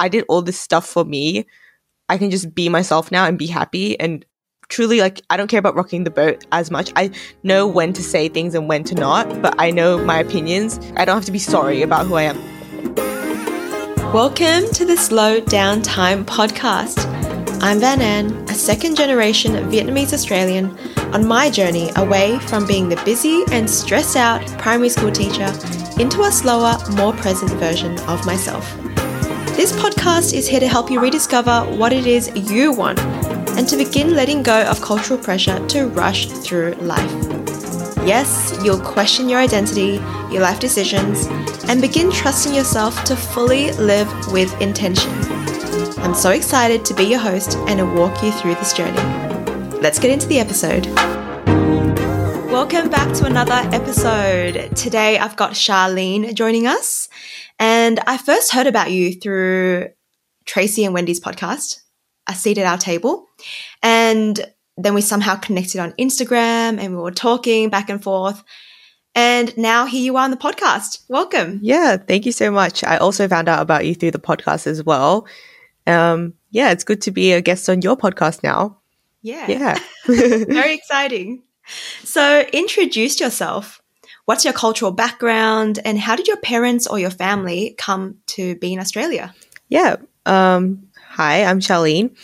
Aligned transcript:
I 0.00 0.08
did 0.08 0.24
all 0.28 0.42
this 0.42 0.58
stuff 0.58 0.86
for 0.86 1.04
me. 1.04 1.46
I 2.08 2.18
can 2.18 2.30
just 2.30 2.54
be 2.54 2.68
myself 2.68 3.10
now 3.10 3.26
and 3.26 3.36
be 3.36 3.46
happy 3.46 3.98
and 3.98 4.24
truly 4.68 5.00
like 5.00 5.22
I 5.28 5.36
don't 5.36 5.48
care 5.48 5.58
about 5.58 5.74
rocking 5.74 6.04
the 6.04 6.10
boat 6.10 6.46
as 6.52 6.70
much. 6.70 6.92
I 6.94 7.10
know 7.42 7.66
when 7.66 7.92
to 7.94 8.02
say 8.02 8.28
things 8.28 8.54
and 8.54 8.68
when 8.68 8.84
to 8.84 8.94
not, 8.94 9.42
but 9.42 9.54
I 9.58 9.72
know 9.72 9.98
my 10.04 10.18
opinions. 10.18 10.78
I 10.96 11.04
don't 11.04 11.16
have 11.16 11.24
to 11.24 11.32
be 11.32 11.38
sorry 11.40 11.82
about 11.82 12.06
who 12.06 12.14
I 12.14 12.22
am. 12.22 12.36
Welcome 14.12 14.70
to 14.72 14.84
the 14.84 14.96
Slow 14.96 15.40
Down 15.40 15.82
Time 15.82 16.24
podcast. 16.24 17.04
I'm 17.60 17.80
Van 17.80 18.00
An, 18.00 18.32
a 18.48 18.54
second 18.54 18.96
generation 18.96 19.54
Vietnamese 19.68 20.12
Australian 20.12 20.78
on 21.12 21.26
my 21.26 21.50
journey 21.50 21.90
away 21.96 22.38
from 22.40 22.66
being 22.66 22.88
the 22.88 23.02
busy 23.04 23.42
and 23.50 23.68
stressed 23.68 24.14
out 24.16 24.46
primary 24.58 24.90
school 24.90 25.10
teacher 25.10 25.52
into 25.98 26.22
a 26.22 26.30
slower, 26.30 26.76
more 26.92 27.12
present 27.14 27.50
version 27.52 27.98
of 28.00 28.24
myself. 28.24 28.64
This 29.58 29.72
podcast 29.72 30.34
is 30.34 30.46
here 30.46 30.60
to 30.60 30.68
help 30.68 30.88
you 30.88 31.00
rediscover 31.00 31.62
what 31.76 31.92
it 31.92 32.06
is 32.06 32.30
you 32.36 32.70
want 32.70 33.00
and 33.00 33.66
to 33.66 33.76
begin 33.76 34.14
letting 34.14 34.44
go 34.44 34.62
of 34.62 34.80
cultural 34.80 35.18
pressure 35.18 35.58
to 35.66 35.88
rush 35.88 36.26
through 36.26 36.74
life. 36.74 37.10
Yes, 38.06 38.56
you'll 38.62 38.78
question 38.78 39.28
your 39.28 39.40
identity, 39.40 39.94
your 40.30 40.42
life 40.42 40.60
decisions, 40.60 41.26
and 41.68 41.80
begin 41.80 42.12
trusting 42.12 42.54
yourself 42.54 43.02
to 43.02 43.16
fully 43.16 43.72
live 43.72 44.08
with 44.30 44.48
intention. 44.60 45.10
I'm 46.04 46.14
so 46.14 46.30
excited 46.30 46.84
to 46.84 46.94
be 46.94 47.06
your 47.06 47.18
host 47.18 47.56
and 47.66 47.80
to 47.80 47.84
walk 47.84 48.22
you 48.22 48.30
through 48.30 48.54
this 48.54 48.72
journey. 48.72 49.02
Let's 49.80 49.98
get 49.98 50.12
into 50.12 50.28
the 50.28 50.38
episode. 50.38 50.86
Welcome 52.52 52.90
back 52.90 53.12
to 53.14 53.24
another 53.24 53.68
episode. 53.74 54.76
Today 54.76 55.18
I've 55.18 55.34
got 55.34 55.54
Charlene 55.54 56.32
joining 56.34 56.68
us, 56.68 57.07
and 57.58 58.00
I 58.06 58.18
first 58.18 58.52
heard 58.52 58.66
about 58.66 58.90
you 58.90 59.12
through 59.12 59.88
Tracy 60.44 60.84
and 60.84 60.94
Wendy's 60.94 61.20
podcast, 61.20 61.80
A 62.26 62.34
Seat 62.34 62.58
at 62.58 62.66
Our 62.66 62.78
Table. 62.78 63.26
And 63.82 64.40
then 64.76 64.94
we 64.94 65.00
somehow 65.00 65.36
connected 65.36 65.80
on 65.80 65.92
Instagram 65.92 66.78
and 66.78 66.96
we 66.96 67.02
were 67.02 67.10
talking 67.10 67.68
back 67.68 67.90
and 67.90 68.02
forth. 68.02 68.42
And 69.14 69.56
now 69.58 69.86
here 69.86 70.02
you 70.02 70.16
are 70.16 70.24
on 70.24 70.30
the 70.30 70.36
podcast. 70.36 71.02
Welcome. 71.08 71.58
Yeah, 71.62 71.96
thank 71.96 72.24
you 72.24 72.32
so 72.32 72.50
much. 72.50 72.84
I 72.84 72.98
also 72.98 73.26
found 73.26 73.48
out 73.48 73.60
about 73.60 73.84
you 73.84 73.94
through 73.94 74.12
the 74.12 74.18
podcast 74.20 74.66
as 74.66 74.84
well. 74.84 75.26
Um, 75.86 76.34
yeah, 76.50 76.70
it's 76.70 76.84
good 76.84 77.02
to 77.02 77.10
be 77.10 77.32
a 77.32 77.40
guest 77.40 77.68
on 77.68 77.82
your 77.82 77.96
podcast 77.96 78.42
now. 78.44 78.78
Yeah. 79.22 79.46
Yeah. 79.48 79.78
Very 80.06 80.74
exciting. 80.74 81.42
So, 82.04 82.46
introduce 82.52 83.20
yourself. 83.20 83.82
What's 84.28 84.44
your 84.44 84.52
cultural 84.52 84.92
background 84.92 85.78
and 85.86 85.98
how 85.98 86.14
did 86.14 86.28
your 86.28 86.36
parents 86.36 86.86
or 86.86 86.98
your 86.98 87.08
family 87.08 87.74
come 87.78 88.18
to 88.26 88.56
be 88.56 88.74
in 88.74 88.78
Australia? 88.78 89.34
Yeah. 89.70 89.96
Um, 90.26 90.86
hi, 90.94 91.44
I'm 91.44 91.60
Charlene. 91.60 92.14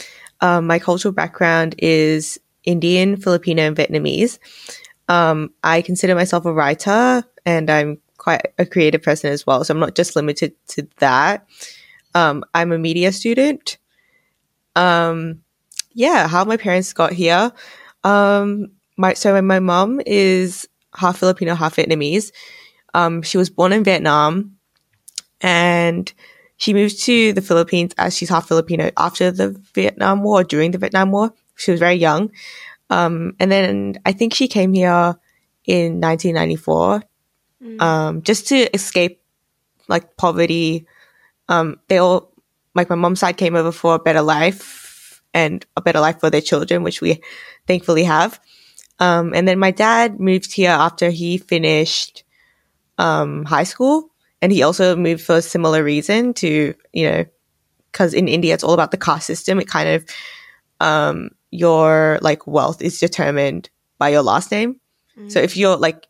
Um, 0.43 0.67
my 0.67 0.79
cultural 0.79 1.15
background 1.15 1.77
is 1.79 2.39
Indian, 2.65 3.17
Filipino, 3.17 3.63
and 3.63 3.75
Vietnamese. 3.75 4.39
Um, 5.09 5.55
I 5.63 5.81
consider 5.81 6.15
myself 6.15 6.45
a 6.45 6.53
writer 6.53 7.25
and 7.47 7.71
I'm 7.71 8.03
quite 8.19 8.53
a 8.59 8.67
creative 8.67 9.03
person 9.03 9.31
as 9.33 9.47
well. 9.47 9.65
So 9.65 9.73
I'm 9.73 9.81
not 9.81 9.95
just 9.95 10.15
limited 10.15 10.53
to 10.73 10.87
that. 10.99 11.49
Um, 12.15 12.45
I'm 12.53 12.71
a 12.73 12.79
media 12.79 13.13
student. 13.13 13.79
Um, 14.77 15.41
yeah, 15.95 16.29
how 16.29 16.45
my 16.45 16.59
parents 16.59 16.93
got 16.93 17.15
here. 17.15 17.51
Um, 18.03 18.73
my 18.99 19.15
so 19.15 19.41
my 19.41 19.59
mom 19.59 20.03
is 20.05 20.69
half 20.95 21.19
Filipino, 21.19 21.55
half 21.55 21.77
Vietnamese. 21.77 22.33
Um, 22.93 23.23
she 23.23 23.39
was 23.39 23.51
born 23.51 23.73
in 23.73 23.85
Vietnam, 23.85 24.57
and 25.41 26.13
she 26.57 26.73
moved 26.73 27.03
to 27.05 27.33
the 27.33 27.43
Philippines 27.43 27.93
as 27.99 28.17
she's 28.17 28.29
half 28.29 28.49
Filipino 28.49 28.91
after 28.97 29.31
the 29.31 29.51
Vietnam 29.75 30.23
War, 30.23 30.45
during 30.45 30.71
the 30.71 30.79
Vietnam 30.79 31.11
War. 31.11 31.33
She 31.57 31.71
was 31.71 31.81
very 31.81 31.95
young. 31.95 32.31
Um, 32.91 33.35
and 33.41 33.51
then 33.51 33.99
I 34.05 34.13
think 34.13 34.35
she 34.35 34.49
came 34.49 34.73
here 34.73 35.17
in 35.65 36.01
1994 36.01 37.03
mm. 37.63 37.81
um, 37.81 38.23
just 38.23 38.49
to 38.49 38.75
escape 38.75 39.23
like 39.89 40.17
poverty. 40.17 40.87
Um, 41.49 41.81
they 41.89 41.99
all, 41.99 42.33
like 42.75 42.91
my 42.91 42.97
mom's 42.97 43.21
side 43.21 43.37
came 43.37 43.57
over 43.57 43.73
for 43.73 43.95
a 43.95 43.99
better 43.99 44.23
life 44.23 45.23
and 45.33 45.65
a 45.77 45.81
better 45.81 46.01
life 46.01 46.21
for 46.21 46.31
their 46.31 46.41
children, 46.41 46.83
which 46.83 47.01
we 47.01 47.21
thankfully 47.67 48.05
have. 48.05 48.41
Um, 48.99 49.35
and 49.35 49.47
then 49.47 49.59
my 49.59 49.71
dad 49.71 50.21
moved 50.21 50.53
here 50.53 50.71
after 50.71 51.11
he 51.11 51.39
finished 51.39 52.25
um, 52.99 53.45
high 53.45 53.65
school 53.65 54.11
and 54.41 54.53
he 54.53 54.63
also 54.63 54.95
moved 54.97 55.23
for 55.23 55.37
a 55.37 55.43
similar 55.43 55.83
reason 55.83 56.35
to, 56.35 56.75
you 56.93 57.11
know, 57.11 57.25
because 57.91 58.15
in 58.15 58.29
India, 58.29 58.55
it's 58.55 58.65
all 58.65 58.75
about 58.75 58.91
the 58.91 58.97
caste 58.97 59.27
system. 59.27 59.61
It 59.61 59.69
kind 59.69 59.89
of, 59.89 60.05
um, 60.81 61.31
your 61.51 62.19
like 62.23 62.47
wealth 62.47 62.83
is 62.83 62.99
determined 62.99 63.71
by 63.99 64.09
your 64.09 64.23
last 64.23 64.51
name. 64.51 64.81
Mm. 65.17 65.31
So 65.31 65.39
if 65.39 65.57
you're 65.57 65.77
like, 65.77 66.07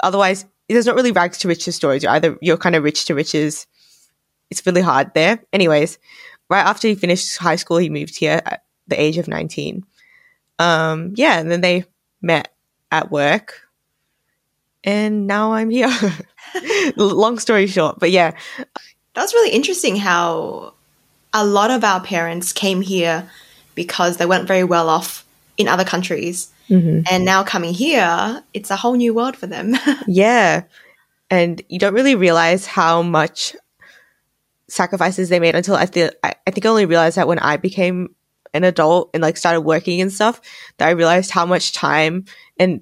otherwise, 0.00 0.46
there's 0.68 0.86
not 0.86 0.96
really 0.96 1.12
rags 1.12 1.38
to 1.38 1.48
riches 1.48 1.76
stories. 1.76 2.02
You're 2.02 2.12
either, 2.12 2.38
you're 2.40 2.56
kind 2.56 2.74
of 2.74 2.82
rich 2.82 3.04
to 3.06 3.14
riches. 3.14 3.66
It's 4.50 4.64
really 4.66 4.80
hard 4.80 5.12
there. 5.14 5.42
Anyways, 5.52 5.98
right 6.48 6.64
after 6.64 6.88
he 6.88 6.94
finished 6.94 7.36
high 7.36 7.56
school, 7.56 7.76
he 7.76 7.90
moved 7.90 8.16
here 8.16 8.40
at 8.44 8.64
the 8.86 9.00
age 9.00 9.18
of 9.18 9.28
19. 9.28 9.84
Um, 10.58 11.12
yeah. 11.14 11.38
And 11.38 11.50
then 11.50 11.60
they 11.60 11.84
met 12.20 12.52
at 12.90 13.10
work 13.10 13.68
and 14.84 15.26
now 15.26 15.52
I'm 15.52 15.70
here. 15.70 15.90
Long 16.96 17.38
story 17.38 17.66
short, 17.66 17.98
but 17.98 18.10
yeah. 18.10 18.32
That's 19.14 19.34
really 19.34 19.50
interesting 19.50 19.96
how 19.96 20.74
a 21.32 21.44
lot 21.44 21.70
of 21.70 21.84
our 21.84 22.00
parents 22.00 22.52
came 22.52 22.80
here 22.80 23.28
because 23.74 24.16
they 24.16 24.26
weren't 24.26 24.48
very 24.48 24.64
well 24.64 24.88
off 24.88 25.26
in 25.56 25.68
other 25.68 25.84
countries. 25.84 26.50
Mm-hmm. 26.70 27.02
And 27.10 27.24
now 27.24 27.42
coming 27.42 27.74
here, 27.74 28.42
it's 28.54 28.70
a 28.70 28.76
whole 28.76 28.94
new 28.94 29.14
world 29.14 29.36
for 29.36 29.46
them. 29.46 29.74
yeah. 30.06 30.64
And 31.30 31.60
you 31.68 31.78
don't 31.78 31.94
really 31.94 32.14
realize 32.14 32.64
how 32.66 33.02
much 33.02 33.54
sacrifices 34.68 35.28
they 35.28 35.40
made 35.40 35.54
until 35.54 35.74
I 35.74 35.88
I, 36.22 36.34
I 36.46 36.50
think 36.50 36.64
I 36.64 36.68
only 36.68 36.86
realized 36.86 37.16
that 37.16 37.28
when 37.28 37.38
I 37.38 37.56
became 37.56 38.14
an 38.54 38.64
adult 38.64 39.10
and 39.14 39.22
like 39.22 39.36
started 39.36 39.62
working 39.62 40.00
and 40.00 40.12
stuff 40.12 40.40
that 40.78 40.88
I 40.88 40.92
realized 40.92 41.30
how 41.30 41.46
much 41.46 41.72
time 41.72 42.24
and 42.58 42.80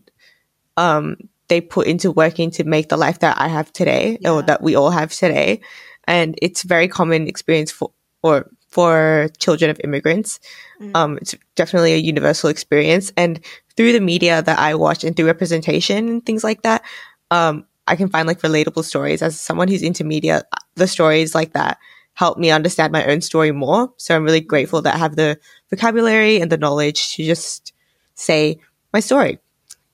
um 0.76 1.16
they 1.48 1.60
put 1.60 1.86
into 1.86 2.10
working 2.10 2.50
to 2.52 2.64
make 2.64 2.88
the 2.88 2.96
life 2.96 3.20
that 3.20 3.40
I 3.40 3.48
have 3.48 3.72
today 3.72 4.18
yeah. 4.20 4.32
or 4.32 4.42
that 4.42 4.62
we 4.62 4.74
all 4.74 4.90
have 4.90 5.12
today. 5.12 5.60
And 6.04 6.38
it's 6.42 6.62
very 6.62 6.88
common 6.88 7.28
experience 7.28 7.70
for, 7.70 7.92
or 8.22 8.50
for 8.68 9.28
children 9.38 9.70
of 9.70 9.80
immigrants. 9.84 10.40
Mm. 10.80 10.96
Um, 10.96 11.18
it's 11.18 11.34
definitely 11.54 11.92
a 11.92 11.98
universal 11.98 12.50
experience. 12.50 13.12
And 13.16 13.40
through 13.76 13.92
the 13.92 14.00
media 14.00 14.42
that 14.42 14.58
I 14.58 14.74
watch 14.74 15.04
and 15.04 15.16
through 15.16 15.26
representation 15.26 16.08
and 16.08 16.26
things 16.26 16.42
like 16.42 16.62
that, 16.62 16.82
um, 17.30 17.66
I 17.86 17.94
can 17.94 18.08
find 18.08 18.26
like 18.26 18.40
relatable 18.40 18.84
stories 18.84 19.22
as 19.22 19.40
someone 19.40 19.68
who's 19.68 19.82
into 19.82 20.02
media. 20.02 20.42
The 20.74 20.88
stories 20.88 21.34
like 21.34 21.52
that 21.52 21.78
help 22.16 22.36
me 22.36 22.50
understand 22.50 22.92
my 22.92 23.04
own 23.06 23.20
story 23.20 23.52
more. 23.52 23.92
So 23.96 24.16
I'm 24.16 24.24
really 24.24 24.40
grateful 24.40 24.82
that 24.82 24.94
I 24.94 24.98
have 24.98 25.16
the 25.16 25.38
vocabulary 25.70 26.40
and 26.40 26.50
the 26.52 26.58
knowledge 26.58 27.14
to 27.14 27.24
just 27.24 27.72
say 28.14 28.58
my 28.92 29.00
story. 29.00 29.38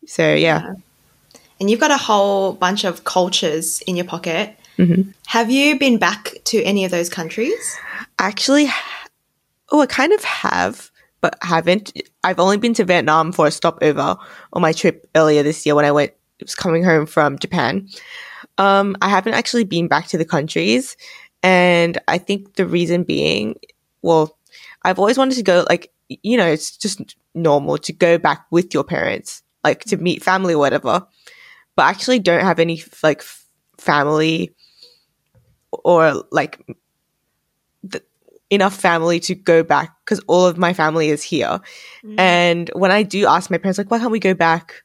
So 0.06 0.22
yeah. 0.34 0.62
yeah 0.62 0.74
and 1.62 1.70
you've 1.70 1.78
got 1.78 1.92
a 1.92 1.96
whole 1.96 2.54
bunch 2.54 2.82
of 2.82 3.04
cultures 3.04 3.82
in 3.82 3.94
your 3.94 4.04
pocket. 4.04 4.58
Mm-hmm. 4.78 5.12
Have 5.26 5.48
you 5.48 5.78
been 5.78 5.96
back 5.96 6.34
to 6.46 6.60
any 6.64 6.84
of 6.84 6.90
those 6.90 7.08
countries? 7.08 7.78
Actually, 8.18 8.66
oh, 9.70 9.80
I 9.80 9.86
kind 9.86 10.12
of 10.12 10.24
have, 10.24 10.90
but 11.20 11.38
haven't. 11.40 11.92
I've 12.24 12.40
only 12.40 12.56
been 12.56 12.74
to 12.74 12.84
Vietnam 12.84 13.30
for 13.30 13.46
a 13.46 13.52
stopover 13.52 14.16
on 14.52 14.60
my 14.60 14.72
trip 14.72 15.08
earlier 15.14 15.44
this 15.44 15.64
year 15.64 15.76
when 15.76 15.84
I 15.84 15.92
went, 15.92 16.12
was 16.40 16.56
coming 16.56 16.82
home 16.82 17.06
from 17.06 17.38
Japan. 17.38 17.88
Um, 18.58 18.96
I 19.00 19.08
haven't 19.08 19.34
actually 19.34 19.62
been 19.62 19.86
back 19.86 20.08
to 20.08 20.18
the 20.18 20.24
countries. 20.24 20.96
And 21.42 21.98
I 22.08 22.18
think 22.18 22.54
the 22.54 22.66
reason 22.66 23.02
being, 23.02 23.56
well, 24.02 24.38
I've 24.82 24.98
always 24.98 25.18
wanted 25.18 25.36
to 25.36 25.42
go, 25.42 25.64
like, 25.68 25.92
you 26.08 26.36
know, 26.36 26.46
it's 26.46 26.76
just 26.76 27.16
normal 27.34 27.78
to 27.78 27.92
go 27.92 28.18
back 28.18 28.46
with 28.50 28.74
your 28.74 28.84
parents, 28.84 29.42
like 29.64 29.80
to 29.84 29.96
meet 29.96 30.22
family 30.22 30.54
or 30.54 30.58
whatever 30.58 31.06
but 31.76 31.84
I 31.84 31.90
actually 31.90 32.18
don't 32.18 32.44
have 32.44 32.58
any 32.58 32.82
like 33.02 33.22
family 33.78 34.54
or 35.70 36.24
like 36.30 36.64
th- 37.90 38.04
enough 38.50 38.74
family 38.74 39.20
to 39.20 39.34
go 39.34 39.62
back 39.62 39.96
because 40.04 40.20
all 40.26 40.46
of 40.46 40.58
my 40.58 40.74
family 40.74 41.08
is 41.08 41.22
here. 41.22 41.60
Mm. 42.04 42.20
And 42.20 42.70
when 42.74 42.90
I 42.90 43.02
do 43.02 43.26
ask 43.26 43.50
my 43.50 43.58
parents, 43.58 43.78
like, 43.78 43.90
why 43.90 43.98
can't 43.98 44.10
we 44.10 44.20
go 44.20 44.34
back? 44.34 44.82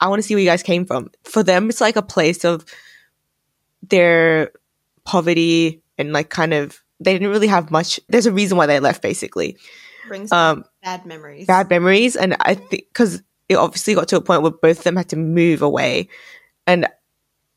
I 0.00 0.08
want 0.08 0.20
to 0.20 0.26
see 0.26 0.34
where 0.34 0.42
you 0.42 0.48
guys 0.48 0.62
came 0.62 0.86
from. 0.86 1.10
For 1.24 1.42
them, 1.42 1.68
it's 1.68 1.80
like 1.80 1.96
a 1.96 2.02
place 2.02 2.44
of 2.44 2.64
their 3.82 4.50
poverty 5.04 5.82
and 6.00 6.12
like 6.12 6.30
kind 6.30 6.54
of 6.54 6.82
they 6.98 7.12
didn't 7.12 7.28
really 7.28 7.46
have 7.46 7.70
much. 7.70 8.00
There's 8.08 8.26
a 8.26 8.32
reason 8.32 8.56
why 8.58 8.66
they 8.66 8.80
left, 8.80 9.02
basically. 9.02 9.56
Brings 10.08 10.32
um, 10.32 10.64
bad 10.82 11.06
memories. 11.06 11.46
Bad 11.46 11.70
memories, 11.70 12.16
and 12.16 12.36
I 12.40 12.54
think 12.54 12.88
because 12.88 13.22
it 13.50 13.56
obviously 13.56 13.94
got 13.94 14.08
to 14.08 14.16
a 14.16 14.20
point 14.20 14.42
where 14.42 14.52
both 14.52 14.78
of 14.78 14.84
them 14.84 14.96
had 14.96 15.08
to 15.08 15.16
move 15.16 15.60
away. 15.60 16.08
And 16.68 16.86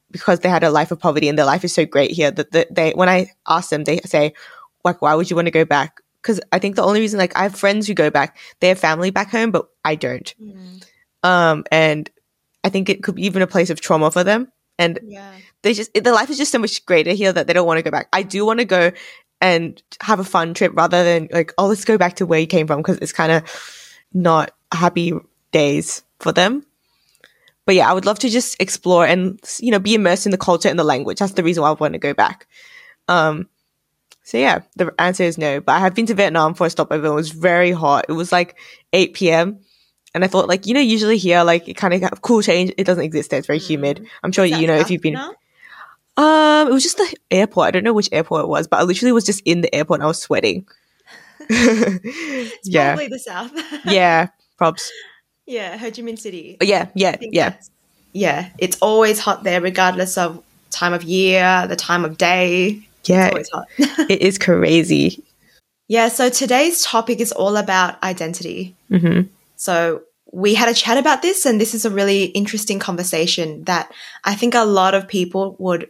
because 0.10 0.40
they 0.40 0.50
had 0.50 0.63
a 0.63 0.72
life 0.72 0.92
of 0.92 1.00
poverty 1.00 1.30
and 1.30 1.38
their 1.38 1.45
life 1.45 1.63
is 1.63 1.74
so 1.74 1.86
great 1.86 2.12
here 2.12 2.31
that 2.31 2.74
they, 2.74 2.92
when 2.92 3.10
I 3.10 3.28
ask 3.48 3.69
them, 3.69 3.84
they 3.84 4.00
say, 4.00 4.34
like 4.84 5.04
why 5.04 5.13
would 5.13 5.30
you 5.30 5.36
want 5.36 5.45
to 5.45 5.51
go 5.51 5.66
back? 5.66 6.01
Because 6.22 6.42
I 6.51 6.57
think 6.57 6.75
the 6.75 6.84
only 6.84 7.00
reason 7.00 7.19
like 7.19 7.36
I 7.36 7.44
have 7.44 7.56
friends 7.56 7.86
who 7.86 7.94
go 7.94 8.10
back, 8.10 8.38
they 8.60 8.69
have 8.69 8.80
family 8.80 9.12
back 9.12 9.30
home, 9.30 9.51
but 9.51 9.68
I 9.86 9.94
don't. 9.94 10.34
Mm. 10.42 10.84
Um, 11.22 11.63
and 11.72 12.10
I 12.63 12.69
think 12.69 12.90
it 12.90 13.04
could 13.04 13.16
be 13.16 13.25
even 13.25 13.44
a 13.44 13.48
place 13.48 13.69
of 13.69 13.80
trauma 13.80 14.10
for 14.10 14.24
them. 14.24 14.51
And 14.80 15.00
Yeah. 15.04 15.31
They 15.63 15.74
just 15.74 15.94
their 15.94 16.13
life 16.13 16.30
is 16.30 16.38
just 16.38 16.51
so 16.51 16.60
much 16.60 16.86
greater 16.86 17.12
here 17.12 17.33
that 17.33 17.48
they 17.48 17.54
don't 17.54 17.65
want 17.65 17.80
to 17.80 17.83
go 17.83 17.92
back. 17.92 18.07
I 18.13 18.24
do 18.24 18.45
want 18.45 18.60
to 18.60 18.65
go 18.65 18.92
and 19.42 19.81
have 20.01 20.19
a 20.19 20.24
fun 20.24 20.54
trip 20.54 20.71
rather 20.75 21.04
than 21.04 21.27
like 21.31 21.54
oh 21.57 21.68
let's 21.68 21.86
go 21.86 21.98
back 21.98 22.18
to 22.18 22.25
where 22.25 22.39
you 22.39 22.48
came 22.48 22.68
from 22.68 22.77
because 22.80 22.98
it's 23.00 23.13
kind 23.13 23.31
of 23.31 23.44
not 24.13 24.51
happy 24.71 25.13
days 25.51 26.04
for 26.19 26.31
them. 26.31 26.65
But 27.65 27.75
yeah, 27.75 27.89
I 27.89 27.94
would 27.94 28.06
love 28.06 28.19
to 28.19 28.30
just 28.30 28.62
explore 28.62 29.06
and 29.06 29.39
you 29.60 29.71
know 29.71 29.80
be 29.80 29.95
immersed 29.95 30.25
in 30.25 30.31
the 30.31 30.38
culture 30.38 30.69
and 30.69 30.77
the 30.77 30.83
language. 30.83 31.19
That's 31.19 31.33
the 31.33 31.44
reason 31.44 31.63
why 31.63 31.69
I 31.69 31.74
want 31.74 31.94
to 31.94 32.00
go 32.00 32.13
back. 32.13 32.48
Um, 33.07 33.48
so 34.24 34.38
yeah, 34.38 34.62
the 34.75 34.94
answer 35.00 35.24
is 35.24 35.38
no. 35.38 35.62
But 35.62 35.74
I 35.74 35.80
have 35.80 35.95
been 35.95 36.06
to 36.07 36.13
Vietnam 36.13 36.54
for 36.54 36.68
a 36.68 36.69
stopover. 36.69 37.07
It 37.07 37.13
was 37.13 37.31
very 37.31 37.71
hot. 37.71 38.06
It 38.09 38.13
was 38.13 38.31
like 38.31 38.57
8 38.94 39.13
p.m. 39.13 39.59
And 40.16 40.24
I 40.24 40.27
thought, 40.27 40.48
like, 40.48 40.68
you 40.68 40.75
know, 40.75 40.80
usually 40.80 41.18
here, 41.18 41.44
like, 41.44 41.68
it 41.68 41.74
kind 41.74 41.94
of 41.94 42.21
cool 42.21 42.44
change. 42.44 42.71
It 42.77 42.83
doesn't 42.83 43.04
exist 43.04 43.31
there. 43.31 43.39
It's 43.39 43.48
very 43.48 43.59
humid. 43.59 44.06
I'm 44.21 44.31
sure 44.31 44.45
you 44.45 44.68
know 44.68 44.75
if 44.75 44.92
you've 44.92 45.01
been. 45.01 45.13
Um, 46.15 46.68
it 46.68 46.71
was 46.71 46.83
just 46.83 46.98
the 46.98 47.15
airport. 47.31 47.68
I 47.68 47.71
don't 47.71 47.83
know 47.83 47.94
which 47.94 48.10
airport 48.12 48.44
it 48.44 48.48
was, 48.48 48.68
but 48.68 48.80
I 48.80 48.83
literally 48.83 49.12
was 49.12 49.25
just 49.25 49.42
in 49.45 49.62
the 49.62 49.74
airport 49.74 50.00
and 50.00 50.04
I 50.04 50.07
was 50.07 50.19
sweating. 50.19 50.68
It's 51.50 52.60
yeah, 52.69 52.94
probably 52.94 53.07
the 53.07 53.19
south. 53.19 53.51
yeah, 53.86 54.27
props. 54.57 54.92
yeah, 55.45 55.77
Ho 55.77 55.89
Chi 55.92 56.01
Minh 56.01 56.19
City. 56.19 56.57
Yeah, 56.62 56.89
yeah, 56.94 57.18
yeah, 57.19 57.56
yeah. 58.13 58.50
It's 58.60 58.77
always 58.81 59.19
hot 59.19 59.44
there, 59.44 59.60
regardless 59.62 60.18
of 60.18 60.42
time 60.69 60.94
of 60.94 61.04
year, 61.04 61.65
the 61.68 61.75
time 61.75 62.06
of 62.06 62.18
day. 62.18 62.86
yeah. 63.06 63.31
It's 63.36 63.50
always 63.51 63.69
hot. 63.89 64.09
it 64.09 64.21
is 64.21 64.38
crazy. 64.38 65.24
yeah. 65.88 66.07
So 66.09 66.30
today's 66.30 66.83
topic 66.83 67.19
is 67.19 67.31
all 67.31 67.57
about 67.57 68.01
identity. 68.04 68.75
hmm 68.89 69.21
So 69.56 70.04
we 70.31 70.54
had 70.56 70.69
a 70.69 70.74
chat 70.74 70.98
about 70.98 71.21
this, 71.21 71.45
and 71.45 71.59
this 71.59 71.74
is 71.74 71.86
a 71.86 71.89
really 71.89 72.25
interesting 72.25 72.80
conversation 72.80 73.63
that 73.66 73.92
I 74.24 74.36
think 74.36 74.56
a 74.56 74.63
lot 74.66 74.94
of 74.94 75.07
people 75.07 75.56
would 75.59 75.89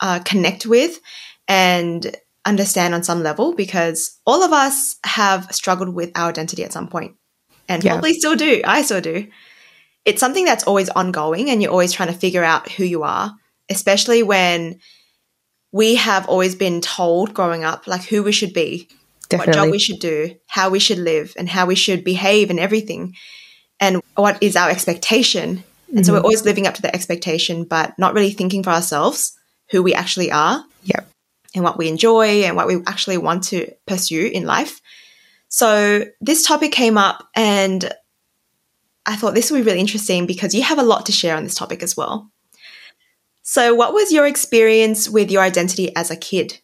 uh, 0.00 0.20
connect 0.20 0.66
with 0.66 1.00
and 1.48 2.16
understand 2.44 2.94
on 2.94 3.02
some 3.02 3.22
level 3.22 3.54
because 3.54 4.18
all 4.26 4.42
of 4.42 4.52
us 4.52 4.96
have 5.04 5.52
struggled 5.54 5.94
with 5.94 6.10
our 6.16 6.28
identity 6.28 6.64
at 6.64 6.72
some 6.72 6.88
point 6.88 7.16
and 7.68 7.82
Yeah. 7.82 7.92
probably 7.92 8.14
still 8.14 8.36
do. 8.36 8.60
I 8.64 8.82
still 8.82 9.00
do. 9.00 9.26
It's 10.04 10.20
something 10.20 10.44
that's 10.44 10.64
always 10.64 10.88
ongoing, 10.90 11.50
and 11.50 11.60
you're 11.60 11.72
always 11.72 11.92
trying 11.92 12.12
to 12.12 12.18
figure 12.18 12.44
out 12.44 12.70
who 12.70 12.84
you 12.84 13.02
are, 13.02 13.34
especially 13.68 14.22
when 14.22 14.78
we 15.72 15.96
have 15.96 16.28
always 16.28 16.54
been 16.54 16.80
told 16.80 17.34
growing 17.34 17.64
up 17.64 17.88
like 17.88 18.04
who 18.04 18.22
we 18.22 18.30
should 18.30 18.52
be 18.52 18.88
what 19.32 19.52
job 19.52 19.70
we 19.70 19.78
should 19.80 19.98
do, 19.98 20.36
how 20.46 20.70
we 20.70 20.78
should 20.78 20.98
live, 20.98 21.34
and 21.36 21.48
how 21.48 21.66
we 21.66 21.74
should 21.74 22.04
behave 22.04 22.50
and 22.50 22.60
everything, 22.60 23.16
and 23.80 24.00
what 24.14 24.40
is 24.40 24.54
our 24.54 24.70
expectation. 24.70 25.64
And 25.94 26.04
so 26.06 26.12
we're 26.12 26.20
always 26.20 26.44
living 26.44 26.66
up 26.66 26.74
to 26.74 26.82
the 26.82 26.94
expectation, 26.94 27.64
but 27.64 27.98
not 27.98 28.14
really 28.14 28.30
thinking 28.32 28.62
for 28.62 28.70
ourselves 28.70 29.35
who 29.70 29.82
we 29.82 29.94
actually 29.94 30.30
are 30.30 30.64
Yep. 30.84 31.08
and 31.54 31.64
what 31.64 31.78
we 31.78 31.88
enjoy 31.88 32.44
and 32.44 32.56
what 32.56 32.66
we 32.66 32.76
actually 32.86 33.18
want 33.18 33.44
to 33.44 33.72
pursue 33.86 34.26
in 34.26 34.44
life. 34.44 34.80
So 35.48 36.04
this 36.20 36.46
topic 36.46 36.72
came 36.72 36.98
up, 36.98 37.28
and 37.34 37.92
I 39.06 39.16
thought 39.16 39.34
this 39.34 39.50
would 39.50 39.58
be 39.58 39.62
really 39.64 39.80
interesting 39.80 40.26
because 40.26 40.54
you 40.54 40.62
have 40.62 40.78
a 40.78 40.82
lot 40.82 41.06
to 41.06 41.12
share 41.12 41.36
on 41.36 41.44
this 41.44 41.54
topic 41.54 41.82
as 41.82 41.96
well. 41.96 42.30
So, 43.42 43.74
what 43.74 43.94
was 43.94 44.12
your 44.12 44.26
experience 44.26 45.08
with 45.08 45.30
your 45.30 45.42
identity 45.42 45.94
as 45.94 46.10
a 46.10 46.16
kid? 46.16 46.58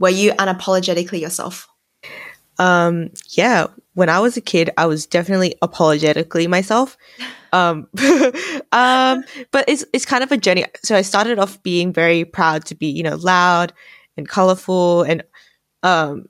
Were 0.00 0.08
you 0.08 0.32
unapologetically 0.32 1.20
yourself? 1.20 1.67
Um, 2.58 3.10
yeah, 3.30 3.66
when 3.94 4.08
I 4.08 4.20
was 4.20 4.36
a 4.36 4.40
kid, 4.40 4.70
I 4.76 4.86
was 4.86 5.06
definitely 5.06 5.54
apologetically 5.62 6.46
myself. 6.46 6.96
Um, 7.52 7.88
um, 8.72 9.24
but 9.50 9.64
it's 9.68 9.84
it's 9.92 10.04
kind 10.04 10.22
of 10.22 10.32
a 10.32 10.36
journey. 10.36 10.64
So 10.82 10.96
I 10.96 11.02
started 11.02 11.38
off 11.38 11.62
being 11.62 11.92
very 11.92 12.24
proud 12.24 12.64
to 12.66 12.74
be, 12.74 12.88
you 12.88 13.02
know, 13.02 13.16
loud 13.16 13.72
and 14.16 14.28
colorful, 14.28 15.02
and 15.02 15.22
um, 15.82 16.26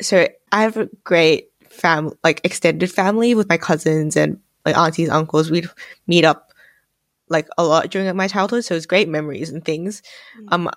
so 0.00 0.28
I 0.52 0.62
have 0.62 0.76
a 0.76 0.88
great 1.04 1.48
family, 1.70 2.16
like 2.24 2.40
extended 2.44 2.90
family 2.90 3.34
with 3.34 3.48
my 3.48 3.56
cousins 3.58 4.16
and 4.16 4.38
like 4.64 4.76
aunties, 4.76 5.08
uncles. 5.08 5.50
We'd 5.50 5.68
meet 6.06 6.24
up 6.24 6.52
like 7.28 7.48
a 7.58 7.64
lot 7.64 7.90
during 7.90 8.14
my 8.16 8.28
childhood, 8.28 8.64
so 8.64 8.74
it's 8.74 8.86
great 8.86 9.08
memories 9.08 9.50
and 9.50 9.64
things. 9.64 10.02
Um, 10.48 10.68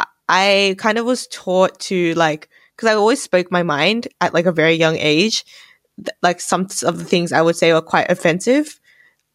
I- 0.00 0.06
I 0.28 0.74
kind 0.78 0.98
of 0.98 1.06
was 1.06 1.26
taught 1.28 1.78
to 1.80 2.14
like 2.14 2.48
because 2.76 2.90
I 2.90 2.94
always 2.94 3.22
spoke 3.22 3.50
my 3.50 3.62
mind 3.62 4.08
at 4.20 4.34
like 4.34 4.46
a 4.46 4.52
very 4.52 4.74
young 4.74 4.96
age. 4.96 5.44
Like 6.22 6.40
some 6.40 6.68
of 6.84 6.98
the 6.98 7.04
things 7.04 7.32
I 7.32 7.40
would 7.40 7.56
say 7.56 7.72
were 7.72 7.80
quite 7.80 8.10
offensive. 8.10 8.78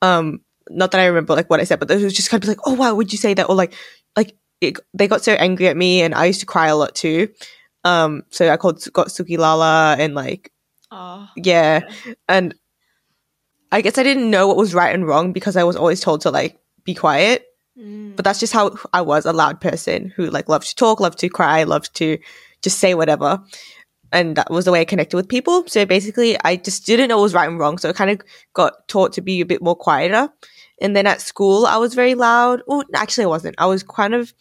Um, 0.02 0.42
not 0.70 0.92
that 0.92 1.02
I 1.02 1.08
remember 1.08 1.36
like 1.36 1.50
what 1.50 1.60
I 1.60 1.64
said, 1.64 1.80
but 1.80 1.90
it 1.90 2.04
was 2.04 2.14
just 2.14 2.30
kind 2.30 2.44
of 2.44 2.48
like, 2.48 2.60
oh 2.66 2.74
wow, 2.74 2.94
would 2.94 3.12
you 3.12 3.18
say 3.18 3.34
that? 3.34 3.50
Or 3.50 3.56
like, 3.56 3.74
like 4.16 4.36
it, 4.62 4.78
they 4.94 5.08
got 5.08 5.24
so 5.24 5.34
angry 5.34 5.68
at 5.68 5.78
me, 5.78 6.02
and 6.02 6.14
I 6.14 6.26
used 6.26 6.42
to 6.42 6.46
cry 6.46 6.68
a 6.68 6.76
lot 6.76 6.94
too. 6.94 7.30
Um, 7.84 8.24
so 8.30 8.48
I 8.48 8.58
called 8.58 8.84
got 8.94 9.08
Suki 9.08 9.38
Lala, 9.38 9.96
and 9.98 10.14
like 10.14 10.52
Oh, 10.92 11.28
yeah, 11.36 11.82
and 12.28 12.54
I 13.72 13.82
guess 13.82 13.98
I 13.98 14.04
didn't 14.04 14.30
know 14.30 14.48
what 14.48 14.58
was 14.58 14.76
right 14.76 14.94
and 14.94 15.08
wrong 15.08 15.34
because 15.34 15.58
I 15.58 15.64
was 15.64 15.76
always 15.76 16.02
told 16.02 16.22
to 16.22 16.32
like 16.32 16.60
be 16.84 16.94
quiet 16.94 17.46
Mm. 17.80 18.18
but 18.18 18.26
that's 18.26 18.40
just 18.40 18.52
how 18.52 18.76
I 18.92 19.00
was 19.00 19.26
a 19.26 19.32
loud 19.32 19.62
person 19.62 20.12
who 20.16 20.30
like 20.30 20.50
loved 20.50 20.68
to 20.68 20.76
talk, 20.76 21.00
loved 21.00 21.20
to 21.20 21.30
cry, 21.30 21.64
loved 21.64 21.96
to 21.96 22.18
just 22.62 22.80
say 22.80 22.94
whatever. 22.94 23.44
And 24.14 24.36
that 24.36 24.52
was 24.52 24.66
the 24.66 24.72
way 24.72 24.82
I 24.82 24.86
connected 24.86 25.16
with 25.16 25.30
people. 25.30 25.66
So 25.68 25.86
basically, 25.86 26.38
I 26.44 26.58
just 26.58 26.86
didn't 26.86 27.10
know 27.10 27.18
what 27.18 27.24
was 27.24 27.34
right 27.34 27.48
and 27.48 27.58
wrong. 27.58 27.78
So 27.78 27.90
I 27.90 27.94
kind 27.94 28.12
of 28.12 28.22
got 28.54 28.88
taught 28.88 29.14
to 29.14 29.22
be 29.22 29.40
a 29.40 29.46
bit 29.46 29.62
more 29.62 29.76
quieter. 29.76 30.30
And 30.82 30.96
then 30.96 31.08
at 31.08 31.22
school, 31.22 31.66
I 31.66 31.78
was 31.78 31.94
very 31.94 32.16
loud. 32.16 32.62
Well, 32.68 32.84
actually, 32.94 33.24
I 33.26 33.28
wasn't. 33.28 33.56
I 33.58 33.68
was 33.68 33.84
kind 33.84 34.14
of, 34.14 34.34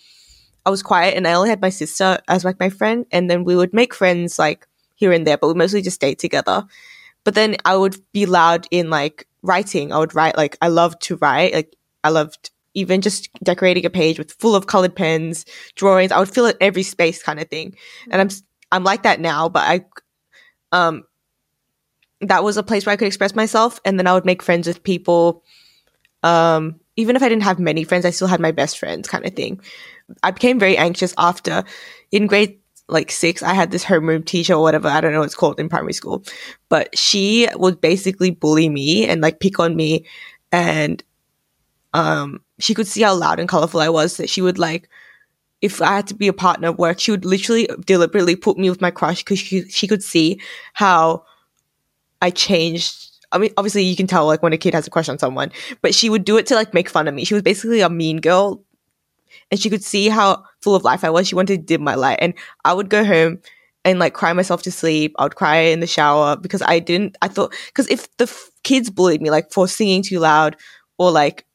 I 0.67 0.71
was 0.71 0.83
quiet 0.83 1.17
and 1.17 1.29
I 1.29 1.35
only 1.35 1.51
had 1.51 1.61
my 1.61 1.69
sister 1.69 2.19
as 2.27 2.45
like 2.45 2.59
my 2.59 2.69
friend. 2.69 3.07
And 3.13 3.31
then 3.31 3.45
we 3.45 3.55
would 3.55 3.73
make 3.73 3.95
friends 3.95 4.39
like 4.39 4.67
here 4.97 5.13
and 5.13 5.27
there, 5.27 5.39
but 5.39 5.49
we 5.49 5.55
mostly 5.55 5.83
just 5.83 5.95
stayed 5.97 6.19
together. 6.19 6.65
But 7.23 7.35
then 7.35 7.57
I 7.65 7.77
would 7.77 7.97
be 8.13 8.27
loud 8.27 8.67
in 8.71 8.91
like 8.91 9.29
writing. 9.43 9.93
I 9.93 9.99
would 9.99 10.15
write, 10.15 10.37
like, 10.37 10.57
I 10.61 10.69
loved 10.69 11.03
to 11.03 11.17
write. 11.17 11.53
Like, 11.53 11.77
I 12.03 12.09
loved 12.09 12.51
even 12.75 13.01
just 13.01 13.29
decorating 13.43 13.85
a 13.85 13.91
page 13.91 14.19
with 14.19 14.33
full 14.33 14.55
of 14.55 14.67
colored 14.67 14.95
pens, 14.95 15.45
drawings. 15.75 16.13
I 16.13 16.19
would 16.19 16.33
fill 16.33 16.47
it 16.47 16.57
every 16.61 16.83
space 16.83 17.23
kind 17.23 17.41
of 17.41 17.49
thing. 17.49 17.75
And 18.11 18.21
I'm 18.21 18.29
I'm 18.73 18.85
like 18.85 19.03
that 19.03 19.21
now, 19.21 19.49
but 19.49 19.63
I 19.63 19.85
um 20.73 21.05
that 22.21 22.45
was 22.45 22.57
a 22.57 22.63
place 22.63 22.85
where 22.85 22.93
I 22.93 22.97
could 22.97 23.09
express 23.09 23.35
myself 23.35 23.81
and 23.85 23.99
then 23.99 24.07
I 24.07 24.13
would 24.13 24.27
make 24.27 24.43
friends 24.43 24.67
with 24.67 24.83
people 24.83 25.43
um 26.23 26.79
even 26.97 27.17
if 27.17 27.23
I 27.23 27.29
didn't 27.29 27.45
have 27.45 27.59
many 27.59 27.83
friends, 27.85 28.05
I 28.05 28.11
still 28.11 28.29
had 28.29 28.41
my 28.41 28.53
best 28.53 28.79
friends 28.79 29.09
kind 29.09 29.25
of 29.25 29.33
thing. 29.35 29.61
I 30.23 30.33
became 30.33 30.59
very 30.59 30.77
anxious 30.77 31.15
after 31.17 31.65
in 32.13 32.27
grade 32.27 32.59
like 32.89 33.11
6 33.11 33.43
I 33.43 33.55
had 33.55 33.71
this 33.71 33.85
homeroom 33.85 34.25
teacher 34.25 34.55
or 34.55 34.63
whatever, 34.63 34.89
I 34.89 35.01
don't 35.01 35.13
know 35.13 35.21
what 35.21 35.27
it's 35.27 35.35
called 35.35 35.61
in 35.61 35.69
primary 35.69 35.93
school, 35.93 36.25
but 36.69 36.97
she 36.99 37.49
would 37.55 37.81
basically 37.81 38.31
bully 38.31 38.69
me 38.69 39.07
and 39.09 39.21
like 39.21 39.41
pick 39.41 39.59
on 39.59 39.77
me 39.77 40.07
and 40.53 41.03
um 41.95 42.41
she 42.63 42.75
could 42.75 42.87
see 42.87 43.03
how 43.03 43.15
loud 43.15 43.41
and 43.41 43.49
colorful 43.49 43.81
I 43.81 43.89
was 43.89 44.17
that 44.17 44.31
she 44.31 44.43
would 44.43 44.59
like 44.59 44.89
if 45.61 45.83
I 45.83 45.97
had 45.97 46.07
to 46.09 46.15
be 46.15 46.29
a 46.29 46.33
partner 46.33 46.69
at 46.69 46.79
work, 46.79 46.99
she 46.99 47.11
would 47.11 47.25
literally 47.25 47.69
deliberately 47.85 48.37
put 48.37 48.59
me 48.59 48.71
with 48.71 48.81
my 48.81 48.91
crush 48.91 49.19
because 49.19 49.39
she, 49.39 49.69
she 49.69 49.87
could 49.87 50.03
see 50.03 50.41
how 50.73 51.25
I 52.23 52.31
changed. 52.31 53.09
I 53.33 53.39
mean, 53.39 53.53
obviously 53.57 53.83
you 53.85 53.95
can 53.95 54.07
tell 54.07 54.27
like 54.27 54.43
when 54.43 54.53
a 54.53 54.59
kid 54.59 54.75
has 54.75 54.87
a 54.87 54.91
crush 54.91 55.09
on 55.09 55.19
someone, 55.19 55.53
but 55.83 55.95
she 55.95 56.09
would 56.09 56.25
do 56.25 56.37
it 56.37 56.47
to 56.47 56.55
like 56.55 56.75
make 56.75 56.89
fun 56.89 57.09
of 57.09 57.15
me. 57.15 57.25
She 57.25 57.35
was 57.35 57.43
basically 57.43 57.81
a 57.81 57.91
mean 57.91 58.19
girl 58.21 58.65
and 59.51 59.61
she 59.61 59.71
could 59.71 59.85
see 59.85 60.09
how 60.09 60.45
full 60.61 60.75
of 60.75 60.85
life 60.85 61.05
I 61.05 61.11
was. 61.11 61.29
She 61.29 61.35
wanted 61.35 61.61
to 61.61 61.67
dim 61.67 61.85
my 61.85 61.95
light 61.95 62.19
and 62.21 62.35
I 62.65 62.73
would 62.73 62.89
go 62.89 63.05
home 63.05 63.41
and 63.85 63.99
like 63.99 64.15
cry 64.15 64.33
myself 64.33 64.63
to 64.63 64.73
sleep. 64.73 65.15
I 65.19 65.25
would 65.25 65.37
cry 65.37 65.59
in 65.59 65.81
the 65.81 65.87
shower 65.87 66.37
because 66.37 66.63
I 66.63 66.79
didn't, 66.79 67.17
I 67.23 67.29
thought, 67.29 67.55
because 67.67 67.87
if 67.89 68.15
the 68.17 68.25
f- 68.25 68.51
kids 68.63 68.91
bullied 68.91 69.23
me 69.23 69.31
like 69.31 69.53
for 69.53 69.69
singing 69.69 70.03
too 70.03 70.19
loud 70.19 70.57
or 70.99 71.11
like 71.11 71.47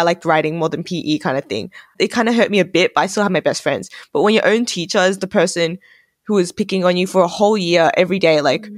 I 0.00 0.02
liked 0.02 0.24
writing 0.24 0.58
more 0.58 0.68
than 0.68 0.82
PE 0.82 1.18
kind 1.18 1.36
of 1.36 1.44
thing. 1.44 1.70
It 1.98 2.08
kind 2.08 2.28
of 2.28 2.34
hurt 2.34 2.50
me 2.50 2.58
a 2.58 2.64
bit, 2.64 2.94
but 2.94 3.02
I 3.02 3.06
still 3.06 3.22
have 3.22 3.32
my 3.32 3.40
best 3.40 3.62
friends. 3.62 3.90
But 4.12 4.22
when 4.22 4.34
your 4.34 4.46
own 4.46 4.64
teacher 4.64 4.98
is 4.98 5.18
the 5.18 5.26
person 5.26 5.78
who 6.26 6.38
is 6.38 6.52
picking 6.52 6.84
on 6.84 6.96
you 6.96 7.06
for 7.06 7.22
a 7.22 7.28
whole 7.28 7.56
year 7.56 7.90
every 7.96 8.18
day, 8.18 8.40
like 8.40 8.68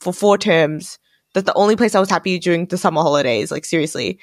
for 0.00 0.12
four 0.12 0.36
terms, 0.36 0.98
that's 1.34 1.46
the 1.46 1.54
only 1.54 1.76
place 1.76 1.94
I 1.94 2.00
was 2.00 2.10
happy 2.10 2.38
during 2.38 2.66
the 2.66 2.76
summer 2.76 3.00
holidays. 3.00 3.50
Like 3.50 3.64
seriously. 3.64 4.18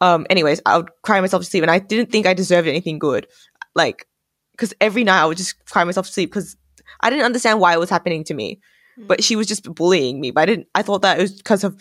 Um. 0.00 0.26
Anyways, 0.30 0.60
I 0.66 0.76
would 0.76 0.90
cry 1.02 1.20
myself 1.20 1.42
to 1.42 1.50
sleep, 1.50 1.62
and 1.62 1.70
I 1.70 1.78
didn't 1.78 2.12
think 2.12 2.26
I 2.26 2.34
deserved 2.34 2.68
anything 2.68 2.98
good. 2.98 3.26
Like, 3.74 4.06
because 4.52 4.74
every 4.80 5.04
night 5.04 5.22
I 5.22 5.26
would 5.26 5.36
just 5.36 5.64
cry 5.66 5.84
myself 5.84 6.06
to 6.06 6.12
sleep 6.12 6.30
because 6.30 6.56
I 7.00 7.10
didn't 7.10 7.24
understand 7.24 7.60
why 7.60 7.72
it 7.72 7.80
was 7.80 7.90
happening 7.90 8.24
to 8.24 8.34
me. 8.34 8.60
But 8.98 9.22
she 9.22 9.36
was 9.36 9.46
just 9.46 9.74
bullying 9.74 10.20
me. 10.20 10.30
But 10.30 10.42
I 10.42 10.46
didn't. 10.46 10.68
I 10.74 10.82
thought 10.82 11.02
that 11.02 11.18
it 11.18 11.22
was 11.22 11.32
because 11.32 11.64
of 11.64 11.76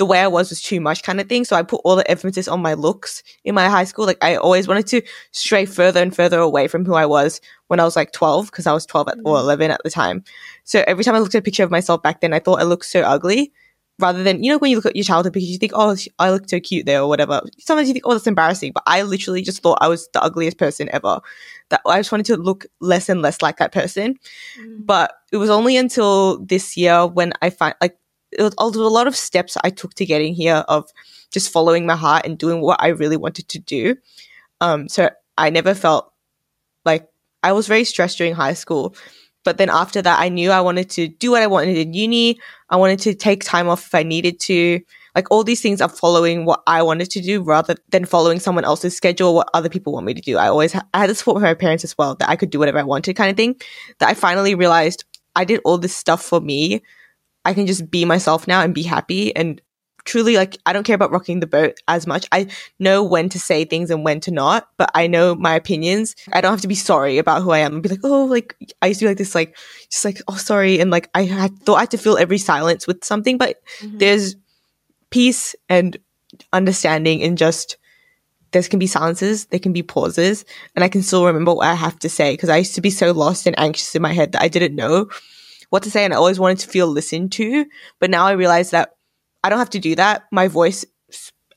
the 0.00 0.06
way 0.06 0.18
I 0.18 0.28
was 0.28 0.48
was 0.48 0.62
too 0.62 0.80
much 0.80 1.02
kind 1.02 1.20
of 1.20 1.28
thing. 1.28 1.44
So 1.44 1.54
I 1.54 1.62
put 1.62 1.82
all 1.84 1.94
the 1.94 2.10
emphasis 2.10 2.48
on 2.48 2.62
my 2.62 2.72
looks 2.72 3.22
in 3.44 3.54
my 3.54 3.68
high 3.68 3.84
school. 3.84 4.06
Like 4.06 4.16
I 4.22 4.36
always 4.36 4.66
wanted 4.66 4.86
to 4.86 5.02
stray 5.32 5.66
further 5.66 6.00
and 6.00 6.16
further 6.16 6.38
away 6.38 6.68
from 6.68 6.86
who 6.86 6.94
I 6.94 7.04
was 7.04 7.42
when 7.66 7.80
I 7.80 7.84
was 7.84 7.96
like 7.96 8.12
12 8.12 8.46
because 8.46 8.66
I 8.66 8.72
was 8.72 8.86
12 8.86 9.08
at, 9.08 9.18
or 9.26 9.36
11 9.36 9.70
at 9.70 9.82
the 9.84 9.90
time. 9.90 10.24
So 10.64 10.82
every 10.86 11.04
time 11.04 11.14
I 11.14 11.18
looked 11.18 11.34
at 11.34 11.40
a 11.40 11.42
picture 11.42 11.64
of 11.64 11.70
myself 11.70 12.02
back 12.02 12.22
then, 12.22 12.32
I 12.32 12.38
thought 12.38 12.60
I 12.60 12.64
looked 12.64 12.86
so 12.86 13.02
ugly 13.02 13.52
rather 13.98 14.22
than, 14.22 14.42
you 14.42 14.50
know, 14.50 14.56
when 14.56 14.70
you 14.70 14.76
look 14.78 14.86
at 14.86 14.96
your 14.96 15.04
childhood 15.04 15.34
pictures, 15.34 15.50
you 15.50 15.58
think, 15.58 15.72
oh, 15.74 15.94
I 16.18 16.30
look 16.30 16.48
so 16.48 16.58
cute 16.60 16.86
there 16.86 17.02
or 17.02 17.08
whatever. 17.08 17.42
Sometimes 17.58 17.88
you 17.88 17.92
think, 17.92 18.06
oh, 18.06 18.14
that's 18.14 18.26
embarrassing. 18.26 18.72
But 18.72 18.84
I 18.86 19.02
literally 19.02 19.42
just 19.42 19.60
thought 19.60 19.76
I 19.82 19.88
was 19.88 20.08
the 20.14 20.22
ugliest 20.22 20.56
person 20.56 20.88
ever. 20.94 21.20
That 21.68 21.82
I 21.84 21.98
just 21.98 22.10
wanted 22.10 22.24
to 22.26 22.38
look 22.38 22.64
less 22.80 23.10
and 23.10 23.20
less 23.20 23.42
like 23.42 23.58
that 23.58 23.72
person. 23.72 24.18
Mm. 24.58 24.86
But 24.86 25.12
it 25.30 25.36
was 25.36 25.50
only 25.50 25.76
until 25.76 26.38
this 26.38 26.78
year 26.78 27.06
when 27.06 27.34
I 27.42 27.50
find, 27.50 27.74
like, 27.82 27.98
was, 28.38 28.54
a 28.58 28.64
lot 28.66 29.06
of 29.06 29.16
steps 29.16 29.56
I 29.62 29.70
took 29.70 29.94
to 29.94 30.06
getting 30.06 30.34
here 30.34 30.64
of 30.68 30.90
just 31.30 31.52
following 31.52 31.86
my 31.86 31.96
heart 31.96 32.26
and 32.26 32.38
doing 32.38 32.60
what 32.60 32.82
I 32.82 32.88
really 32.88 33.16
wanted 33.16 33.48
to 33.48 33.58
do. 33.58 33.96
Um, 34.60 34.88
so 34.88 35.10
I 35.38 35.50
never 35.50 35.74
felt 35.74 36.12
like 36.84 37.08
I 37.42 37.52
was 37.52 37.66
very 37.66 37.84
stressed 37.84 38.18
during 38.18 38.34
high 38.34 38.54
school 38.54 38.94
but 39.44 39.58
then 39.58 39.70
after 39.70 40.02
that, 40.02 40.20
I 40.20 40.28
knew 40.28 40.50
I 40.50 40.60
wanted 40.60 40.90
to 40.90 41.08
do 41.08 41.30
what 41.30 41.42
I 41.42 41.46
wanted 41.46 41.76
in 41.76 41.94
uni. 41.94 42.38
I 42.68 42.76
wanted 42.76 42.98
to 43.00 43.14
take 43.14 43.42
time 43.42 43.68
off 43.68 43.86
if 43.86 43.94
I 43.94 44.02
needed 44.02 44.38
to. 44.40 44.80
Like 45.14 45.30
all 45.30 45.42
these 45.42 45.60
things 45.60 45.80
are 45.80 45.88
following 45.88 46.44
what 46.44 46.62
I 46.66 46.82
wanted 46.82 47.10
to 47.10 47.20
do 47.20 47.42
rather 47.42 47.74
than 47.88 48.04
following 48.04 48.38
someone 48.38 48.64
else's 48.64 48.96
schedule, 48.96 49.34
what 49.34 49.48
other 49.54 49.68
people 49.68 49.92
want 49.92 50.06
me 50.06 50.14
to 50.14 50.20
do. 50.20 50.36
I 50.36 50.48
always, 50.48 50.72
ha- 50.72 50.86
I 50.94 51.00
had 51.00 51.10
the 51.10 51.14
support 51.14 51.36
from 51.36 51.42
my 51.42 51.54
parents 51.54 51.84
as 51.84 51.96
well 51.98 52.14
that 52.16 52.28
I 52.28 52.36
could 52.36 52.50
do 52.50 52.58
whatever 52.58 52.78
I 52.78 52.84
wanted 52.84 53.14
kind 53.14 53.30
of 53.30 53.36
thing. 53.36 53.56
That 53.98 54.08
I 54.08 54.14
finally 54.14 54.54
realized 54.54 55.04
I 55.34 55.44
did 55.44 55.60
all 55.64 55.78
this 55.78 55.96
stuff 55.96 56.22
for 56.22 56.40
me. 56.40 56.82
I 57.44 57.54
can 57.54 57.66
just 57.66 57.90
be 57.90 58.04
myself 58.04 58.46
now 58.46 58.62
and 58.62 58.74
be 58.74 58.82
happy 58.82 59.34
and 59.34 59.60
truly 60.04 60.36
like 60.36 60.56
I 60.66 60.72
don't 60.72 60.84
care 60.84 60.94
about 60.94 61.12
rocking 61.12 61.40
the 61.40 61.46
boat 61.46 61.78
as 61.88 62.06
much. 62.06 62.26
I 62.32 62.48
know 62.78 63.02
when 63.02 63.28
to 63.30 63.38
say 63.38 63.64
things 63.64 63.90
and 63.90 64.04
when 64.04 64.20
to 64.20 64.30
not, 64.30 64.68
but 64.76 64.90
I 64.94 65.06
know 65.06 65.34
my 65.34 65.54
opinions. 65.54 66.14
I 66.32 66.40
don't 66.40 66.52
have 66.52 66.60
to 66.62 66.68
be 66.68 66.74
sorry 66.74 67.18
about 67.18 67.42
who 67.42 67.50
I 67.50 67.58
am 67.58 67.74
and 67.74 67.82
be 67.82 67.88
like, 67.88 68.00
oh, 68.04 68.24
like 68.24 68.56
I 68.82 68.88
used 68.88 69.00
to 69.00 69.04
be 69.04 69.08
like 69.08 69.18
this, 69.18 69.34
like 69.34 69.56
just 69.90 70.04
like 70.04 70.20
oh 70.28 70.36
sorry, 70.36 70.80
and 70.80 70.90
like 70.90 71.08
I 71.14 71.24
had 71.24 71.56
thought 71.60 71.76
I 71.76 71.80
had 71.80 71.90
to 71.92 71.98
fill 71.98 72.18
every 72.18 72.38
silence 72.38 72.86
with 72.86 73.04
something, 73.04 73.38
but 73.38 73.60
mm-hmm. 73.78 73.98
there's 73.98 74.36
peace 75.10 75.54
and 75.68 75.96
understanding 76.52 77.22
and 77.22 77.36
just 77.36 77.76
there 78.52 78.62
can 78.62 78.78
be 78.78 78.86
silences, 78.86 79.46
there 79.46 79.60
can 79.60 79.72
be 79.72 79.82
pauses, 79.82 80.44
and 80.74 80.84
I 80.84 80.88
can 80.88 81.02
still 81.02 81.26
remember 81.26 81.54
what 81.54 81.66
I 81.66 81.74
have 81.74 81.98
to 82.00 82.08
say 82.08 82.32
because 82.32 82.48
I 82.48 82.58
used 82.58 82.74
to 82.74 82.80
be 82.80 82.90
so 82.90 83.12
lost 83.12 83.46
and 83.46 83.58
anxious 83.58 83.94
in 83.94 84.02
my 84.02 84.12
head 84.12 84.32
that 84.32 84.42
I 84.42 84.48
didn't 84.48 84.74
know 84.74 85.08
what 85.70 85.82
to 85.84 85.90
say 85.90 86.04
and 86.04 86.12
I 86.12 86.16
always 86.16 86.38
wanted 86.38 86.58
to 86.58 86.68
feel 86.68 86.86
listened 86.86 87.32
to. 87.32 87.64
But 87.98 88.10
now 88.10 88.26
I 88.26 88.32
realize 88.32 88.70
that 88.70 88.96
I 89.42 89.48
don't 89.48 89.58
have 89.58 89.70
to 89.70 89.78
do 89.78 89.94
that. 89.94 90.24
My 90.30 90.48
voice 90.48 90.84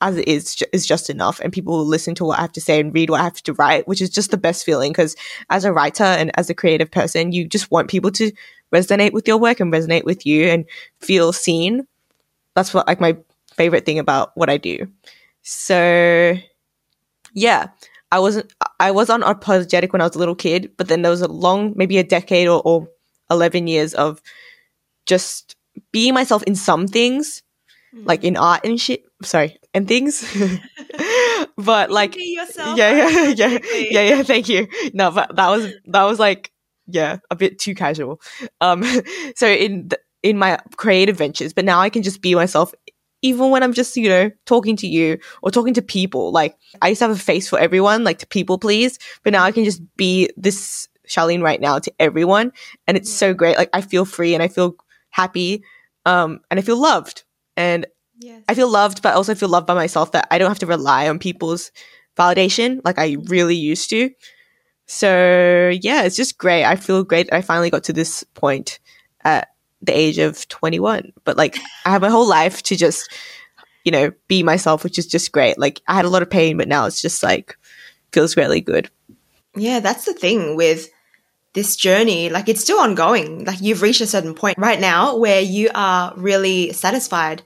as 0.02 0.18
it 0.18 0.28
is 0.28 0.62
is 0.74 0.86
just 0.86 1.10
enough 1.10 1.40
and 1.40 1.54
people 1.54 1.78
will 1.78 1.86
listen 1.86 2.14
to 2.16 2.26
what 2.26 2.38
I 2.38 2.42
have 2.42 2.52
to 2.54 2.62
say 2.62 2.80
and 2.80 2.94
read 2.94 3.10
what 3.10 3.22
I 3.22 3.24
have 3.24 3.42
to 3.44 3.54
write, 3.54 3.88
which 3.88 4.02
is 4.02 4.10
just 4.10 4.32
the 4.32 4.38
best 4.38 4.66
feeling 4.66 4.92
because 4.92 5.16
as 5.50 5.66
a 5.66 5.74
writer 5.74 6.04
and 6.04 6.32
as 6.38 6.50
a 6.50 6.54
creative 6.54 6.92
person, 6.92 7.32
you 7.32 7.48
just 7.48 7.72
want 7.72 7.90
people 7.90 8.12
to 8.12 8.32
resonate 8.74 9.14
with 9.14 9.28
your 9.28 9.38
work 9.38 9.60
and 9.60 9.72
resonate 9.72 10.04
with 10.04 10.26
you 10.26 10.48
and 10.48 10.66
feel 11.00 11.32
seen. 11.32 11.88
That's 12.56 12.74
what 12.74 12.88
like 12.88 13.00
my 13.00 13.18
favorite 13.56 13.86
thing 13.86 14.00
about 14.00 14.36
what 14.36 14.50
I 14.50 14.58
do. 14.58 14.88
So 15.42 16.36
yeah, 17.34 17.68
I 18.12 18.20
wasn't 18.20 18.54
I 18.80 18.92
was 18.92 19.10
unapologetic 19.10 19.92
when 19.92 20.02
I 20.02 20.06
was 20.06 20.16
a 20.16 20.20
little 20.20 20.36
kid, 20.36 20.72
but 20.78 20.88
then 20.88 21.02
there 21.02 21.12
was 21.12 21.22
a 21.22 21.28
long 21.28 21.74
maybe 21.76 21.98
a 21.98 22.04
decade 22.04 22.48
or, 22.48 22.62
or 22.66 22.90
11 23.30 23.68
years 23.68 23.94
of 23.94 24.22
just 25.06 25.56
being 25.92 26.14
myself 26.14 26.44
in 26.44 26.56
some 26.56 26.88
things 26.88 27.44
like 27.94 28.24
in 28.24 28.38
art 28.38 28.62
and 28.64 28.80
shit. 28.80 29.04
Sorry, 29.22 29.58
and 29.74 29.88
things. 29.88 30.24
but 31.58 31.92
like, 31.92 32.16
yeah, 32.18 32.46
yeah, 32.76 33.28
yeah, 33.36 33.58
yeah, 33.74 34.02
yeah. 34.02 34.24
Thank 34.24 34.50
you. 34.50 34.68
No, 34.94 35.12
but 35.12 35.36
that 35.36 35.50
was 35.50 35.74
that 35.86 36.04
was 36.04 36.20
like, 36.20 36.52
yeah, 36.88 37.18
a 37.30 37.36
bit 37.36 37.60
too 37.60 37.76
casual. 37.76 38.22
Um, 38.62 38.84
so 39.36 39.48
in 39.48 39.90
the, 39.90 40.00
in 40.22 40.38
my 40.38 40.60
creative 40.78 41.18
ventures, 41.18 41.54
but 41.54 41.66
now 41.66 41.80
I 41.80 41.90
can 41.90 42.04
just 42.04 42.22
be 42.22 42.36
myself. 42.36 42.74
Even 43.26 43.52
when 43.52 43.64
I'm 43.64 43.72
just, 43.72 43.96
you 43.96 44.10
know, 44.10 44.32
talking 44.46 44.76
to 44.76 44.88
you 44.88 45.18
or 45.42 45.50
talking 45.50 45.74
to 45.76 45.82
people, 45.82 46.34
like 46.34 46.58
I 46.82 46.90
used 46.90 47.00
to 47.00 47.08
have 47.08 47.16
a 47.16 47.20
face 47.20 47.48
for 47.48 47.58
everyone, 47.58 48.04
like 48.04 48.20
to 48.20 48.28
people 48.28 48.58
please, 48.58 49.00
but 49.24 49.32
now 49.32 49.44
I 49.44 49.54
can 49.54 49.64
just 49.64 49.82
be 49.96 50.30
this 50.36 50.90
Charlene 51.08 51.44
right 51.44 51.60
now 51.60 51.80
to 51.80 51.92
everyone. 52.00 52.52
And 52.88 52.98
it's 52.98 53.12
so 53.12 53.34
great. 53.34 53.58
Like 53.58 53.70
I 53.74 53.82
feel 53.82 54.06
free 54.06 54.34
and 54.34 54.44
I 54.44 54.48
feel 54.48 54.76
happy. 55.10 55.64
Um, 56.06 56.42
and 56.50 56.60
I 56.60 56.64
feel 56.64 56.80
loved 56.80 57.24
and 57.56 57.86
yes. 58.20 58.44
I 58.50 58.56
feel 58.56 58.70
loved, 58.70 59.02
but 59.02 59.16
also 59.16 59.36
feel 59.36 59.50
loved 59.50 59.68
by 59.68 59.74
myself 59.74 60.12
that 60.12 60.28
I 60.32 60.38
don't 60.38 60.50
have 60.50 60.60
to 60.60 60.66
rely 60.66 61.08
on 61.08 61.20
people's 61.20 61.72
validation 62.18 62.82
like 62.84 63.00
I 63.00 63.18
really 63.26 63.56
used 63.56 63.90
to. 63.90 64.12
So 64.86 65.72
yeah, 65.82 66.04
it's 66.04 66.16
just 66.16 66.38
great. 66.38 66.66
I 66.66 66.76
feel 66.76 67.04
great 67.04 67.30
that 67.30 67.36
I 67.36 67.42
finally 67.42 67.70
got 67.70 67.84
to 67.86 67.94
this 67.94 68.24
point 68.34 68.80
at 69.24 69.50
the 69.82 69.96
age 69.96 70.18
of 70.18 70.48
21. 70.48 71.14
But 71.24 71.38
like 71.38 71.58
I 71.86 71.92
have 71.92 72.02
my 72.02 72.10
whole 72.10 72.28
life 72.28 72.64
to 72.64 72.76
just, 72.76 73.12
you 73.84 73.92
know, 73.92 74.12
be 74.28 74.44
myself, 74.44 74.84
which 74.84 75.00
is 75.00 75.08
just 75.08 75.32
great. 75.32 75.58
Like 75.58 75.82
I 75.88 75.94
had 75.94 76.06
a 76.06 76.10
lot 76.10 76.22
of 76.22 76.30
pain, 76.30 76.58
but 76.58 76.68
now 76.68 76.86
it's 76.86 77.02
just 77.02 77.24
like 77.24 77.58
feels 78.12 78.38
really 78.38 78.62
good. 78.62 78.90
Yeah, 79.56 79.80
that's 79.80 80.06
the 80.06 80.14
thing 80.14 80.56
with 80.56 80.90
this 81.54 81.76
journey, 81.76 82.30
like 82.30 82.50
it's 82.50 82.62
still 82.62 82.80
ongoing. 82.80 83.46
Like 83.46 83.62
you've 83.62 83.82
reached 83.82 84.02
a 84.02 84.08
certain 84.08 84.34
point 84.34 84.58
right 84.58 84.80
now 84.80 85.18
where 85.18 85.42
you 85.42 85.70
are 85.74 86.14
really 86.16 86.74
satisfied 86.74 87.44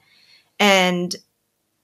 and 0.59 1.15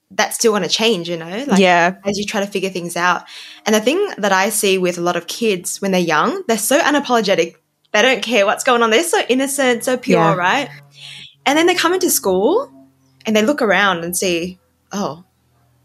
that's 0.09 0.35
still 0.35 0.51
going 0.51 0.63
to 0.63 0.69
change, 0.69 1.09
you 1.09 1.17
know? 1.17 1.43
Like 1.47 1.59
yeah. 1.59 1.95
as 2.05 2.17
you 2.17 2.25
try 2.25 2.39
to 2.39 2.47
figure 2.47 2.69
things 2.69 2.95
out. 2.95 3.23
And 3.65 3.75
the 3.75 3.81
thing 3.81 4.09
that 4.17 4.31
I 4.31 4.49
see 4.49 4.77
with 4.77 4.97
a 4.97 5.01
lot 5.01 5.15
of 5.15 5.27
kids 5.27 5.81
when 5.81 5.91
they're 5.91 5.99
young, 5.99 6.43
they're 6.47 6.57
so 6.57 6.79
unapologetic. 6.79 7.55
They 7.91 8.01
don't 8.01 8.23
care 8.23 8.45
what's 8.45 8.63
going 8.63 8.81
on. 8.81 8.89
They're 8.89 9.03
so 9.03 9.21
innocent, 9.27 9.83
so 9.83 9.97
pure, 9.97 10.19
yeah. 10.19 10.33
right? 10.33 10.69
And 11.45 11.57
then 11.57 11.67
they 11.67 11.75
come 11.75 11.93
into 11.93 12.09
school 12.09 12.71
and 13.25 13.35
they 13.35 13.41
look 13.41 13.61
around 13.61 14.03
and 14.03 14.15
see, 14.15 14.59
oh, 14.91 15.23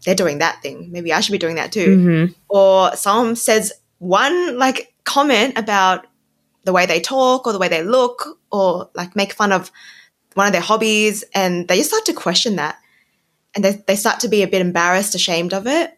they're 0.05 0.15
doing 0.15 0.39
that 0.39 0.61
thing. 0.61 0.91
Maybe 0.91 1.11
I 1.11 1.19
should 1.19 1.33
be 1.33 1.37
doing 1.37 1.55
that 1.55 1.71
too. 1.71 1.97
Mm-hmm. 1.97 2.33
Or 2.47 2.95
someone 2.95 3.35
says 3.35 3.73
one 3.97 4.57
like 4.57 4.93
comment 5.03 5.57
about 5.57 6.05
the 6.69 6.73
way 6.73 6.85
they 6.85 6.99
talk 6.99 7.47
or 7.47 7.51
the 7.51 7.57
way 7.57 7.67
they 7.67 7.81
look 7.81 8.37
or 8.51 8.91
like 8.93 9.15
make 9.15 9.33
fun 9.33 9.51
of 9.51 9.71
one 10.35 10.45
of 10.45 10.53
their 10.53 10.61
hobbies 10.61 11.23
and 11.33 11.67
they 11.67 11.77
just 11.77 11.89
start 11.89 12.05
to 12.05 12.13
question 12.13 12.57
that. 12.57 12.77
And 13.55 13.65
they, 13.65 13.83
they 13.87 13.95
start 13.95 14.19
to 14.19 14.27
be 14.27 14.43
a 14.43 14.47
bit 14.47 14.61
embarrassed 14.61 15.15
ashamed 15.15 15.51
of 15.51 15.65
it. 15.65 15.97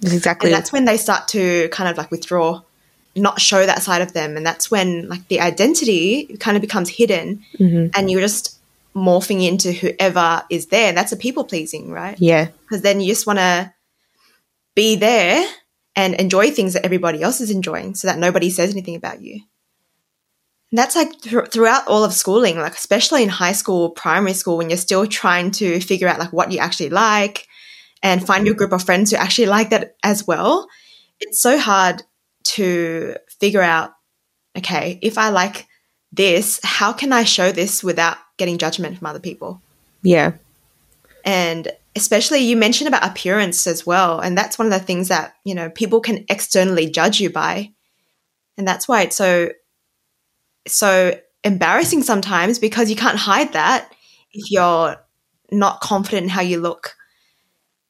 That's 0.00 0.14
exactly 0.14 0.50
and 0.50 0.56
that's 0.56 0.72
when 0.72 0.84
they 0.84 0.96
start 0.96 1.26
to 1.28 1.68
kind 1.70 1.90
of 1.90 1.98
like 1.98 2.12
withdraw 2.12 2.62
not 3.16 3.40
show 3.40 3.66
that 3.66 3.82
side 3.82 4.00
of 4.00 4.12
them. 4.12 4.36
And 4.36 4.46
that's 4.46 4.70
when 4.70 5.08
like 5.08 5.26
the 5.26 5.40
identity 5.40 6.36
kind 6.38 6.56
of 6.56 6.60
becomes 6.60 6.88
hidden 6.88 7.44
mm-hmm. 7.58 7.88
and 7.96 8.08
you're 8.08 8.20
just 8.20 8.56
morphing 8.94 9.44
into 9.48 9.72
whoever 9.72 10.44
is 10.48 10.66
there. 10.66 10.92
That's 10.92 11.10
a 11.10 11.16
people 11.16 11.42
pleasing 11.42 11.90
right? 11.90 12.16
Yeah. 12.20 12.50
Because 12.60 12.82
then 12.82 13.00
you 13.00 13.08
just 13.08 13.26
want 13.26 13.40
to 13.40 13.74
be 14.76 14.94
there 14.94 15.44
and 15.96 16.14
enjoy 16.14 16.52
things 16.52 16.74
that 16.74 16.84
everybody 16.84 17.20
else 17.20 17.40
is 17.40 17.50
enjoying 17.50 17.96
so 17.96 18.06
that 18.06 18.20
nobody 18.20 18.48
says 18.48 18.70
anything 18.70 18.94
about 18.94 19.20
you 19.20 19.40
and 20.70 20.78
that's 20.78 20.96
like 20.96 21.20
th- 21.20 21.48
throughout 21.48 21.86
all 21.86 22.04
of 22.04 22.12
schooling, 22.12 22.58
like 22.58 22.74
especially 22.74 23.22
in 23.22 23.28
high 23.28 23.52
school, 23.52 23.90
primary 23.90 24.34
school, 24.34 24.58
when 24.58 24.68
you're 24.68 24.76
still 24.76 25.06
trying 25.06 25.50
to 25.52 25.80
figure 25.80 26.08
out 26.08 26.18
like 26.18 26.32
what 26.32 26.52
you 26.52 26.58
actually 26.58 26.90
like 26.90 27.46
and 28.02 28.24
find 28.26 28.46
your 28.46 28.54
group 28.54 28.72
of 28.72 28.82
friends 28.82 29.10
who 29.10 29.16
actually 29.16 29.46
like 29.46 29.70
that 29.70 29.96
as 30.04 30.26
well. 30.26 30.68
It's 31.20 31.40
so 31.40 31.58
hard 31.58 32.02
to 32.44 33.16
figure 33.40 33.62
out, 33.62 33.92
okay, 34.56 34.98
if 35.02 35.16
I 35.16 35.30
like 35.30 35.66
this, 36.12 36.60
how 36.62 36.92
can 36.92 37.12
I 37.12 37.24
show 37.24 37.50
this 37.50 37.82
without 37.82 38.18
getting 38.36 38.58
judgment 38.58 38.98
from 38.98 39.06
other 39.06 39.20
people? 39.20 39.62
Yeah. 40.02 40.32
And 41.24 41.68
especially 41.96 42.40
you 42.40 42.56
mentioned 42.56 42.88
about 42.88 43.06
appearance 43.06 43.66
as 43.66 43.86
well. 43.86 44.20
And 44.20 44.36
that's 44.36 44.58
one 44.58 44.66
of 44.66 44.72
the 44.72 44.78
things 44.78 45.08
that, 45.08 45.34
you 45.44 45.54
know, 45.54 45.70
people 45.70 46.00
can 46.00 46.24
externally 46.28 46.88
judge 46.88 47.20
you 47.20 47.30
by. 47.30 47.72
And 48.56 48.68
that's 48.68 48.86
why 48.86 49.02
it's 49.02 49.16
so 49.16 49.50
so 50.68 51.18
embarrassing 51.44 52.02
sometimes 52.02 52.58
because 52.58 52.90
you 52.90 52.96
can't 52.96 53.18
hide 53.18 53.52
that 53.52 53.92
if 54.32 54.50
you're 54.50 54.96
not 55.50 55.80
confident 55.80 56.24
in 56.24 56.28
how 56.28 56.42
you 56.42 56.60
look. 56.60 56.94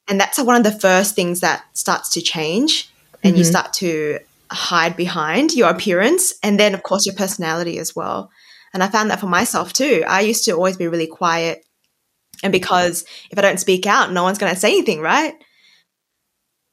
And 0.08 0.20
that's 0.20 0.38
one 0.38 0.56
of 0.56 0.64
the 0.64 0.78
first 0.78 1.14
things 1.14 1.40
that 1.40 1.64
starts 1.74 2.10
to 2.10 2.20
change 2.20 2.90
and 3.22 3.32
mm-hmm. 3.32 3.38
you 3.38 3.44
start 3.44 3.72
to 3.74 4.20
hide 4.50 4.96
behind 4.96 5.54
your 5.54 5.68
appearance 5.68 6.32
and 6.42 6.58
then 6.58 6.74
of 6.74 6.82
course 6.82 7.04
your 7.04 7.14
personality 7.14 7.78
as 7.78 7.94
well. 7.94 8.30
And 8.72 8.82
I 8.82 8.88
found 8.88 9.10
that 9.10 9.20
for 9.20 9.26
myself 9.26 9.72
too. 9.72 10.04
I 10.06 10.20
used 10.22 10.44
to 10.44 10.52
always 10.52 10.76
be 10.76 10.88
really 10.88 11.06
quiet 11.06 11.64
and 12.42 12.52
because 12.52 13.04
if 13.30 13.38
I 13.38 13.42
don't 13.42 13.60
speak 13.60 13.86
out, 13.86 14.12
no 14.12 14.22
one's 14.22 14.38
going 14.38 14.52
to 14.52 14.58
say 14.58 14.70
anything, 14.70 15.00
right? 15.00 15.34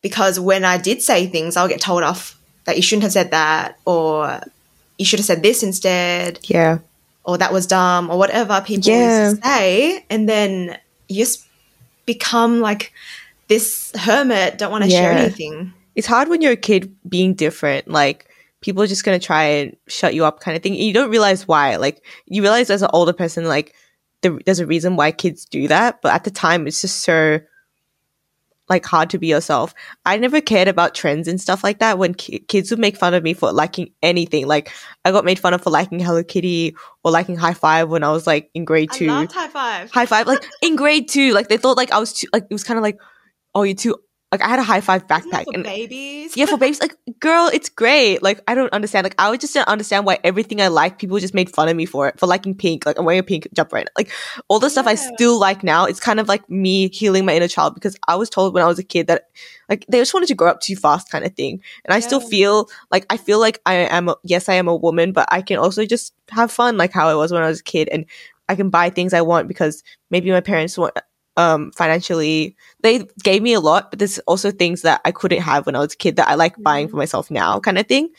Because 0.01 0.39
when 0.39 0.63
I 0.63 0.77
did 0.77 1.01
say 1.01 1.27
things, 1.27 1.57
I'll 1.57 1.67
get 1.67 1.81
told 1.81 2.03
off 2.03 2.39
that 2.65 2.75
you 2.75 2.81
shouldn't 2.81 3.03
have 3.03 3.11
said 3.11 3.31
that 3.31 3.79
or 3.85 4.41
you 4.97 5.05
should 5.05 5.19
have 5.19 5.25
said 5.25 5.43
this 5.43 5.63
instead. 5.63 6.39
Yeah. 6.43 6.79
Or 7.23 7.37
that 7.37 7.51
was 7.51 7.67
dumb 7.67 8.09
or 8.09 8.17
whatever 8.17 8.61
people 8.61 8.89
yeah. 8.91 9.29
used 9.29 9.41
to 9.41 9.47
say. 9.47 10.05
And 10.09 10.29
then 10.29 10.77
you 11.09 11.23
just 11.23 11.45
become 12.05 12.61
like 12.61 12.93
this 13.47 13.91
hermit, 13.95 14.57
don't 14.57 14.71
want 14.71 14.83
to 14.83 14.89
share 14.89 15.11
anything. 15.11 15.73
it's 15.95 16.07
hard 16.07 16.27
when 16.27 16.41
you're 16.41 16.53
a 16.53 16.57
kid 16.57 16.95
being 17.07 17.33
different. 17.33 17.87
Like 17.87 18.27
people 18.61 18.83
are 18.83 18.87
just 18.87 19.03
gonna 19.03 19.19
try 19.19 19.43
and 19.43 19.77
shut 19.87 20.13
you 20.13 20.25
up, 20.25 20.39
kind 20.39 20.55
of 20.55 20.63
thing. 20.63 20.75
You 20.75 20.93
don't 20.93 21.11
realize 21.11 21.47
why. 21.47 21.75
Like 21.77 22.03
you 22.25 22.41
realize 22.41 22.69
as 22.69 22.81
an 22.81 22.89
older 22.93 23.13
person, 23.13 23.45
like 23.45 23.73
there's 24.21 24.59
a 24.59 24.65
reason 24.65 24.95
why 24.95 25.11
kids 25.11 25.45
do 25.45 25.67
that, 25.67 26.01
but 26.01 26.13
at 26.13 26.23
the 26.23 26.31
time, 26.31 26.65
it's 26.65 26.81
just 26.81 26.99
so 26.99 27.39
like 28.69 28.85
hard 28.85 29.09
to 29.11 29.17
be 29.19 29.27
yourself. 29.27 29.73
I 30.05 30.17
never 30.17 30.41
cared 30.41 30.67
about 30.67 30.95
trends 30.95 31.27
and 31.27 31.39
stuff 31.39 31.63
like 31.63 31.79
that. 31.79 31.97
When 31.97 32.13
ki- 32.15 32.39
kids 32.39 32.71
would 32.71 32.79
make 32.79 32.97
fun 32.97 33.13
of 33.13 33.23
me 33.23 33.33
for 33.33 33.51
liking 33.51 33.91
anything, 34.01 34.47
like 34.47 34.71
I 35.03 35.11
got 35.11 35.25
made 35.25 35.37
fun 35.39 35.53
of 35.53 35.61
for 35.61 35.69
liking 35.69 35.99
Hello 35.99 36.23
Kitty 36.23 36.75
or 37.03 37.11
liking 37.11 37.35
Hi-5 37.35 37.89
when 37.89 38.03
I 38.03 38.11
was 38.11 38.25
like 38.25 38.49
in 38.53 38.65
grade 38.65 38.89
I 38.91 38.97
two 38.97 39.07
loved 39.07 39.31
Hi-5. 39.33 39.91
high 39.91 40.05
five 40.05 40.27
like 40.27 40.43
in 40.61 40.75
grade 40.75 41.07
two 41.09 41.31
like 41.33 41.47
they 41.47 41.57
thought 41.57 41.77
like 41.77 41.91
i 41.91 41.99
was 41.99 42.13
too 42.13 42.27
like 42.33 42.43
it 42.49 42.53
was 42.53 42.63
kind 42.63 42.77
of 42.77 42.83
like 42.83 42.97
oh 43.53 43.63
you're 43.63 43.75
too 43.75 43.95
like 44.31 44.41
i 44.41 44.47
had 44.49 44.59
a 44.59 44.63
Hi-5 44.63 45.07
backpack 45.07 45.45
for 45.45 45.53
and 45.53 45.63
babies. 45.63 46.35
yeah 46.35 46.45
for 46.45 46.57
babies. 46.57 46.81
Like 46.81 46.95
girl 47.19 47.49
it's 47.53 47.69
great. 47.69 48.21
Like 48.21 48.41
i 48.47 48.55
don't 48.55 48.73
understand. 48.73 49.05
Like 49.05 49.15
i 49.19 49.29
would 49.29 49.39
just 49.39 49.53
don't 49.53 49.67
understand 49.67 50.05
why 50.05 50.17
everything 50.23 50.61
i 50.61 50.67
like 50.67 50.99
people 50.99 51.19
just 51.19 51.33
made 51.33 51.49
fun 51.49 51.69
of 51.69 51.75
me 51.75 51.85
for 51.85 52.07
it 52.07 52.19
for 52.19 52.27
liking 52.27 52.55
pink. 52.55 52.85
Like 52.85 52.97
i'm 52.97 53.05
wearing 53.05 53.19
a 53.19 53.23
pink 53.23 53.47
jump 53.53 53.71
right 53.71 53.85
now. 53.85 53.91
like 53.97 54.11
all 54.47 54.59
the 54.59 54.69
stuff 54.69 54.87
i 54.87 54.95
still 54.95 55.39
like 55.39 55.63
now 55.63 55.85
it's 55.85 55.99
kind 55.99 56.19
of 56.19 56.27
like 56.27 56.49
me 56.49 56.89
healing 56.89 57.25
my 57.25 57.35
inner 57.35 57.47
child 57.47 57.75
because 57.75 57.95
i 58.07 58.15
was 58.15 58.29
told 58.29 58.53
when 58.53 58.63
i 58.63 58.67
was 58.67 58.79
a 58.79 58.83
kid 58.83 59.07
that 59.07 59.29
like 59.69 59.85
they 59.87 59.99
just 59.99 60.13
wanted 60.13 60.27
to 60.27 60.35
grow 60.35 60.49
up 60.49 60.59
too 60.59 60.75
fast 60.75 61.09
kind 61.09 61.25
of 61.25 61.33
thing. 61.35 61.61
And 61.85 61.93
i 61.93 61.99
still 61.99 62.19
feel 62.19 62.67
like 62.91 63.05
i 63.09 63.17
feel 63.17 63.39
like 63.39 63.61
i 63.65 63.75
am 63.75 64.09
a, 64.09 64.15
yes 64.23 64.49
i 64.49 64.55
am 64.55 64.67
a 64.67 64.75
woman 64.75 65.11
but 65.11 65.27
i 65.31 65.41
can 65.41 65.57
also 65.57 65.85
just 65.85 66.13
have 66.29 66.51
fun 66.51 66.77
like 66.77 66.91
how 66.91 67.07
i 67.07 67.15
was 67.15 67.31
when 67.31 67.43
i 67.43 67.47
was 67.47 67.59
a 67.59 67.63
kid 67.63 67.87
and 67.91 68.05
i 68.49 68.55
can 68.55 68.69
buy 68.69 68.89
things 68.89 69.13
i 69.13 69.21
want 69.21 69.47
because 69.47 69.83
maybe 70.09 70.31
my 70.31 70.41
parents 70.41 70.77
want 70.77 70.97
um 71.37 71.71
financially 71.71 72.55
they 72.81 72.99
gave 73.23 73.41
me 73.41 73.53
a 73.53 73.59
lot 73.59 73.89
but 73.91 73.99
there's 73.99 74.19
also 74.19 74.51
things 74.51 74.81
that 74.83 75.01
i 75.05 75.11
couldn't 75.11 75.41
have 75.41 75.65
when 75.65 75.75
i 75.75 75.79
was 75.79 75.93
a 75.93 75.97
kid 75.97 76.15
that 76.15 76.27
i 76.29 76.35
like 76.35 76.55
buying 76.61 76.87
Mhm. 76.87 76.91
for 76.91 76.97
myself 76.97 77.29
now 77.31 77.59
kind 77.59 77.77
of 77.77 77.87
thing 77.87 78.09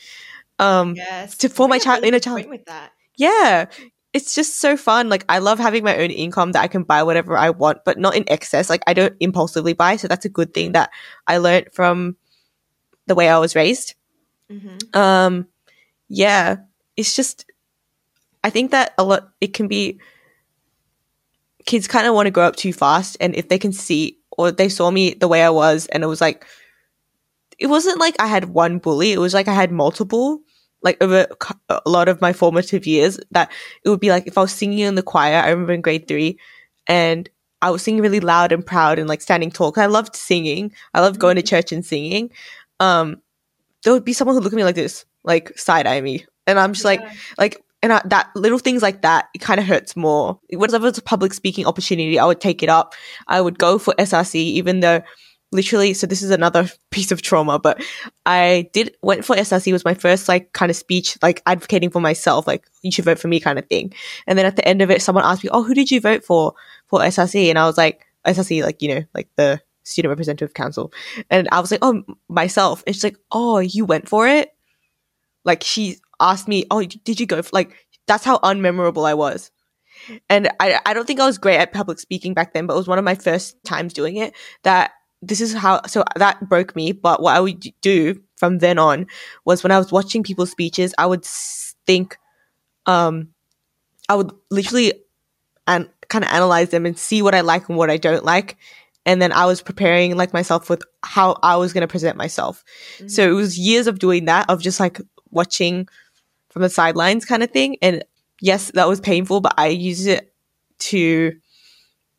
um 0.59 0.95
yes. 0.95 1.37
to- 1.37 1.49
for 1.49 1.67
my 1.67 1.79
child- 1.79 2.03
inner 2.03 2.19
child. 2.19 2.47
with 2.49 2.65
that. 2.65 2.91
yeah 3.15 3.65
it's 4.13 4.33
just 4.33 4.57
so 4.59 4.77
fun 4.77 5.09
like 5.09 5.25
i 5.29 5.37
love 5.39 5.59
having 5.59 5.83
my 5.83 5.97
own 5.97 6.09
income 6.11 6.51
that 6.53 6.61
i 6.61 6.67
can 6.67 6.83
buy 6.83 7.03
whatever 7.03 7.37
i 7.37 7.49
want 7.49 7.79
but 7.85 7.97
not 7.99 8.15
in 8.15 8.23
excess 8.27 8.69
like 8.69 8.81
i 8.87 8.93
don't 8.93 9.13
impulsively 9.19 9.73
buy 9.73 9.95
so 9.97 10.07
that's 10.07 10.25
a 10.25 10.29
good 10.29 10.53
thing 10.53 10.71
that 10.73 10.89
i 11.27 11.37
learned 11.37 11.67
from 11.73 12.15
the 13.07 13.15
way 13.15 13.29
i 13.29 13.37
was 13.37 13.55
raised 13.55 13.95
Mhm. 14.51 14.95
um 14.95 15.47
yeah 16.07 16.57
it's 16.95 17.15
just 17.15 17.45
i 18.43 18.49
think 18.49 18.71
that 18.71 18.93
a 18.97 19.03
lot 19.03 19.29
it 19.41 19.53
can 19.53 19.67
be 19.67 19.99
kids 21.67 21.87
kind 21.87 22.07
of 22.07 22.15
want 22.15 22.27
to 22.27 22.31
grow 22.31 22.45
up 22.45 22.55
too 22.55 22.73
fast 22.73 23.17
and 23.21 23.35
if 23.35 23.49
they 23.49 23.59
can 23.59 23.73
see 23.73 24.17
or 24.37 24.51
they 24.51 24.69
saw 24.69 24.91
me 24.91 25.13
the 25.13 25.27
way 25.27 25.43
i 25.43 25.49
was 25.49 25.87
and 25.87 26.03
it 26.03 26.07
was 26.07 26.21
like 26.21 26.45
it 27.59 27.67
wasn't 27.67 27.99
like 27.99 28.15
i 28.19 28.27
had 28.27 28.45
one 28.45 28.79
bully 28.79 29.11
it 29.13 29.19
was 29.19 29.33
like 29.33 29.47
i 29.47 29.53
had 29.53 29.71
multiple 29.71 30.39
like 30.83 30.97
over 31.01 31.27
a 31.69 31.81
lot 31.85 32.07
of 32.07 32.21
my 32.21 32.33
formative 32.33 32.85
years 32.87 33.19
that 33.31 33.51
it 33.83 33.89
would 33.89 33.99
be 33.99 34.09
like 34.09 34.27
if 34.27 34.37
i 34.37 34.41
was 34.41 34.51
singing 34.51 34.79
in 34.79 34.95
the 34.95 35.03
choir 35.03 35.35
i 35.37 35.49
remember 35.49 35.73
in 35.73 35.81
grade 35.81 36.07
three 36.07 36.37
and 36.87 37.29
i 37.61 37.69
was 37.69 37.81
singing 37.81 38.01
really 38.01 38.19
loud 38.19 38.51
and 38.51 38.65
proud 38.65 38.99
and 38.99 39.09
like 39.09 39.21
standing 39.21 39.51
tall 39.51 39.71
'cause 39.71 39.83
i 39.83 39.87
loved 39.87 40.15
singing 40.15 40.71
i 40.93 41.01
loved 41.01 41.19
going 41.19 41.35
to 41.35 41.41
church 41.41 41.71
and 41.71 41.85
singing 41.85 42.29
um 42.79 43.17
there 43.83 43.93
would 43.93 44.05
be 44.05 44.13
someone 44.13 44.35
who 44.35 44.41
look 44.41 44.53
at 44.53 44.57
me 44.57 44.63
like 44.63 44.75
this, 44.75 45.05
like 45.23 45.57
side 45.57 45.87
eye 45.87 46.01
me, 46.01 46.25
and 46.47 46.59
I'm 46.59 46.73
just 46.73 46.85
like, 46.85 47.01
like, 47.37 47.63
and 47.83 47.93
I, 47.93 48.01
that 48.05 48.31
little 48.35 48.59
things 48.59 48.81
like 48.81 49.03
that, 49.03 49.29
it 49.33 49.39
kind 49.39 49.59
of 49.59 49.65
hurts 49.65 49.95
more. 49.95 50.39
Whenever 50.51 50.87
it's 50.87 50.97
a 50.97 51.03
public 51.03 51.33
speaking 51.33 51.65
opportunity, 51.65 52.17
I 52.17 52.25
would 52.25 52.41
take 52.41 52.63
it 52.63 52.69
up. 52.69 52.95
I 53.27 53.39
would 53.39 53.59
go 53.59 53.77
for 53.77 53.93
SRC, 53.95 54.35
even 54.35 54.79
though 54.79 55.01
literally. 55.51 55.93
So 55.93 56.07
this 56.07 56.21
is 56.21 56.31
another 56.31 56.69
piece 56.91 57.11
of 57.11 57.21
trauma, 57.21 57.59
but 57.59 57.83
I 58.25 58.69
did 58.73 58.95
went 59.01 59.25
for 59.25 59.35
SRC. 59.35 59.71
Was 59.71 59.85
my 59.85 59.93
first 59.93 60.27
like 60.27 60.53
kind 60.53 60.69
of 60.69 60.75
speech, 60.75 61.17
like 61.21 61.41
advocating 61.45 61.89
for 61.89 62.01
myself, 62.01 62.47
like 62.47 62.65
you 62.81 62.91
should 62.91 63.05
vote 63.05 63.19
for 63.19 63.27
me, 63.27 63.39
kind 63.39 63.59
of 63.59 63.67
thing. 63.67 63.93
And 64.25 64.37
then 64.37 64.45
at 64.45 64.55
the 64.55 64.67
end 64.67 64.81
of 64.81 64.91
it, 64.91 65.01
someone 65.01 65.23
asked 65.23 65.43
me, 65.43 65.49
"Oh, 65.51 65.63
who 65.63 65.73
did 65.73 65.91
you 65.91 66.01
vote 66.01 66.23
for 66.23 66.53
for 66.87 66.99
SRC?" 66.99 67.49
And 67.49 67.59
I 67.59 67.65
was 67.65 67.77
like, 67.77 68.05
"SRC, 68.25 68.63
like 68.63 68.81
you 68.81 68.93
know, 68.93 69.03
like 69.13 69.29
the." 69.35 69.61
Student 69.83 70.09
Representative 70.09 70.53
Council, 70.53 70.91
and 71.29 71.47
I 71.49 71.61
was 71.61 71.71
like, 71.71 71.79
"Oh, 71.81 72.03
myself." 72.27 72.83
And 72.85 72.93
she's 72.93 73.05
like, 73.05 73.15
"Oh, 73.31 73.59
you 73.59 73.85
went 73.85 74.09
for 74.09 74.27
it." 74.27 74.53
Like 75.45 75.63
she 75.63 75.95
asked 76.19 76.47
me, 76.47 76.65
"Oh, 76.71 76.83
did 76.83 77.19
you 77.19 77.25
go?" 77.25 77.41
For, 77.41 77.49
like 77.53 77.73
that's 78.07 78.23
how 78.23 78.37
unmemorable 78.39 79.07
I 79.07 79.13
was. 79.13 79.51
And 80.29 80.49
I, 80.59 80.79
I 80.85 80.93
don't 80.93 81.05
think 81.05 81.19
I 81.19 81.25
was 81.25 81.37
great 81.37 81.57
at 81.57 81.73
public 81.73 81.99
speaking 81.99 82.33
back 82.33 82.53
then, 82.53 82.65
but 82.65 82.73
it 82.73 82.77
was 82.77 82.87
one 82.87 82.99
of 82.99 83.05
my 83.05 83.15
first 83.15 83.61
times 83.63 83.93
doing 83.93 84.17
it. 84.17 84.33
That 84.63 84.91
this 85.21 85.41
is 85.41 85.53
how, 85.53 85.81
so 85.87 86.03
that 86.15 86.47
broke 86.47 86.75
me. 86.75 86.91
But 86.91 87.21
what 87.21 87.35
I 87.35 87.39
would 87.39 87.65
do 87.81 88.21
from 88.37 88.59
then 88.59 88.77
on 88.77 89.07
was 89.45 89.63
when 89.63 89.71
I 89.71 89.77
was 89.77 89.91
watching 89.91 90.23
people's 90.23 90.51
speeches, 90.51 90.93
I 90.97 91.05
would 91.07 91.25
think, 91.25 92.17
um, 92.85 93.29
I 94.07 94.15
would 94.15 94.31
literally 94.49 94.93
and 95.65 95.89
kind 96.07 96.23
of 96.23 96.31
analyze 96.31 96.69
them 96.69 96.85
and 96.85 96.97
see 96.97 97.21
what 97.21 97.35
I 97.35 97.41
like 97.41 97.67
and 97.67 97.77
what 97.77 97.89
I 97.89 97.97
don't 97.97 98.23
like. 98.23 98.57
And 99.05 99.21
then 99.21 99.31
I 99.31 99.45
was 99.45 99.61
preparing 99.61 100.15
like 100.15 100.33
myself 100.33 100.69
with 100.69 100.83
how 101.03 101.37
I 101.43 101.57
was 101.57 101.73
going 101.73 101.81
to 101.81 101.87
present 101.87 102.17
myself. 102.17 102.63
So 103.07 103.29
it 103.29 103.33
was 103.33 103.57
years 103.57 103.87
of 103.87 103.99
doing 103.99 104.25
that, 104.25 104.49
of 104.49 104.61
just 104.61 104.79
like 104.79 105.01
watching 105.31 105.87
from 106.57 106.63
the 106.63 106.69
sidelines 106.71 107.23
kind 107.23 107.43
of 107.43 107.51
thing. 107.51 107.77
And 107.83 108.03
yes, 108.41 108.71
that 108.71 108.87
was 108.87 108.99
painful, 108.99 109.41
but 109.41 109.53
I 109.59 109.67
used 109.67 110.07
it 110.07 110.33
to 110.79 111.33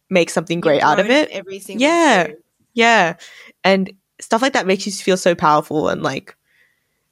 make 0.08 0.30
something 0.30 0.60
great 0.60 0.80
out 0.80 1.00
of 1.00 1.10
it. 1.10 1.28
Every 1.30 1.58
single 1.58 1.82
Yeah. 1.82 2.26
year. 2.28 2.38
Yeah. 2.72 3.16
And 3.64 3.92
stuff 4.20 4.40
like 4.40 4.52
that 4.52 4.64
makes 4.64 4.86
you 4.86 4.92
feel 4.92 5.16
so 5.16 5.34
powerful. 5.34 5.88
And 5.88 6.04
like, 6.04 6.36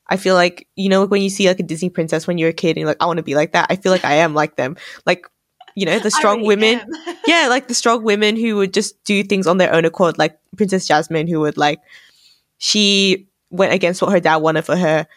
I 0.06 0.16
feel 0.18 0.36
like, 0.36 0.68
you 0.76 0.88
know, 0.88 1.04
when 1.04 1.20
you 1.20 1.28
see 1.28 1.48
like 1.48 1.58
a 1.58 1.64
Disney 1.64 1.90
princess 1.90 2.28
when 2.28 2.38
you're 2.38 2.50
a 2.50 2.52
kid 2.52 2.70
and 2.70 2.76
you're 2.78 2.86
like, 2.86 3.02
I 3.02 3.06
want 3.06 3.16
to 3.16 3.24
be 3.24 3.34
like 3.34 3.52
that. 3.52 3.66
I 3.70 3.74
feel 3.74 3.90
like 3.90 4.04
I 4.04 4.14
am 4.14 4.32
like 4.32 4.54
them. 4.54 4.76
Like, 5.04 5.26
you 5.74 5.84
know, 5.84 5.98
the 5.98 6.10
strong 6.12 6.36
really 6.38 6.48
women 6.48 6.88
yeah, 7.26 7.48
like 7.48 7.66
the 7.66 7.74
strong 7.74 8.04
women 8.04 8.36
who 8.36 8.54
would 8.54 8.72
just 8.72 9.02
do 9.02 9.24
things 9.24 9.48
on 9.48 9.58
their 9.58 9.72
own 9.74 9.84
accord, 9.84 10.16
like 10.16 10.38
Princess 10.56 10.86
Jasmine, 10.86 11.26
who 11.26 11.40
would 11.40 11.56
like 11.56 11.80
she 12.58 13.26
went 13.50 13.72
against 13.72 14.00
what 14.00 14.12
her 14.12 14.20
dad 14.20 14.36
wanted 14.36 14.62
for 14.62 14.76
her 14.76 15.08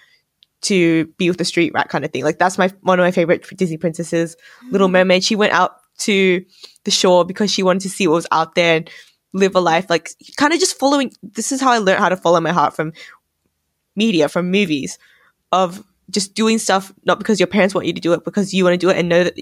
to 0.62 1.06
be 1.17 1.30
with 1.30 1.38
the 1.38 1.45
street 1.45 1.72
rat 1.74 1.89
kind 1.89 2.04
of 2.06 2.12
thing. 2.12 2.24
Like 2.24 2.38
that's 2.39 2.58
my 2.58 2.69
one 2.82 3.00
of 3.00 3.04
my 3.04 3.12
favorite 3.12 3.45
Disney 3.56 3.78
princesses, 3.78 4.36
Little 4.72 4.89
Mermaid. 4.89 5.24
She 5.24 5.36
went 5.36 5.54
out 5.54 5.76
to 6.00 6.43
the 6.86 6.91
shore 6.91 7.26
because 7.26 7.52
she 7.52 7.63
wanted 7.63 7.82
to 7.82 7.89
see 7.89 8.08
what 8.08 8.15
was 8.15 8.28
out 8.32 8.56
there 8.56 8.78
and 8.78 8.89
live 9.34 9.56
a 9.56 9.60
life 9.60 9.89
like 9.89 10.10
kind 10.38 10.54
of 10.54 10.60
just 10.60 10.78
following. 10.80 11.12
This 11.24 11.52
is 11.52 11.62
how 11.62 11.72
I 11.72 11.78
learned 11.78 12.00
how 12.00 12.10
to 12.10 12.17
follow 12.17 12.39
my 12.39 12.52
heart 12.52 12.76
from 12.76 12.93
media, 13.95 14.30
from 14.30 14.52
movies, 14.52 14.98
of 15.52 15.84
just 16.10 16.34
doing 16.34 16.58
stuff 16.58 16.91
not 17.06 17.19
because 17.19 17.39
your 17.39 17.48
parents 17.48 17.76
want 17.76 17.86
you 17.88 17.93
to 17.93 18.02
do 18.02 18.13
it, 18.13 18.24
because 18.26 18.54
you 18.54 18.63
want 18.63 18.74
to 18.74 18.78
do 18.78 18.89
it 18.89 18.98
and 18.98 19.10
know 19.10 19.24
that 19.24 19.38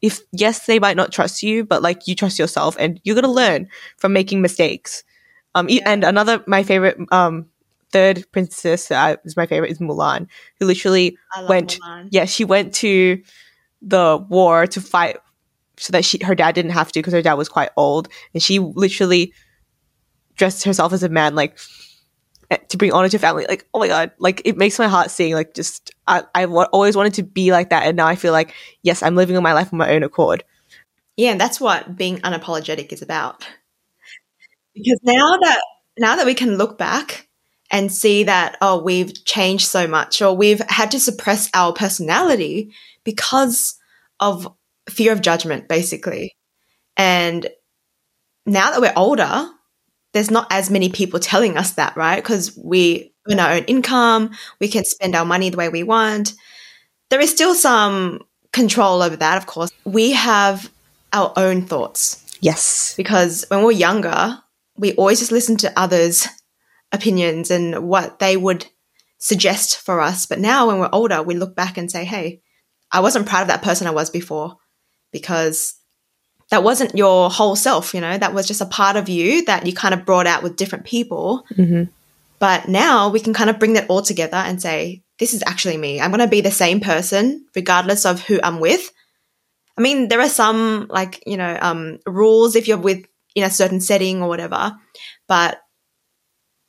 if 0.00 0.20
yes 0.32 0.66
they 0.66 0.80
might 0.80 0.96
not 0.96 1.12
trust 1.12 1.44
you 1.44 1.64
but 1.64 1.80
like 1.80 2.08
you 2.08 2.14
trust 2.16 2.36
yourself 2.38 2.76
and 2.80 3.00
you're 3.04 3.14
going 3.14 3.22
to 3.24 3.30
learn 3.30 3.68
from 3.98 4.12
making 4.12 4.42
mistakes 4.42 5.04
um 5.54 5.68
Yeah. 5.68 5.82
and 5.86 6.02
another 6.02 6.42
my 6.48 6.64
favorite 6.64 6.98
um 7.12 7.46
third 7.92 8.24
princess 8.32 8.88
that 8.88 9.20
is 9.24 9.36
my 9.36 9.46
favorite 9.46 9.70
is 9.70 9.78
Mulan 9.78 10.26
who 10.58 10.66
literally 10.66 11.16
went- 11.48 11.78
Mulan. 11.82 12.08
yeah 12.10 12.24
she 12.24 12.44
went 12.44 12.74
to 12.74 13.22
the 13.80 14.24
war 14.28 14.66
to 14.66 14.80
fight 14.80 15.18
so 15.76 15.92
that 15.92 16.04
she 16.04 16.18
her 16.24 16.34
dad 16.34 16.54
didn't 16.54 16.70
have 16.72 16.90
to 16.92 16.98
because 17.00 17.12
her 17.12 17.22
dad 17.22 17.34
was 17.34 17.48
quite 17.48 17.70
old 17.76 18.08
and 18.34 18.42
she 18.42 18.58
literally 18.58 19.32
dressed 20.36 20.64
herself 20.64 20.92
as 20.92 21.02
a 21.02 21.08
man 21.08 21.34
like 21.34 21.58
eh, 22.50 22.56
to 22.68 22.76
bring 22.76 22.92
honor 22.92 23.08
to 23.08 23.18
family 23.18 23.44
like 23.48 23.66
oh 23.74 23.78
my 23.78 23.88
god 23.88 24.10
like 24.18 24.40
it 24.44 24.56
makes 24.56 24.78
my 24.78 24.86
heart 24.88 25.10
sing 25.10 25.34
like 25.34 25.54
just 25.54 25.90
i 26.06 26.22
i 26.34 26.44
always 26.46 26.96
wanted 26.96 27.14
to 27.14 27.22
be 27.22 27.52
like 27.52 27.70
that 27.70 27.86
and 27.86 27.96
now 27.96 28.06
i 28.06 28.14
feel 28.14 28.32
like 28.32 28.54
yes 28.82 29.02
i'm 29.02 29.16
living 29.16 29.40
my 29.42 29.52
life 29.52 29.72
on 29.72 29.78
my 29.78 29.90
own 29.90 30.02
accord 30.02 30.44
Yeah, 31.16 31.32
and 31.32 31.40
that's 31.40 31.60
what 31.60 31.96
being 31.96 32.18
unapologetic 32.18 32.92
is 32.92 33.02
about. 33.02 33.46
Because 34.74 35.00
now 35.02 35.36
that 35.42 35.60
now 35.98 36.16
that 36.16 36.24
we 36.26 36.34
can 36.34 36.56
look 36.56 36.78
back 36.78 37.21
and 37.72 37.90
see 37.90 38.22
that 38.24 38.56
oh 38.60 38.80
we've 38.80 39.24
changed 39.24 39.66
so 39.66 39.88
much 39.88 40.22
or 40.22 40.36
we've 40.36 40.60
had 40.68 40.90
to 40.92 41.00
suppress 41.00 41.50
our 41.54 41.72
personality 41.72 42.72
because 43.02 43.76
of 44.20 44.46
fear 44.88 45.12
of 45.12 45.22
judgment 45.22 45.68
basically. 45.68 46.36
And 46.96 47.48
now 48.46 48.70
that 48.70 48.80
we're 48.80 48.92
older, 48.94 49.48
there's 50.12 50.30
not 50.30 50.46
as 50.50 50.70
many 50.70 50.90
people 50.90 51.18
telling 51.18 51.56
us 51.56 51.72
that, 51.72 51.96
right? 51.96 52.22
Because 52.22 52.56
we 52.56 53.14
earn 53.30 53.40
our 53.40 53.52
own 53.52 53.64
income, 53.64 54.30
we 54.60 54.68
can 54.68 54.84
spend 54.84 55.14
our 55.14 55.24
money 55.24 55.48
the 55.48 55.56
way 55.56 55.68
we 55.68 55.82
want. 55.82 56.34
There 57.08 57.20
is 57.20 57.30
still 57.30 57.54
some 57.54 58.20
control 58.52 59.02
over 59.02 59.16
that, 59.16 59.38
of 59.38 59.46
course. 59.46 59.70
We 59.84 60.12
have 60.12 60.70
our 61.12 61.32
own 61.36 61.66
thoughts 61.66 62.18
yes 62.40 62.94
because 62.96 63.44
when 63.48 63.60
we 63.60 63.66
we're 63.66 63.72
younger, 63.72 64.38
we 64.76 64.92
always 64.94 65.20
just 65.20 65.32
listen 65.32 65.56
to 65.58 65.72
others' 65.78 66.26
opinions 66.92 67.50
and 67.50 67.88
what 67.88 68.18
they 68.18 68.36
would 68.36 68.66
suggest 69.18 69.78
for 69.78 70.00
us. 70.00 70.26
But 70.26 70.40
now, 70.40 70.66
when 70.66 70.78
we're 70.78 70.88
older, 70.92 71.22
we 71.22 71.34
look 71.34 71.54
back 71.56 71.78
and 71.78 71.90
say, 71.90 72.04
hey, 72.04 72.40
I 72.90 73.00
wasn't 73.00 73.26
proud 73.26 73.42
of 73.42 73.48
that 73.48 73.62
person 73.62 73.86
I 73.86 73.92
was 73.92 74.10
before 74.10 74.56
because 75.12 75.74
that 76.50 76.62
wasn't 76.62 76.96
your 76.96 77.30
whole 77.30 77.56
self, 77.56 77.94
you 77.94 78.00
know, 78.00 78.18
that 78.18 78.34
was 78.34 78.46
just 78.46 78.60
a 78.60 78.66
part 78.66 78.96
of 78.96 79.08
you 79.08 79.44
that 79.46 79.66
you 79.66 79.72
kind 79.72 79.94
of 79.94 80.04
brought 80.04 80.26
out 80.26 80.42
with 80.42 80.56
different 80.56 80.84
people. 80.84 81.46
Mhm. 81.56 81.88
But 82.38 82.68
now 82.68 83.08
we 83.08 83.20
can 83.20 83.32
kind 83.32 83.48
of 83.48 83.58
bring 83.58 83.74
that 83.74 83.88
all 83.88 84.02
together 84.02 84.36
and 84.36 84.60
say, 84.60 85.02
this 85.18 85.32
is 85.32 85.42
actually 85.46 85.76
me. 85.76 86.00
I'm 86.00 86.10
going 86.10 86.20
to 86.20 86.26
be 86.26 86.40
the 86.40 86.50
same 86.50 86.80
person 86.80 87.46
regardless 87.54 88.04
of 88.04 88.20
who 88.22 88.40
I'm 88.42 88.60
with. 88.60 88.90
I 89.78 89.80
mean, 89.80 90.08
there 90.08 90.20
are 90.20 90.28
some 90.28 90.88
like, 90.90 91.22
you 91.26 91.36
know, 91.36 91.56
um, 91.62 92.00
rules 92.04 92.56
if 92.56 92.68
you're 92.68 92.76
with 92.76 93.06
in 93.34 93.44
a 93.44 93.50
certain 93.50 93.80
setting 93.80 94.20
or 94.20 94.28
whatever, 94.28 94.76
but 95.28 95.61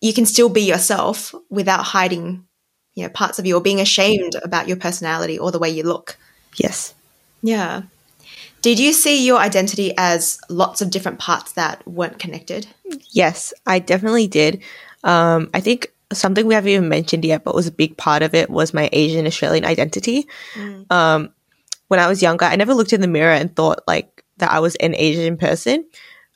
you 0.04 0.14
can 0.14 0.26
still 0.26 0.50
be 0.50 0.62
yourself 0.62 1.34
without 1.50 1.82
hiding, 1.82 2.46
you 2.94 3.04
know, 3.04 3.10
parts 3.10 3.40
of 3.40 3.46
you 3.46 3.56
or 3.56 3.62
being 3.62 3.80
ashamed 3.80 4.36
about 4.44 4.68
your 4.68 4.76
personality 4.76 5.40
or 5.40 5.50
the 5.50 5.58
way 5.58 5.70
you 5.70 5.82
look. 5.82 6.18
Yes. 6.58 6.94
Yeah. 7.42 7.84
Did 8.62 8.80
you 8.80 8.92
see 8.92 9.26
your 9.26 9.40
identity 9.40 9.94
as 9.98 10.42
lots 10.50 10.82
of 10.82 10.90
different 10.90 11.20
parts 11.20 11.54
that 11.54 11.88
weren't 11.88 12.20
connected? 12.20 12.68
Yes, 13.12 13.54
I 13.66 13.80
definitely 13.80 14.28
did. 14.28 14.62
Um, 15.06 15.50
I 15.54 15.62
think 15.62 15.94
something 16.12 16.48
we 16.48 16.54
haven't 16.54 16.72
even 16.72 16.90
mentioned 16.90 17.24
yet, 17.24 17.46
but 17.46 17.56
was 17.56 17.68
a 17.68 17.72
big 17.72 17.96
part 17.96 18.24
of 18.24 18.36
it 18.36 18.50
was 18.50 18.74
my 18.74 18.90
Asian 18.92 19.26
Australian 19.26 19.64
identity. 19.64 20.28
Um, 20.90 21.30
when 21.88 22.02
I 22.02 22.10
was 22.10 22.22
younger, 22.22 22.44
I 22.44 22.58
never 22.58 22.74
looked 22.74 22.92
in 22.92 23.00
the 23.00 23.08
mirror 23.08 23.34
and 23.34 23.56
thought 23.56 23.80
like 23.88 24.22
that 24.38 24.52
I 24.52 24.60
was 24.60 24.76
an 24.76 24.96
Asian 24.96 25.38
person. 25.38 25.86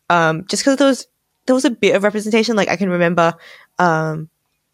Um, 0.09 0.45
just 0.47 0.63
because 0.63 0.77
there 0.77 0.87
was 0.87 1.05
there 1.47 1.55
was 1.55 1.65
a 1.65 1.71
bit 1.71 1.95
of 1.95 2.03
representation. 2.03 2.55
Like 2.55 2.69
I 2.69 2.75
can 2.75 2.89
remember 2.89 3.33
um, 3.79 4.29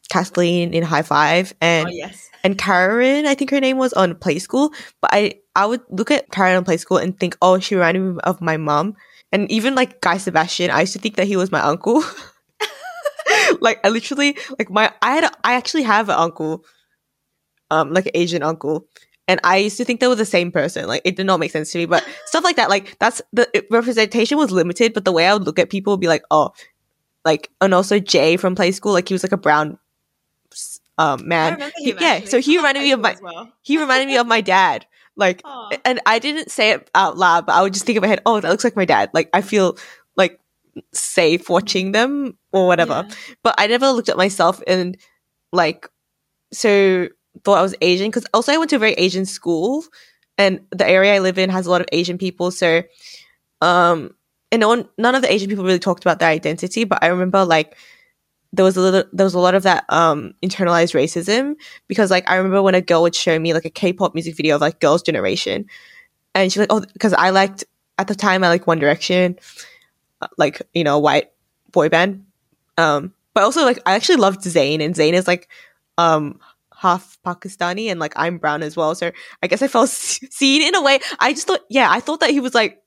Kathleen 0.09 0.73
in 0.73 0.83
Hi-5 0.83 1.53
and 1.61 1.89
yes. 1.91 2.29
and 2.43 2.57
Karen, 2.57 3.25
I 3.25 3.35
think 3.35 3.51
her 3.51 3.61
name 3.61 3.77
was 3.77 3.93
on 3.93 4.15
Play 4.15 4.39
School. 4.39 4.73
But 4.99 5.11
I 5.13 5.35
I 5.55 5.65
would 5.65 5.81
look 5.89 6.11
at 6.11 6.31
Karen 6.31 6.57
on 6.57 6.65
Play 6.65 6.77
School 6.77 6.97
and 6.97 7.17
think, 7.17 7.37
oh, 7.41 7.59
she 7.59 7.75
reminded 7.75 8.01
me 8.01 8.19
of 8.23 8.41
my 8.41 8.57
mom. 8.57 8.95
And 9.31 9.49
even 9.51 9.75
like 9.75 10.01
Guy 10.01 10.17
Sebastian, 10.17 10.69
I 10.69 10.81
used 10.81 10.93
to 10.93 10.99
think 10.99 11.15
that 11.15 11.27
he 11.27 11.37
was 11.37 11.51
my 11.51 11.61
uncle. 11.61 12.03
like 13.61 13.79
I 13.83 13.89
literally 13.89 14.37
like 14.59 14.69
my 14.69 14.91
I 15.01 15.11
had 15.15 15.23
a, 15.23 15.31
I 15.43 15.53
actually 15.53 15.83
have 15.83 16.09
an 16.09 16.15
uncle, 16.15 16.65
um, 17.71 17.93
like 17.93 18.07
an 18.07 18.11
Asian 18.15 18.43
uncle. 18.43 18.87
And 19.27 19.39
I 19.43 19.57
used 19.57 19.77
to 19.77 19.85
think 19.85 19.99
they 19.99 20.07
were 20.07 20.15
the 20.15 20.25
same 20.25 20.51
person. 20.51 20.87
Like 20.87 21.01
it 21.05 21.15
did 21.15 21.25
not 21.25 21.39
make 21.39 21.51
sense 21.51 21.71
to 21.71 21.77
me, 21.77 21.85
but 21.85 22.05
stuff 22.25 22.43
like 22.43 22.57
that. 22.57 22.69
Like 22.69 22.97
that's 22.99 23.21
the 23.31 23.47
representation 23.69 24.37
was 24.37 24.51
limited, 24.51 24.93
but 24.93 25.05
the 25.05 25.11
way 25.11 25.27
I 25.27 25.33
would 25.33 25.45
look 25.45 25.59
at 25.59 25.69
people 25.69 25.93
would 25.93 26.01
be 26.01 26.07
like, 26.07 26.23
oh, 26.29 26.51
like 27.25 27.49
and 27.61 27.73
also 27.73 27.99
Jay 27.99 28.37
from 28.37 28.55
Play 28.55 28.71
School, 28.71 28.93
like 28.93 29.07
he 29.07 29.13
was 29.13 29.23
like 29.23 29.31
a 29.31 29.37
brown, 29.37 29.79
um, 30.97 31.27
man. 31.27 31.71
He- 31.77 31.95
yeah, 31.99 32.21
so 32.25 32.39
he 32.39 32.57
reminded 32.57 32.83
me 32.83 32.91
of 32.91 32.99
my 32.99 33.15
he 33.61 33.77
reminded 33.77 34.07
me 34.07 34.17
of 34.17 34.27
my 34.27 34.41
dad. 34.41 34.85
Like, 35.15 35.41
Aw. 35.45 35.69
and 35.85 35.99
I 36.05 36.19
didn't 36.19 36.49
say 36.49 36.71
it 36.71 36.89
out 36.95 37.17
loud, 37.17 37.45
but 37.45 37.53
I 37.53 37.61
would 37.61 37.73
just 37.73 37.85
think 37.85 37.97
in 37.97 38.01
my 38.01 38.07
head, 38.07 38.21
oh, 38.25 38.39
that 38.39 38.49
looks 38.49 38.63
like 38.63 38.75
my 38.75 38.85
dad. 38.85 39.11
Like, 39.13 39.29
I 39.31 39.41
feel 39.41 39.77
like 40.15 40.39
safe 40.91 41.49
watching 41.49 41.91
them 41.91 42.37
or 42.51 42.65
whatever. 42.67 43.07
But 43.43 43.55
I 43.57 43.67
never 43.67 43.91
looked 43.91 44.09
at 44.09 44.17
myself 44.17 44.61
and 44.65 44.97
like, 45.51 45.87
so 46.51 47.09
thought 47.43 47.57
I 47.57 47.61
was 47.61 47.75
Asian 47.81 48.07
because 48.07 48.25
also 48.33 48.51
I 48.51 48.57
went 48.57 48.69
to 48.71 48.77
a 48.77 48.79
very 48.79 48.93
Asian 48.93 49.25
school, 49.25 49.83
and 50.37 50.61
the 50.71 50.87
area 50.87 51.15
I 51.15 51.19
live 51.19 51.37
in 51.37 51.49
has 51.49 51.65
a 51.65 51.71
lot 51.71 51.81
of 51.81 51.87
Asian 51.91 52.17
people. 52.17 52.51
So, 52.51 52.83
um, 53.61 54.15
and 54.51 54.59
no 54.59 54.67
one, 54.67 54.87
none 54.97 55.15
of 55.15 55.21
the 55.21 55.31
Asian 55.31 55.49
people 55.49 55.63
really 55.63 55.79
talked 55.79 56.03
about 56.03 56.19
their 56.19 56.29
identity. 56.29 56.83
But 56.83 57.03
I 57.03 57.07
remember 57.07 57.43
like 57.45 57.75
there 58.53 58.63
was 58.63 58.77
a 58.77 58.81
little 58.81 59.03
there 59.11 59.25
was 59.25 59.33
a 59.33 59.39
lot 59.39 59.55
of 59.55 59.63
that 59.63 59.83
um 59.89 60.33
internalized 60.43 60.93
racism 60.93 61.55
because 61.87 62.11
like 62.11 62.29
I 62.29 62.35
remember 62.35 62.61
when 62.61 62.75
a 62.75 62.81
girl 62.81 63.01
would 63.01 63.15
show 63.15 63.37
me 63.37 63.53
like 63.53 63.65
a 63.65 63.69
K-pop 63.69 64.13
music 64.13 64.37
video 64.37 64.55
of 64.55 64.61
like 64.61 64.79
Girls' 64.79 65.01
Generation, 65.01 65.65
and 66.35 66.51
she's 66.51 66.59
like, 66.59 66.71
oh, 66.71 66.85
because 66.93 67.13
I 67.13 67.31
liked 67.31 67.65
at 67.97 68.07
the 68.07 68.15
time 68.15 68.43
I 68.43 68.49
like 68.49 68.67
One 68.67 68.79
Direction, 68.79 69.37
uh, 70.21 70.27
like 70.37 70.61
you 70.73 70.83
know 70.83 70.99
white 70.99 71.31
boy 71.71 71.89
band, 71.89 72.25
um, 72.77 73.13
but 73.33 73.43
also 73.43 73.63
like 73.63 73.79
I 73.85 73.95
actually 73.95 74.17
loved 74.17 74.41
Zayn, 74.41 74.81
and 74.81 74.93
Zayn 74.93 75.13
is 75.13 75.27
like 75.27 75.49
um 75.97 76.39
half 76.83 77.17
Pakistani 77.25 77.87
and 77.87 77.99
like 77.99 78.13
I'm 78.15 78.37
brown 78.37 78.61
as 78.61 78.75
well, 78.75 78.93
so 78.93 79.11
I 79.41 79.47
guess 79.47 79.61
I 79.61 79.67
felt 79.67 79.89
seen 79.89 80.61
in 80.61 80.75
a 80.75 80.81
way. 80.81 80.99
I 81.19 81.33
just 81.33 81.47
thought, 81.47 81.61
yeah, 81.69 81.89
I 81.89 81.99
thought 81.99 82.19
that 82.19 82.29
he 82.29 82.39
was 82.39 82.53
like 82.53 82.79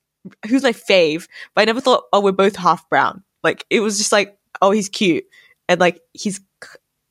he 0.47 0.55
was 0.55 0.63
my 0.63 0.73
fave, 0.73 1.27
but 1.55 1.63
I 1.63 1.65
never 1.65 1.81
thought, 1.81 2.05
oh, 2.13 2.21
we're 2.21 2.33
both 2.33 2.57
half 2.57 2.89
brown. 2.89 3.25
Like 3.43 3.65
it 3.71 3.81
was 3.81 3.99
just 3.99 4.13
like, 4.13 4.37
oh, 4.61 4.71
he's 4.71 4.89
cute 4.89 5.25
and 5.69 5.81
like 5.81 6.01
he's 6.13 6.41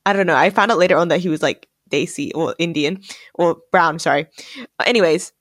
I 0.06 0.14
don't 0.14 0.28
know. 0.28 0.36
I 0.36 0.50
found 0.52 0.72
out 0.72 0.78
later 0.78 0.98
on 0.98 1.08
that 1.08 1.20
he 1.20 1.30
was 1.30 1.42
like 1.42 1.68
Desi 1.90 2.32
or 2.36 2.56
Indian 2.60 3.02
or 3.34 3.58
brown. 3.72 4.00
Sorry. 4.00 4.28
But 4.78 4.88
anyways, 4.88 5.32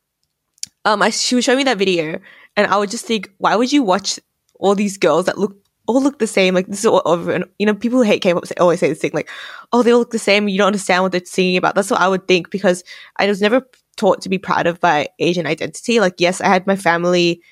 um, 0.85 1.03
I 1.03 1.11
she 1.11 1.35
was 1.35 1.45
showing 1.45 1.59
me 1.59 1.65
that 1.65 1.79
video, 1.79 2.21
and 2.57 2.67
I 2.67 2.79
would 2.79 2.91
just 2.91 3.07
think, 3.07 3.31
why 3.39 3.57
would 3.57 3.73
you 3.73 3.83
watch 3.83 4.19
all 4.59 4.75
these 4.75 4.97
girls 4.99 5.27
that 5.27 5.39
look 5.39 5.57
all 5.87 6.03
look 6.03 6.19
the 6.19 6.27
same? 6.27 6.55
Like 6.55 6.67
this 6.67 6.81
is 6.81 6.87
all 6.87 7.03
over, 7.05 7.33
and 7.33 7.45
you 7.59 7.67
know, 7.67 7.75
people 7.75 7.99
who 7.99 8.05
hate 8.05 8.23
K-pop 8.23 8.45
always 8.59 8.81
say 8.81 8.89
this 8.89 8.99
thing, 8.99 9.11
like, 9.15 9.31
oh, 9.73 9.83
they 9.83 9.93
all 9.93 9.99
look 10.01 10.11
the 10.11 10.19
same. 10.19 10.49
You 10.49 10.59
don't 10.59 10.69
understand 10.69 11.03
what 11.03 11.13
they're 11.13 11.25
singing 11.25 11.57
about. 11.57 11.75
That's 11.75 11.91
what 11.91 12.01
I 12.01 12.09
would 12.09 12.29
think 12.29 12.51
because 12.51 12.85
I 13.19 13.27
was 13.27 13.41
never 13.41 13.67
taught 13.97 14.23
to 14.23 14.29
be 14.29 14.39
proud 14.39 14.67
of 14.67 14.83
my 14.83 15.09
Asian 15.19 15.47
identity. 15.47 16.01
Like, 16.01 16.15
yes, 16.19 16.41
I 16.41 16.49
had 16.49 16.67
my 16.67 16.77
family 16.77 17.43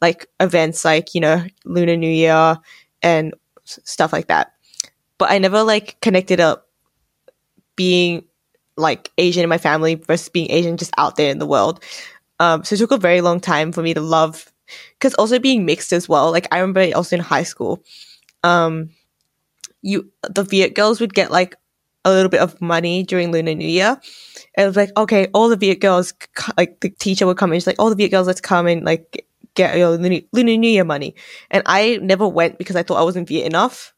like 0.00 0.26
events, 0.40 0.84
like 0.84 1.14
you 1.14 1.20
know, 1.20 1.44
Lunar 1.64 1.96
New 1.96 2.10
Year 2.10 2.58
and 3.02 3.34
stuff 3.64 4.12
like 4.12 4.28
that 4.28 4.52
but 5.22 5.30
I 5.30 5.38
never 5.38 5.62
like 5.62 6.00
connected 6.00 6.40
up 6.40 6.66
being 7.76 8.24
like 8.76 9.12
Asian 9.18 9.44
in 9.44 9.48
my 9.48 9.56
family 9.56 9.94
versus 9.94 10.28
being 10.28 10.50
Asian 10.50 10.76
just 10.76 10.92
out 10.98 11.14
there 11.14 11.30
in 11.30 11.38
the 11.38 11.46
world. 11.46 11.80
Um, 12.40 12.64
so 12.64 12.74
it 12.74 12.78
took 12.78 12.90
a 12.90 12.96
very 12.96 13.20
long 13.20 13.38
time 13.38 13.70
for 13.70 13.84
me 13.84 13.94
to 13.94 14.00
love, 14.00 14.51
because 14.94 15.14
also 15.14 15.38
being 15.38 15.64
mixed 15.64 15.92
as 15.92 16.08
well. 16.08 16.30
Like 16.30 16.48
I 16.50 16.58
remember 16.58 16.94
also 16.94 17.16
in 17.16 17.22
high 17.22 17.42
school, 17.42 17.82
um, 18.42 18.90
you 19.82 20.10
the 20.28 20.44
Viet 20.44 20.74
girls 20.74 21.00
would 21.00 21.14
get 21.14 21.30
like 21.30 21.56
a 22.04 22.10
little 22.10 22.28
bit 22.28 22.40
of 22.40 22.60
money 22.60 23.02
during 23.04 23.30
Lunar 23.32 23.54
New 23.54 23.68
Year. 23.68 24.00
And 24.54 24.64
it 24.64 24.66
was 24.66 24.76
like, 24.76 24.90
okay, 24.96 25.28
all 25.34 25.48
the 25.48 25.56
Viet 25.56 25.80
girls, 25.80 26.12
like 26.56 26.80
the 26.80 26.90
teacher 26.90 27.26
would 27.26 27.36
come 27.36 27.52
in, 27.52 27.60
she's 27.60 27.66
like, 27.66 27.78
all 27.78 27.90
the 27.90 27.96
Viet 27.96 28.10
girls, 28.10 28.26
let's 28.26 28.40
come 28.40 28.66
and 28.66 28.84
like 28.84 29.26
get 29.54 29.76
your 29.76 29.96
Lunar, 29.96 30.20
Lunar 30.32 30.56
New 30.56 30.70
Year 30.70 30.84
money. 30.84 31.14
And 31.50 31.62
I 31.66 31.98
never 32.02 32.26
went 32.26 32.58
because 32.58 32.76
I 32.76 32.82
thought 32.82 32.98
I 32.98 33.04
wasn't 33.04 33.28
Viet 33.28 33.46
enough 33.46 33.94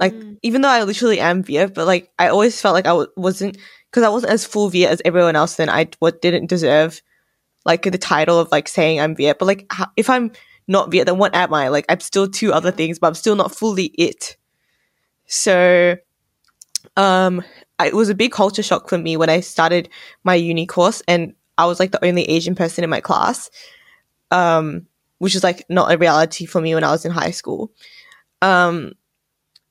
like 0.00 0.14
even 0.42 0.60
though 0.62 0.68
I 0.68 0.82
literally 0.84 1.20
am 1.20 1.42
Viet, 1.42 1.74
but 1.74 1.86
like 1.86 2.10
I 2.18 2.28
always 2.28 2.60
felt 2.60 2.74
like 2.74 2.86
I 2.86 2.90
w- 2.90 3.10
wasn't 3.16 3.58
because 3.90 4.04
I 4.04 4.08
wasn't 4.08 4.32
as 4.32 4.44
full 4.44 4.68
Viet 4.68 4.90
as 4.90 5.02
everyone 5.04 5.36
else. 5.36 5.56
Then 5.56 5.68
I 5.68 5.88
what 5.98 6.22
didn't 6.22 6.46
deserve 6.46 7.02
like 7.66 7.82
the 7.82 7.98
title 7.98 8.38
of 8.38 8.50
like 8.50 8.68
saying 8.68 9.00
I'm 9.00 9.14
Viet. 9.14 9.38
But 9.38 9.46
like 9.46 9.70
if 9.96 10.08
I'm 10.08 10.30
not 10.68 10.90
Viet, 10.90 11.06
then 11.06 11.18
what 11.18 11.34
am 11.34 11.52
I? 11.52 11.68
Like 11.68 11.84
I'm 11.88 12.00
still 12.00 12.28
two 12.28 12.52
other 12.52 12.70
things, 12.70 12.98
but 12.98 13.08
I'm 13.08 13.14
still 13.14 13.36
not 13.36 13.54
fully 13.54 13.86
it. 13.98 14.36
So, 15.26 15.96
um, 16.96 17.42
it 17.82 17.94
was 17.94 18.08
a 18.08 18.14
big 18.14 18.30
culture 18.30 18.62
shock 18.62 18.88
for 18.88 18.96
me 18.96 19.16
when 19.16 19.28
I 19.28 19.40
started 19.40 19.88
my 20.22 20.36
uni 20.36 20.64
course, 20.64 21.02
and 21.08 21.34
I 21.58 21.66
was 21.66 21.80
like 21.80 21.90
the 21.90 22.04
only 22.04 22.22
Asian 22.22 22.54
person 22.54 22.84
in 22.84 22.90
my 22.90 23.00
class, 23.00 23.50
um, 24.30 24.86
which 25.18 25.34
is 25.34 25.42
like 25.42 25.66
not 25.68 25.92
a 25.92 25.98
reality 25.98 26.46
for 26.46 26.60
me 26.60 26.74
when 26.74 26.84
I 26.84 26.92
was 26.92 27.04
in 27.04 27.10
high 27.10 27.32
school. 27.32 27.72
Um, 28.40 28.92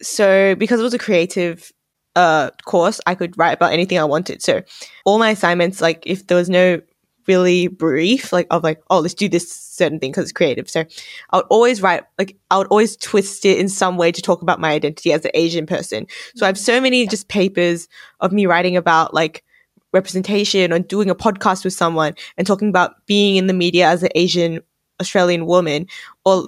so 0.02 0.56
because 0.56 0.80
it 0.80 0.84
was 0.84 0.94
a 0.94 1.00
creative 1.00 1.72
uh 2.18 2.50
course 2.66 3.02
i 3.06 3.16
could 3.16 3.38
write 3.38 3.52
about 3.54 3.74
anything 3.74 4.00
i 4.00 4.04
wanted 4.04 4.42
so 4.42 4.62
all 5.04 5.20
my 5.20 5.32
assignments 5.32 5.82
like 5.82 6.02
if 6.06 6.28
there 6.28 6.38
was 6.38 6.50
no 6.50 6.82
really 7.28 7.68
brief 7.68 8.32
like 8.32 8.48
of 8.52 8.64
like 8.64 8.82
oh 8.90 9.00
let's 9.00 9.14
do 9.14 9.28
this 9.28 9.52
certain 9.52 10.00
thing 10.00 10.12
because 10.12 10.24
it's 10.24 10.32
creative 10.32 10.70
so 10.70 10.84
i 11.32 11.38
would 11.38 11.46
always 11.50 11.82
write 11.82 12.04
like 12.18 12.38
i 12.52 12.58
would 12.58 12.68
always 12.68 12.96
twist 12.98 13.46
it 13.46 13.58
in 13.58 13.68
some 13.68 13.98
way 13.98 14.12
to 14.12 14.22
talk 14.22 14.42
about 14.42 14.60
my 14.60 14.72
identity 14.72 15.12
as 15.12 15.26
an 15.26 15.32
asian 15.34 15.66
person 15.66 16.06
so 16.36 16.46
i 16.46 16.48
have 16.48 16.58
so 16.58 16.80
many 16.80 17.08
just 17.08 17.28
papers 17.28 17.88
of 18.20 18.32
me 18.32 18.46
writing 18.46 18.78
about 18.78 19.14
like 19.14 19.44
representation 19.92 20.74
or 20.74 20.80
doing 20.80 21.10
a 21.10 21.16
podcast 21.16 21.64
with 21.64 21.74
someone 21.74 22.14
and 22.38 22.46
talking 22.46 22.70
about 22.70 23.06
being 23.06 23.38
in 23.38 23.48
the 23.48 23.54
media 23.54 23.88
as 23.88 24.04
an 24.04 24.10
asian 24.16 24.60
australian 25.00 25.46
woman 25.46 25.88
or 26.26 26.48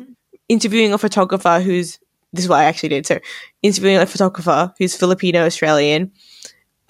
interviewing 0.50 0.94
a 0.94 0.98
photographer 0.98 1.60
who's 1.60 2.00
this 2.34 2.46
is 2.46 2.50
what 2.50 2.60
I 2.60 2.66
actually 2.66 2.90
did. 2.90 3.06
So 3.06 3.20
interviewing 3.62 3.98
a 3.98 4.06
photographer 4.06 4.74
who's 4.78 4.96
Filipino 4.96 5.46
Australian. 5.46 6.12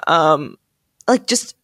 Um, 0.07 0.57
like 1.07 1.27
just 1.27 1.55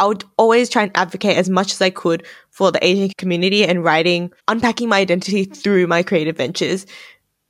I 0.00 0.06
would 0.06 0.24
always 0.38 0.70
try 0.70 0.82
and 0.84 0.92
advocate 0.96 1.36
as 1.36 1.50
much 1.50 1.72
as 1.72 1.82
I 1.82 1.90
could 1.90 2.26
for 2.50 2.72
the 2.72 2.84
Asian 2.84 3.10
community 3.18 3.64
and 3.64 3.84
writing, 3.84 4.32
unpacking 4.48 4.88
my 4.88 4.98
identity 4.98 5.44
through 5.44 5.86
my 5.86 6.02
creative 6.02 6.38
ventures. 6.38 6.86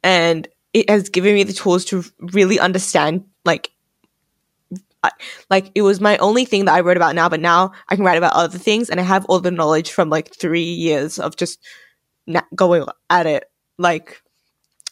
And 0.03 0.49
it 0.75 0.91
has 0.91 1.09
given 1.09 1.35
me 1.35 1.45
the 1.45 1.53
tools 1.53 1.85
to 1.87 2.05
really 2.21 2.61
understand 2.61 3.25
like 3.45 3.71
I- 5.03 5.13
like 5.49 5.71
it 5.75 5.83
was 5.83 6.01
my 6.01 6.19
only 6.19 6.45
thing 6.45 6.67
that 6.67 6.75
I 6.75 6.81
wrote 6.81 6.99
about 6.99 7.15
now, 7.15 7.29
but 7.29 7.41
now 7.41 7.73
I 7.89 7.97
can 7.97 8.05
write 8.05 8.19
about 8.19 8.35
other 8.35 8.59
things 8.59 8.91
and 8.91 9.01
I 9.01 9.03
have 9.03 9.25
all 9.27 9.41
the 9.41 9.51
knowledge 9.51 9.91
from 9.93 10.11
like 10.11 10.35
three 10.35 10.63
years 10.63 11.19
of 11.19 11.37
just 11.37 11.59
na- 12.27 12.43
going 12.55 12.85
at 13.11 13.27
it. 13.27 13.45
Like 13.79 14.23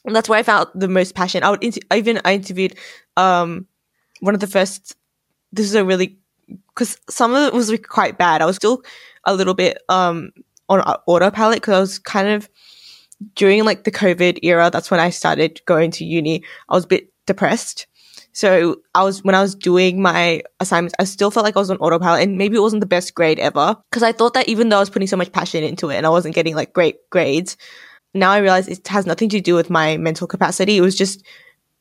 that's 0.05 0.29
where 0.29 0.39
I 0.39 0.45
found 0.45 0.69
the 0.75 0.89
most 0.89 1.15
passion. 1.15 1.43
I 1.45 1.51
would 1.51 1.65
inter- 1.65 1.81
even 1.95 2.21
I 2.25 2.35
interviewed 2.35 2.77
um 3.17 3.67
one 4.21 4.35
of 4.35 4.41
the 4.41 4.47
first. 4.47 4.97
This 5.53 5.67
is 5.67 5.75
a 5.75 5.85
really 5.85 6.19
because 6.69 6.99
some 7.09 7.35
of 7.35 7.47
it 7.49 7.55
was 7.55 7.73
quite 7.89 8.19
bad. 8.19 8.43
I 8.43 8.47
was 8.47 8.57
still 8.57 8.83
a 9.25 9.35
little 9.35 9.55
bit 9.55 9.79
um 9.89 10.31
on 10.69 10.81
autopilot 11.07 11.57
because 11.57 11.75
I 11.75 11.81
was 11.81 11.99
kind 11.99 12.29
of 12.29 12.49
during 13.35 13.65
like 13.65 13.85
the 13.85 13.91
COVID 13.91 14.41
era. 14.43 14.71
That's 14.73 14.91
when 14.91 15.01
I 15.01 15.11
started 15.11 15.61
going 15.67 15.91
to 15.93 16.05
uni. 16.05 16.45
I 16.69 16.75
was 16.75 16.85
a 16.85 16.89
bit 16.89 17.13
depressed. 17.27 17.87
So 18.33 18.77
I 18.95 19.03
was 19.03 19.25
when 19.25 19.35
I 19.35 19.43
was 19.43 19.55
doing 19.55 20.01
my 20.01 20.43
assignments, 20.61 20.95
I 20.99 21.05
still 21.05 21.31
felt 21.31 21.45
like 21.45 21.57
I 21.57 21.61
was 21.61 21.71
on 21.71 21.79
autopilot, 21.79 22.23
and 22.23 22.39
maybe 22.39 22.57
it 22.57 22.61
wasn't 22.61 22.81
the 22.81 22.87
best 22.87 23.15
grade 23.15 23.41
ever 23.41 23.77
because 23.91 24.03
I 24.03 24.13
thought 24.13 24.35
that 24.35 24.49
even 24.49 24.69
though 24.69 24.77
I 24.77 24.81
was 24.81 24.91
putting 24.91 25.09
so 25.09 25.17
much 25.17 25.33
passion 25.33 25.65
into 25.65 25.91
it 25.91 25.97
and 25.97 26.07
I 26.07 26.11
wasn't 26.11 26.35
getting 26.35 26.55
like 26.55 26.73
great 26.73 26.99
grades, 27.11 27.57
now 28.15 28.31
I 28.31 28.39
realize 28.39 28.69
it 28.69 28.87
has 28.89 29.07
nothing 29.07 29.29
to 29.31 29.41
do 29.41 29.55
with 29.55 29.71
my 29.71 29.97
mental 29.97 30.27
capacity. 30.27 30.77
It 30.77 30.83
was 30.83 30.97
just 30.97 31.25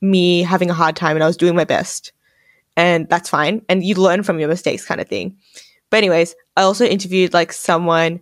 me 0.01 0.41
having 0.41 0.69
a 0.69 0.73
hard 0.73 0.95
time, 0.95 1.15
and 1.15 1.23
I 1.23 1.27
was 1.27 1.37
doing 1.37 1.55
my 1.55 1.65
best, 1.65 2.11
and 2.77 3.09
that's 3.09 3.29
fine. 3.29 3.63
And 3.67 3.83
you 3.83 3.95
learn 3.95 4.23
from 4.23 4.39
your 4.39 4.47
mistakes, 4.47 4.85
kind 4.85 5.01
of 5.01 5.07
thing. 5.09 5.35
But 5.89 5.97
anyways, 5.97 6.35
I 6.55 6.61
also 6.61 6.85
interviewed 6.85 7.33
like 7.33 7.51
someone 7.51 8.21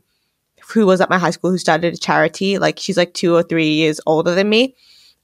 who 0.70 0.86
was 0.86 1.02
at 1.02 1.10
my 1.10 1.20
high 1.20 1.32
school 1.32 1.52
who 1.52 1.58
started 1.58 1.94
a 1.94 1.98
charity. 1.98 2.58
Like 2.58 2.80
she's 2.80 2.98
like 2.98 3.14
two 3.14 3.36
or 3.36 3.44
three 3.44 3.74
years 3.74 4.00
older 4.08 4.34
than 4.34 4.50
me. 4.50 4.76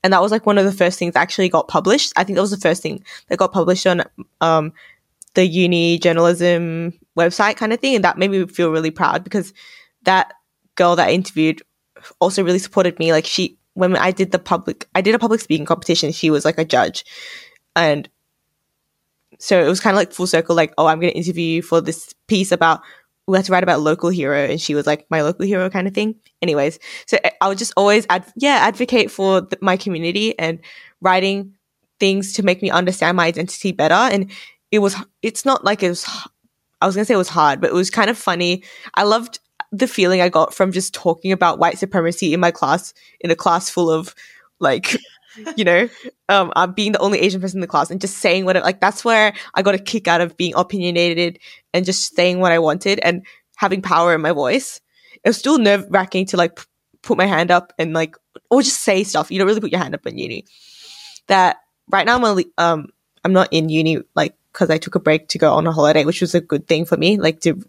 And 0.04 0.14
that 0.14 0.22
was 0.22 0.32
like 0.32 0.46
one 0.46 0.58
of 0.58 0.66
the 0.66 0.72
first 0.72 1.00
things 1.00 1.14
that 1.14 1.22
actually 1.22 1.48
got 1.48 1.68
published. 1.68 2.12
I 2.18 2.24
think 2.24 2.36
that 2.36 2.42
was 2.42 2.52
the 2.52 2.58
first 2.58 2.84
thing 2.84 3.04
that 3.30 3.38
got 3.38 3.54
published 3.54 3.88
on 3.88 4.04
um, 4.42 4.74
the 5.36 5.46
uni 5.46 5.98
journalism 5.98 6.94
website 7.18 7.56
kind 7.56 7.72
of 7.72 7.80
thing. 7.80 7.96
And 7.96 8.04
that 8.04 8.18
made 8.18 8.32
me 8.32 8.46
feel 8.48 8.72
really 8.72 8.92
proud 8.92 9.24
because 9.24 9.54
that 10.04 10.34
girl 10.76 10.96
that 10.98 11.08
I 11.08 11.12
interviewed 11.14 11.62
also 12.20 12.44
really 12.44 12.60
supported 12.60 13.00
me. 13.00 13.14
Like 13.14 13.26
she, 13.26 13.58
when 13.76 13.96
I 13.96 14.12
did 14.12 14.32
the 14.32 14.40
public, 14.40 14.90
I 14.94 15.02
did 15.02 15.16
a 15.16 15.20
public 15.20 15.40
speaking 15.40 15.66
competition, 15.66 16.12
she 16.12 16.32
was 16.32 16.44
like 16.44 16.58
a 16.58 16.66
judge. 16.66 17.06
And 17.76 18.10
so 19.42 19.62
it 19.62 19.68
was 19.68 19.80
kind 19.80 19.96
of 19.96 19.98
like 19.98 20.14
full 20.14 20.28
circle, 20.28 20.56
like, 20.56 20.74
oh, 20.78 20.86
I'm 20.86 21.00
going 21.00 21.12
to 21.12 21.18
interview 21.18 21.44
you 21.44 21.62
for 21.62 21.82
this 21.82 22.14
piece 22.28 22.52
about 22.52 22.82
we 23.28 23.38
had 23.38 23.46
to 23.46 23.52
write 23.52 23.64
about 23.64 23.82
local 23.82 24.10
hero 24.10 24.38
and 24.38 24.60
she 24.60 24.76
was 24.76 24.86
like 24.86 25.06
my 25.10 25.22
local 25.22 25.46
hero 25.46 25.70
kind 25.70 25.88
of 25.88 25.94
thing. 25.94 26.16
Anyways 26.42 26.80
so 27.06 27.18
eh, 27.24 27.30
i 27.40 27.48
would 27.48 27.58
just 27.58 27.74
always 27.78 28.06
ad- 28.10 28.32
yeah 28.36 28.60
advocate 28.64 29.12
for 29.12 29.48
my 29.62 29.78
community 29.78 30.38
and 30.40 30.60
writing 31.02 31.54
things 32.00 32.34
to 32.34 32.44
make 32.44 32.62
me 32.62 32.70
understand 32.70 33.16
my 33.18 33.28
identity 33.28 33.72
better. 33.72 33.94
And 33.94 34.32
it 34.72 34.80
was 34.80 34.96
it's 35.22 35.46
not 35.46 35.64
like 35.64 35.84
it 35.84 35.90
was 35.90 36.06
i 36.82 36.86
was 36.86 36.96
gonna 36.96 37.06
say 37.06 37.14
it 37.14 37.18
was 37.18 37.30
hard 37.30 37.62
but 37.62 37.70
it 37.70 37.74
was 37.74 37.90
kind 37.90 38.10
of 38.10 38.18
funny. 38.18 38.64
I 38.96 39.04
loved 39.04 39.40
the 39.72 39.88
feeling 39.88 40.20
i 40.20 40.28
got 40.28 40.54
from 40.54 40.72
just 40.74 40.94
talking 40.94 41.32
about 41.32 41.58
white 41.58 41.78
supremacy 41.78 42.34
in 42.34 42.42
my 42.42 42.52
class 42.52 42.94
in 43.22 43.32
a 43.32 43.36
class 43.36 43.70
full 43.70 43.90
of 43.90 44.14
like 44.60 44.98
you 45.56 45.64
know, 45.64 45.90
um, 46.30 46.52
I'm 46.56 46.74
being 46.74 46.92
the 46.92 47.00
only 47.00 47.20
Asian 47.20 47.42
person 47.42 47.58
in 47.58 47.62
the 47.62 47.68
class 47.68 47.92
and 47.92 48.02
just 48.02 48.18
saying 48.18 48.46
what 48.46 48.56
like 48.58 48.80
that's 48.80 49.06
where 49.06 49.34
I 49.54 49.62
got 49.62 49.76
a 49.76 49.80
kick 49.80 50.08
out 50.08 50.22
of 50.22 50.38
being 50.38 50.54
opinionated 50.56 51.40
and 51.74 51.86
just 51.86 52.16
saying 52.16 52.40
what 52.40 52.52
I 52.52 52.60
wanted 52.60 53.00
and 53.00 53.26
having 53.56 53.82
power 53.82 54.14
in 54.14 54.22
my 54.22 54.32
voice. 54.32 54.82
It 55.24 55.30
was 55.30 55.38
still 55.38 55.58
nerve 55.58 55.86
wracking 55.90 56.26
to 56.28 56.38
like 56.38 56.56
p- 56.56 56.64
put 57.02 57.18
my 57.18 57.26
hand 57.26 57.52
up 57.52 57.74
and 57.78 57.94
like 57.94 58.16
or 58.50 58.62
just 58.62 58.82
say 58.82 59.04
stuff. 59.04 59.32
You 59.32 59.40
don't 59.40 59.48
really 59.48 59.62
put 59.62 59.72
your 59.72 59.82
hand 59.82 59.96
up 59.96 60.06
in 60.06 60.18
uni. 60.18 60.46
That 61.28 61.58
right 61.90 62.06
now 62.06 62.16
I'm 62.16 62.26
only 62.26 62.48
um 62.58 62.88
I'm 63.24 63.34
not 63.34 63.50
in 63.52 63.70
uni 63.70 64.00
like 64.16 64.36
because 64.52 64.70
I 64.70 64.78
took 64.78 64.96
a 64.96 65.00
break 65.00 65.30
to 65.30 65.38
go 65.38 65.54
on 65.54 65.68
a 65.68 65.72
holiday, 65.72 66.06
which 66.06 66.22
was 66.22 66.36
a 66.36 66.42
good 66.42 66.68
thing 66.68 66.86
for 66.86 66.98
me. 66.98 67.18
Like 67.18 67.40
to, 67.42 67.64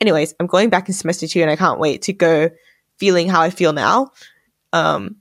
anyways, 0.00 0.34
I'm 0.40 0.46
going 0.46 0.68
back 0.68 0.88
in 0.88 0.94
semester 0.94 1.28
two 1.28 1.42
and 1.42 1.50
I 1.50 1.56
can't 1.56 1.78
wait 1.78 2.02
to 2.02 2.12
go 2.12 2.50
feeling 2.98 3.28
how 3.28 3.42
I 3.42 3.50
feel 3.50 3.72
now. 3.72 4.12
Um, 4.72 5.16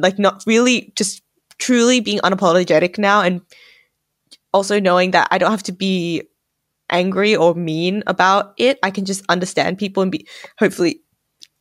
like 0.00 0.18
not 0.18 0.44
really 0.46 0.92
just 0.96 1.22
truly 1.58 2.00
being 2.00 2.20
unapologetic 2.20 2.98
now 2.98 3.20
and 3.20 3.40
also 4.52 4.80
knowing 4.80 5.10
that 5.12 5.28
I 5.30 5.38
don't 5.38 5.50
have 5.50 5.62
to 5.64 5.72
be 5.72 6.22
angry 6.90 7.36
or 7.36 7.54
mean 7.54 8.02
about 8.06 8.54
it. 8.56 8.78
I 8.82 8.90
can 8.90 9.04
just 9.04 9.24
understand 9.28 9.78
people 9.78 10.02
and 10.02 10.12
be 10.12 10.26
hopefully 10.58 11.02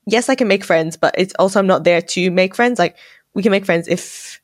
yes, 0.08 0.30
I 0.30 0.36
can 0.36 0.48
make 0.48 0.64
friends, 0.64 0.98
but 0.98 1.14
it's 1.18 1.34
also 1.38 1.60
I'm 1.60 1.68
not 1.68 1.84
there 1.84 2.02
to 2.02 2.32
make 2.32 2.56
friends. 2.56 2.80
Like 2.80 2.98
we 3.34 3.44
can 3.44 3.52
make 3.52 3.66
friends 3.66 3.88
if 3.88 4.42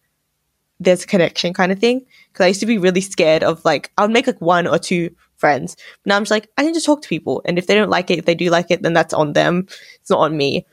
there's 0.80 1.06
a 1.06 1.08
connection 1.08 1.54
kind 1.54 1.72
of 1.72 1.80
thing. 1.80 2.06
Cause 2.34 2.46
I 2.46 2.48
used 2.50 2.60
to 2.60 2.66
be 2.66 2.78
really 2.78 3.02
scared 3.02 3.44
of 3.44 3.64
like 3.64 3.92
I 3.98 4.04
would 4.04 4.12
make 4.12 4.28
like 4.28 4.42
one 4.42 4.68
or 4.68 4.78
two 4.78 5.16
friends. 5.38 5.76
But 5.76 6.10
now 6.10 6.18
I'm 6.18 6.24
just 6.24 6.32
like 6.32 6.50
I 6.58 6.64
can 6.64 6.74
just 6.74 6.86
talk 6.86 7.02
to 7.02 7.10
people 7.10 7.42
and 7.46 7.58
if 7.58 7.68
they 7.68 7.76
don't 7.76 7.90
like 7.90 8.12
it, 8.12 8.20
if 8.20 8.26
they 8.26 8.36
do 8.36 8.50
like 8.50 8.70
it, 8.70 8.82
then 8.82 8.94
that's 8.94 9.14
on 9.14 9.34
them. 9.34 9.66
It's 10.02 10.10
not 10.10 10.20
on 10.20 10.36
me. 10.36 10.66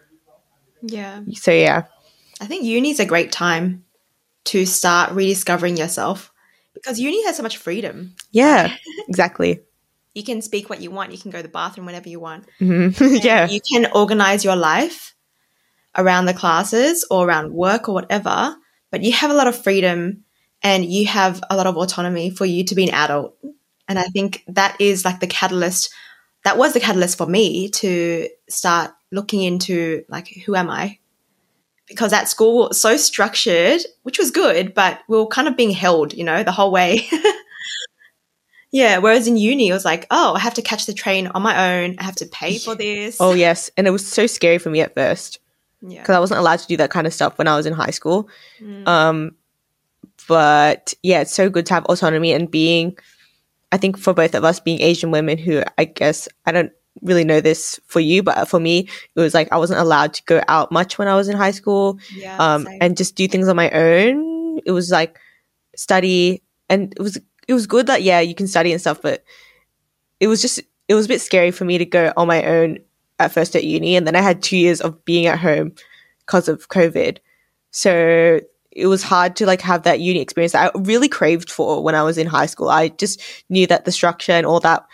Yeah. 0.82 1.20
So 1.34 1.52
yeah. 1.52 1.84
I 2.40 2.46
think 2.46 2.64
uni 2.64 2.90
is 2.90 3.00
a 3.00 3.06
great 3.06 3.30
time 3.30 3.84
to 4.46 4.64
start 4.64 5.12
rediscovering 5.12 5.76
yourself 5.76 6.32
because 6.74 6.98
uni 6.98 7.24
has 7.26 7.36
so 7.36 7.42
much 7.42 7.58
freedom. 7.58 8.14
Yeah, 8.32 8.74
exactly. 9.08 9.60
You 10.14 10.24
can 10.24 10.42
speak 10.42 10.68
what 10.68 10.80
you 10.80 10.90
want. 10.90 11.12
You 11.12 11.18
can 11.18 11.30
go 11.30 11.38
to 11.38 11.42
the 11.42 11.48
bathroom 11.48 11.86
whenever 11.86 12.08
you 12.08 12.18
want. 12.18 12.46
Mm-hmm. 12.60 13.16
yeah. 13.22 13.48
You 13.48 13.60
can 13.60 13.92
organize 13.92 14.44
your 14.44 14.56
life 14.56 15.14
around 15.96 16.24
the 16.24 16.34
classes 16.34 17.06
or 17.10 17.28
around 17.28 17.52
work 17.52 17.88
or 17.88 17.94
whatever, 17.94 18.56
but 18.90 19.02
you 19.02 19.12
have 19.12 19.30
a 19.30 19.34
lot 19.34 19.46
of 19.46 19.62
freedom 19.62 20.24
and 20.62 20.84
you 20.84 21.06
have 21.06 21.42
a 21.50 21.56
lot 21.56 21.66
of 21.66 21.76
autonomy 21.76 22.30
for 22.30 22.44
you 22.44 22.64
to 22.64 22.74
be 22.74 22.84
an 22.84 22.94
adult. 22.94 23.36
And 23.86 23.98
I 23.98 24.04
think 24.04 24.44
that 24.48 24.80
is 24.80 25.04
like 25.04 25.20
the 25.20 25.26
catalyst. 25.26 25.90
That 26.44 26.56
was 26.56 26.72
the 26.72 26.80
catalyst 26.80 27.18
for 27.18 27.26
me 27.26 27.68
to 27.70 28.28
start 28.48 28.92
looking 29.12 29.42
into 29.42 30.04
like, 30.08 30.28
who 30.46 30.54
am 30.54 30.70
I? 30.70 30.99
Because 31.90 32.12
at 32.12 32.28
school 32.28 32.68
was 32.68 32.80
so 32.80 32.96
structured, 32.96 33.80
which 34.04 34.18
was 34.18 34.30
good, 34.30 34.72
but 34.72 35.00
we 35.08 35.18
were 35.18 35.26
kind 35.26 35.48
of 35.48 35.56
being 35.56 35.72
held, 35.72 36.14
you 36.14 36.24
know, 36.24 36.42
the 36.44 36.52
whole 36.52 36.70
way. 36.70 37.06
yeah. 38.70 38.98
Whereas 38.98 39.26
in 39.26 39.36
uni, 39.36 39.68
it 39.68 39.72
was 39.72 39.84
like, 39.84 40.06
oh, 40.10 40.34
I 40.34 40.38
have 40.38 40.54
to 40.54 40.62
catch 40.62 40.86
the 40.86 40.94
train 40.94 41.26
on 41.26 41.42
my 41.42 41.82
own. 41.82 41.96
I 41.98 42.04
have 42.04 42.14
to 42.16 42.26
pay 42.26 42.58
for 42.58 42.76
this. 42.76 43.18
Oh, 43.20 43.34
yes. 43.34 43.70
And 43.76 43.88
it 43.88 43.90
was 43.90 44.06
so 44.06 44.28
scary 44.28 44.58
for 44.58 44.70
me 44.70 44.80
at 44.80 44.94
first 44.94 45.40
yeah. 45.82 46.00
because 46.00 46.14
I 46.14 46.20
wasn't 46.20 46.38
allowed 46.38 46.60
to 46.60 46.68
do 46.68 46.76
that 46.76 46.90
kind 46.90 47.08
of 47.08 47.12
stuff 47.12 47.36
when 47.36 47.48
I 47.48 47.56
was 47.56 47.66
in 47.66 47.72
high 47.72 47.90
school. 47.90 48.28
Mm. 48.60 48.86
Um, 48.86 49.36
but 50.28 50.94
yeah, 51.02 51.22
it's 51.22 51.34
so 51.34 51.50
good 51.50 51.66
to 51.66 51.74
have 51.74 51.84
autonomy 51.86 52.32
and 52.32 52.48
being, 52.48 52.96
I 53.72 53.78
think 53.78 53.98
for 53.98 54.14
both 54.14 54.36
of 54.36 54.44
us 54.44 54.60
being 54.60 54.80
Asian 54.80 55.10
women 55.10 55.38
who 55.38 55.64
I 55.76 55.84
guess 55.84 56.28
I 56.46 56.52
don't 56.52 56.72
really 57.02 57.24
know 57.24 57.40
this 57.40 57.80
for 57.86 58.00
you, 58.00 58.22
but 58.22 58.48
for 58.48 58.60
me, 58.60 58.88
it 59.14 59.20
was 59.20 59.34
like 59.34 59.52
I 59.52 59.56
wasn't 59.56 59.80
allowed 59.80 60.14
to 60.14 60.22
go 60.24 60.42
out 60.48 60.72
much 60.72 60.98
when 60.98 61.08
I 61.08 61.14
was 61.14 61.28
in 61.28 61.36
high 61.36 61.50
school, 61.50 61.98
yeah, 62.14 62.36
um, 62.38 62.68
and 62.80 62.96
just 62.96 63.14
do 63.14 63.26
things 63.28 63.48
on 63.48 63.56
my 63.56 63.70
own. 63.70 64.60
It 64.64 64.72
was 64.72 64.90
like 64.90 65.18
study, 65.76 66.42
and 66.68 66.92
it 66.92 67.00
was 67.00 67.18
it 67.48 67.54
was 67.54 67.66
good 67.66 67.86
that 67.86 68.02
yeah, 68.02 68.20
you 68.20 68.34
can 68.34 68.46
study 68.46 68.72
and 68.72 68.80
stuff, 68.80 69.02
but 69.02 69.24
it 70.18 70.28
was 70.28 70.42
just 70.42 70.60
it 70.88 70.94
was 70.94 71.06
a 71.06 71.08
bit 71.08 71.20
scary 71.20 71.50
for 71.50 71.64
me 71.64 71.78
to 71.78 71.86
go 71.86 72.12
on 72.16 72.28
my 72.28 72.44
own 72.44 72.78
at 73.18 73.32
first 73.32 73.56
at 73.56 73.64
uni, 73.64 73.96
and 73.96 74.06
then 74.06 74.16
I 74.16 74.20
had 74.20 74.42
two 74.42 74.56
years 74.56 74.80
of 74.80 75.04
being 75.04 75.26
at 75.26 75.38
home 75.38 75.72
because 76.26 76.48
of 76.48 76.68
COVID, 76.68 77.18
so 77.70 78.40
it 78.72 78.86
was 78.86 79.02
hard 79.02 79.36
to 79.36 79.46
like 79.46 79.60
have 79.62 79.82
that 79.82 80.00
uni 80.00 80.20
experience 80.20 80.52
that 80.52 80.72
I 80.74 80.78
really 80.78 81.08
craved 81.08 81.50
for 81.50 81.82
when 81.82 81.94
I 81.94 82.02
was 82.02 82.18
in 82.18 82.26
high 82.26 82.46
school. 82.46 82.68
I 82.68 82.88
just 82.88 83.20
knew 83.48 83.66
that 83.66 83.84
the 83.84 83.92
structure 83.92 84.32
and 84.32 84.46
all 84.46 84.60
that 84.60 84.86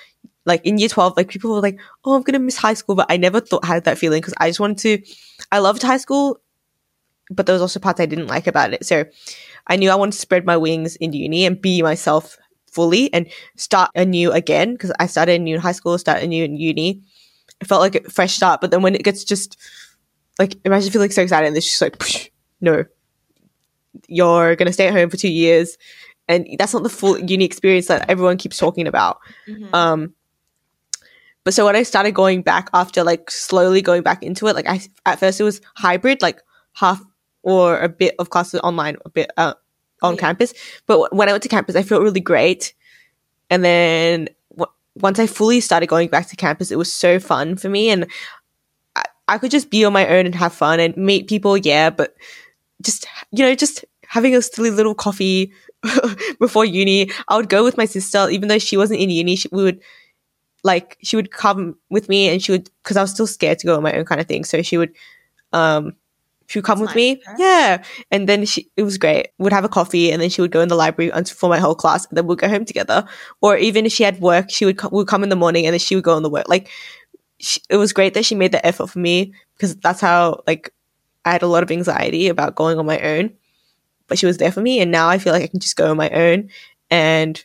like 0.47 0.65
in 0.65 0.79
year 0.79 0.89
12 0.89 1.17
like 1.17 1.29
people 1.29 1.53
were 1.53 1.61
like 1.61 1.79
oh 2.05 2.15
i'm 2.15 2.23
gonna 2.23 2.39
miss 2.39 2.57
high 2.57 2.75
school 2.75 2.95
but 2.95 3.07
i 3.11 3.17
never 3.17 3.41
thought 3.41 3.65
had 3.65 3.85
that 3.85 3.99
feeling 3.99 4.21
because 4.21 4.35
i 4.39 4.49
just 4.49 4.61
wanted 4.61 4.79
to 4.79 4.99
i 5.53 5.59
loved 5.59 5.83
high 5.83 5.99
school 5.99 6.41
but 7.31 7.45
there 7.47 7.53
was 7.53 7.63
also 7.63 7.81
parts 7.81 8.01
i 8.01 8.07
didn't 8.07 8.29
like 8.29 8.47
about 8.47 8.73
it. 8.73 8.87
So 8.87 9.05
i 9.67 9.77
knew 9.77 9.91
i 9.91 9.95
wanted 9.97 10.13
to 10.13 10.19
spread 10.19 10.47
my 10.47 10.57
wings 10.57 10.97
in 10.97 11.13
uni 11.13 11.45
and 11.45 11.61
be 11.61 11.83
myself 11.83 12.39
fully 12.71 13.13
and 13.13 13.27
start 13.57 13.91
anew 13.95 14.31
again 14.33 14.73
because 14.73 14.93
i 15.01 15.07
started 15.07 15.41
a 15.41 15.43
new 15.43 15.59
high 15.59 15.73
school 15.73 15.99
start 15.99 16.23
a 16.23 16.27
new 16.27 16.45
in 16.45 16.57
uni. 16.57 17.03
It 17.61 17.67
felt 17.67 17.81
like 17.81 17.95
a 17.97 18.11
fresh 18.11 18.35
start 18.37 18.61
but 18.61 18.71
then 18.71 18.83
when 18.83 18.95
it 18.95 19.03
gets 19.03 19.25
just 19.25 19.57
like 20.39 20.57
imagine 20.65 20.93
feeling 20.93 21.11
so 21.11 21.23
excited 21.23 21.47
and 21.49 21.57
it's 21.57 21.67
just 21.69 21.83
like 21.83 21.99
psh, 21.99 22.31
no. 22.61 22.85
You're 24.09 24.57
gonna 24.57 24.73
stay 24.73 24.89
at 24.89 24.95
home 24.95 25.09
for 25.11 25.17
two 25.17 25.33
years 25.33 25.79
and 26.29 26.47
that's 26.59 26.75
not 26.75 26.83
the 26.83 26.89
full 26.91 27.19
uni 27.19 27.45
experience 27.45 27.87
that 27.87 28.09
everyone 28.11 28.37
keeps 28.37 28.59
talking 28.59 28.87
about. 28.87 29.19
Mhm. 29.49 29.75
um 29.75 30.15
but 31.47 31.55
so 31.55 31.65
when 31.65 31.77
I 31.77 31.85
started 31.85 32.11
going 32.11 32.43
back 32.43 32.69
after 32.75 33.05
like 33.05 33.31
slowly 33.31 33.81
going 33.81 34.03
back 34.03 34.25
into 34.25 34.49
it, 34.49 34.57
like 34.57 34.69
I 34.69 34.81
at 35.07 35.21
first 35.21 35.41
it 35.41 35.45
was 35.45 35.61
hybrid, 35.77 36.21
like 36.21 36.43
half 36.73 37.01
or 37.45 37.79
a 37.79 37.89
bit 37.89 38.17
of 38.19 38.31
classes 38.31 38.59
online, 38.65 38.97
a 39.05 39.09
bit 39.11 39.31
uh, 39.37 39.55
on 40.03 40.15
Yeah. 40.15 40.21
campus. 40.21 40.53
But 40.89 40.95
w- 40.95 41.09
when 41.13 41.29
I 41.29 41.33
went 41.33 41.45
to 41.45 41.49
campus, 41.49 41.77
I 41.77 41.85
felt 41.85 42.03
really 42.03 42.19
great. 42.19 42.75
And 43.49 43.65
then 43.65 44.29
w- 44.57 44.73
once 44.97 45.21
I 45.21 45.29
fully 45.29 45.61
started 45.61 45.87
going 45.87 46.09
back 46.09 46.29
to 46.31 46.35
campus, 46.37 46.73
it 46.73 46.79
was 46.79 46.93
so 46.93 47.21
fun 47.21 47.55
for 47.57 47.69
me, 47.69 47.91
and 47.91 48.09
I, 48.97 49.05
I 49.29 49.39
could 49.39 49.53
just 49.53 49.71
be 49.71 49.85
on 49.85 49.93
my 49.93 50.09
own 50.09 50.27
and 50.27 50.35
have 50.35 50.53
fun 50.53 50.81
and 50.81 50.97
meet 50.97 51.29
people. 51.29 51.57
Yeah, 51.57 51.91
but 51.91 52.17
just 52.83 53.07
you 53.31 53.45
know, 53.45 53.55
just 53.55 53.85
having 54.09 54.35
a 54.35 54.43
silly 54.43 54.71
little 54.71 54.97
coffee 54.97 55.53
before 56.41 56.65
uni. 56.65 57.13
I 57.29 57.37
would 57.37 57.49
go 57.49 57.63
with 57.63 57.77
my 57.77 57.85
sister, 57.85 58.29
even 58.31 58.49
though 58.49 58.59
she 58.59 58.77
wasn't 58.77 58.99
in 58.99 59.11
uni. 59.11 59.37
She, 59.37 59.49
we 59.53 59.63
would 59.63 59.81
like 60.67 60.99
she 61.03 61.17
would 61.17 61.31
come 61.31 61.77
with 61.89 62.09
me 62.09 62.29
and 62.29 62.43
she 62.43 62.53
would 62.53 62.71
because 62.83 62.97
I 62.97 63.03
was 63.03 63.13
still 63.13 63.27
scared 63.27 63.59
to 63.61 63.67
go 63.67 63.77
on 63.77 63.83
my 63.83 63.93
own 63.93 64.05
kind 64.05 64.21
of 64.21 64.27
thing. 64.27 64.45
So 64.45 64.63
she 64.63 64.77
would 64.77 64.93
um 65.53 65.95
she 66.49 66.59
would 66.59 66.65
come 66.65 66.79
That's 66.79 66.95
with 66.95 66.97
nice 66.97 67.17
me. 67.19 67.23
Yeah. 67.39 67.83
And 68.11 68.29
then 68.29 68.45
she 68.45 68.71
it 68.77 68.83
was 68.83 68.99
great. 68.99 69.29
We'd 69.39 69.53
have 69.53 69.65
a 69.65 69.69
coffee 69.69 70.11
and 70.13 70.21
then 70.21 70.29
she 70.29 70.41
would 70.41 70.51
go 70.51 70.61
in 70.61 70.69
the 70.69 70.75
library 70.77 71.11
for 71.25 71.49
my 71.49 71.59
whole 71.59 71.75
class 71.75 72.07
and 72.07 72.17
then 72.17 72.27
we'd 72.27 72.39
go 72.39 72.49
home 72.49 72.65
together. 72.65 73.07
Or 73.41 73.57
even 73.57 73.87
if 73.87 73.93
she 73.93 74.03
had 74.03 74.21
work, 74.21 74.51
she 74.51 74.65
would 74.65 74.79
co- 74.79 74.91
would 74.91 75.09
come 75.09 75.23
in 75.23 75.29
the 75.29 75.37
morning 75.37 75.67
and 75.67 75.73
then 75.73 75.81
she 75.81 75.95
would 75.95 76.05
go 76.05 76.15
on 76.15 76.23
the 76.23 76.31
work. 76.31 76.49
Like 76.49 76.69
she, 77.39 77.61
it 77.71 77.77
was 77.77 77.93
great 77.93 78.15
that 78.15 78.25
she 78.25 78.35
made 78.35 78.53
the 78.53 78.65
effort 78.67 78.89
for 78.89 78.99
me 78.99 79.33
because 79.55 79.77
that's 79.77 80.01
how 80.01 80.43
like 80.47 80.73
I 81.25 81.33
had 81.33 81.43
a 81.43 81.49
lot 81.49 81.63
of 81.63 81.71
anxiety 81.71 82.29
about 82.29 82.55
going 82.55 82.79
on 82.79 82.87
my 82.87 83.01
own, 83.01 83.33
but 84.07 84.19
she 84.19 84.27
was 84.27 84.39
there 84.39 84.53
for 84.53 84.61
me, 84.61 84.81
and 84.81 84.93
now 84.93 85.09
I 85.09 85.19
feel 85.19 85.33
like 85.33 85.43
I 85.43 85.49
can 85.49 85.59
just 85.59 85.77
go 85.77 85.91
on 85.91 85.97
my 85.97 86.09
own, 86.11 86.51
and 86.89 87.45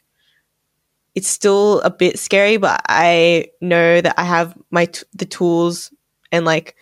it's 1.15 1.27
still 1.27 1.81
a 1.81 1.89
bit 1.89 2.17
scary, 2.19 2.57
but 2.57 2.81
I 2.87 3.47
know 3.59 4.01
that 4.01 4.15
I 4.17 4.23
have 4.23 4.57
my 4.71 4.85
t- 4.85 5.03
the 5.13 5.25
tools 5.25 5.93
and 6.31 6.45
like 6.45 6.75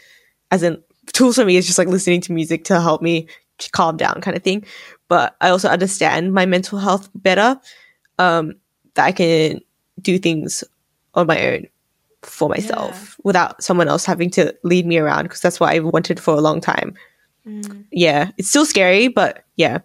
as 0.51 0.63
in 0.63 0.81
tools 1.07 1.35
for 1.35 1.45
me 1.45 1.57
is 1.57 1.65
just 1.65 1.77
like 1.77 1.87
listening 1.87 2.21
to 2.21 2.33
music 2.33 2.63
to 2.65 2.79
help 2.79 3.01
me 3.01 3.27
calm 3.71 3.97
down 3.97 4.21
kind 4.21 4.37
of 4.37 4.43
thing. 4.43 4.63
But 5.07 5.35
I 5.41 5.49
also 5.49 5.69
understand 5.69 6.33
my 6.33 6.45
mental 6.45 6.77
health 6.77 7.09
better. 7.15 7.59
Um, 8.19 8.55
that 8.95 9.05
I 9.05 9.11
can 9.11 9.61
do 10.01 10.19
things 10.19 10.63
on 11.15 11.27
my 11.27 11.47
own 11.47 11.67
for 12.21 12.49
myself 12.49 12.91
yeah. 12.91 13.21
without 13.23 13.63
someone 13.63 13.87
else 13.87 14.05
having 14.05 14.29
to 14.31 14.53
lead 14.63 14.85
me 14.85 14.97
around 14.97 15.23
because 15.23 15.41
that's 15.41 15.59
what 15.59 15.73
I 15.73 15.79
wanted 15.79 16.19
for 16.19 16.33
a 16.33 16.41
long 16.41 16.59
time. 16.59 16.93
Mm. 17.47 17.85
Yeah, 17.91 18.31
it's 18.37 18.49
still 18.49 18.65
scary, 18.65 19.07
but 19.07 19.45
yeah, 19.55 19.79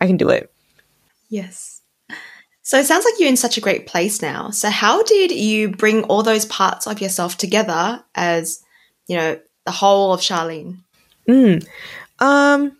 I 0.00 0.06
can 0.06 0.16
do 0.16 0.30
it. 0.30 0.50
Yes. 1.28 1.75
So 2.66 2.76
it 2.80 2.86
sounds 2.86 3.04
like 3.04 3.14
you're 3.20 3.28
in 3.28 3.36
such 3.36 3.56
a 3.56 3.60
great 3.60 3.86
place 3.86 4.20
now. 4.20 4.50
So 4.50 4.70
how 4.70 5.04
did 5.04 5.30
you 5.30 5.68
bring 5.68 6.02
all 6.02 6.24
those 6.24 6.44
parts 6.46 6.88
of 6.88 7.00
yourself 7.00 7.38
together 7.38 8.02
as, 8.16 8.60
you 9.06 9.16
know, 9.16 9.38
the 9.64 9.70
whole 9.70 10.12
of 10.12 10.18
Charlene? 10.20 10.78
Mm. 11.28 11.64
Um 12.18 12.76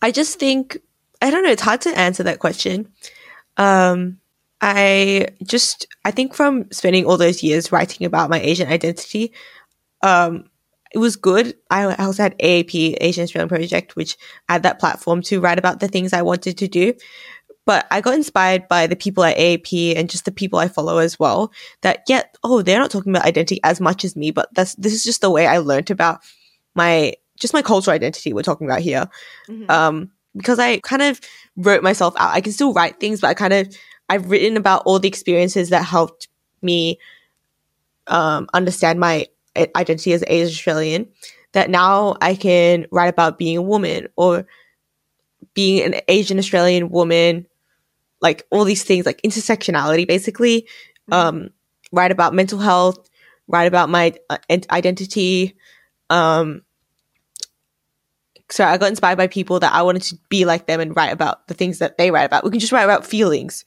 I 0.00 0.12
just 0.12 0.38
think 0.38 0.78
I 1.20 1.30
don't 1.30 1.42
know, 1.42 1.50
it's 1.50 1.62
hard 1.62 1.80
to 1.82 1.98
answer 1.98 2.22
that 2.22 2.38
question. 2.38 2.92
Um 3.56 4.20
I 4.60 5.26
just 5.42 5.88
I 6.04 6.12
think 6.12 6.32
from 6.32 6.70
spending 6.70 7.04
all 7.04 7.16
those 7.16 7.42
years 7.42 7.72
writing 7.72 8.06
about 8.06 8.30
my 8.30 8.38
Asian 8.38 8.68
identity, 8.68 9.32
um, 10.04 10.48
it 10.94 10.98
was 10.98 11.16
good. 11.16 11.56
I 11.68 11.96
also 11.96 12.22
had 12.22 12.38
AAP 12.38 12.96
Asian 13.00 13.24
Australian 13.24 13.48
Project, 13.48 13.96
which 13.96 14.16
had 14.48 14.62
that 14.62 14.78
platform 14.78 15.20
to 15.22 15.40
write 15.40 15.58
about 15.58 15.80
the 15.80 15.88
things 15.88 16.12
I 16.12 16.22
wanted 16.22 16.58
to 16.58 16.68
do. 16.68 16.94
But 17.66 17.86
I 17.90 18.00
got 18.00 18.14
inspired 18.14 18.68
by 18.68 18.86
the 18.86 18.96
people 18.96 19.24
at 19.24 19.36
AAP 19.36 19.96
and 19.96 20.08
just 20.08 20.24
the 20.24 20.32
people 20.32 20.58
I 20.58 20.68
follow 20.68 20.98
as 20.98 21.18
well. 21.18 21.52
That 21.82 22.04
yeah, 22.08 22.22
oh, 22.42 22.62
they're 22.62 22.78
not 22.78 22.90
talking 22.90 23.12
about 23.12 23.26
identity 23.26 23.60
as 23.64 23.80
much 23.80 24.04
as 24.04 24.16
me, 24.16 24.30
but 24.30 24.48
that's 24.54 24.74
this 24.76 24.94
is 24.94 25.04
just 25.04 25.20
the 25.20 25.30
way 25.30 25.46
I 25.46 25.58
learned 25.58 25.90
about 25.90 26.20
my 26.74 27.14
just 27.38 27.52
my 27.52 27.62
cultural 27.62 27.94
identity. 27.94 28.32
We're 28.32 28.42
talking 28.42 28.66
about 28.66 28.80
here, 28.80 29.08
mm-hmm. 29.48 29.70
um, 29.70 30.10
because 30.36 30.58
I 30.58 30.78
kind 30.78 31.02
of 31.02 31.20
wrote 31.56 31.82
myself 31.82 32.14
out. 32.16 32.34
I 32.34 32.40
can 32.40 32.52
still 32.52 32.72
write 32.72 33.00
things, 33.00 33.20
but 33.20 33.28
I 33.28 33.34
kind 33.34 33.52
of 33.52 33.76
I've 34.08 34.30
written 34.30 34.56
about 34.56 34.82
all 34.86 34.98
the 34.98 35.08
experiences 35.08 35.70
that 35.70 35.84
helped 35.84 36.28
me 36.62 36.98
um, 38.06 38.48
understand 38.54 39.00
my 39.00 39.26
identity 39.74 40.12
as 40.12 40.24
Asian 40.26 40.48
Australian. 40.48 41.08
That 41.52 41.70
now 41.70 42.16
I 42.20 42.34
can 42.34 42.86
write 42.90 43.08
about 43.08 43.38
being 43.38 43.56
a 43.56 43.62
woman 43.62 44.08
or 44.16 44.46
being 45.54 45.82
an 45.82 46.00
Asian 46.06 46.38
Australian 46.38 46.90
woman, 46.90 47.46
like 48.26 48.44
all 48.50 48.64
these 48.64 48.82
things, 48.82 49.06
like 49.06 49.22
intersectionality, 49.22 50.06
basically. 50.06 50.62
Mm-hmm. 51.08 51.12
Um, 51.12 51.50
write 51.92 52.10
about 52.10 52.34
mental 52.34 52.58
health, 52.58 53.08
write 53.46 53.68
about 53.68 53.88
my 53.88 54.14
uh, 54.28 54.38
identity. 54.50 55.56
Um, 56.10 56.62
so 58.50 58.64
I 58.64 58.78
got 58.78 58.90
inspired 58.90 59.16
by 59.16 59.28
people 59.28 59.60
that 59.60 59.72
I 59.72 59.82
wanted 59.82 60.02
to 60.02 60.18
be 60.28 60.44
like 60.44 60.66
them 60.66 60.80
and 60.80 60.96
write 60.96 61.12
about 61.12 61.46
the 61.46 61.54
things 61.54 61.78
that 61.78 61.98
they 61.98 62.10
write 62.10 62.24
about. 62.24 62.42
We 62.42 62.50
can 62.50 62.58
just 62.58 62.72
write 62.72 62.82
about 62.82 63.06
feelings 63.06 63.64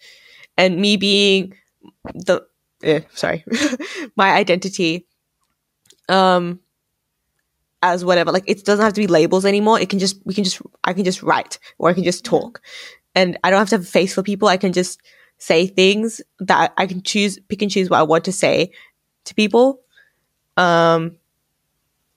and 0.57 0.75
me 0.81 0.97
being 0.97 1.53
the 2.13 2.45
eh, 2.83 3.01
sorry 3.13 3.45
my 4.17 4.31
identity 4.31 5.07
um 6.09 6.59
as 7.81 8.03
whatever 8.03 8.31
like 8.31 8.43
it 8.47 8.65
doesn't 8.65 8.83
have 8.83 8.93
to 8.93 9.01
be 9.01 9.07
labels 9.07 9.45
anymore 9.45 9.79
it 9.79 9.89
can 9.89 9.99
just 9.99 10.19
we 10.25 10.33
can 10.33 10.43
just 10.43 10.61
i 10.83 10.91
can 10.91 11.05
just 11.05 11.23
write 11.23 11.59
or 11.77 11.89
i 11.89 11.93
can 11.93 12.03
just 12.03 12.25
talk 12.25 12.61
and 13.19 13.37
i 13.43 13.49
don't 13.49 13.59
have 13.59 13.69
to 13.69 13.75
have 13.75 13.83
a 13.83 13.95
face 13.97 14.13
for 14.13 14.23
people 14.23 14.47
i 14.47 14.57
can 14.57 14.73
just 14.73 14.99
say 15.37 15.67
things 15.67 16.21
that 16.39 16.73
i 16.77 16.85
can 16.85 17.01
choose 17.01 17.39
pick 17.49 17.61
and 17.61 17.71
choose 17.71 17.89
what 17.89 17.99
i 17.99 18.03
want 18.03 18.25
to 18.25 18.31
say 18.31 18.71
to 19.25 19.35
people 19.35 19.81
um 20.57 21.15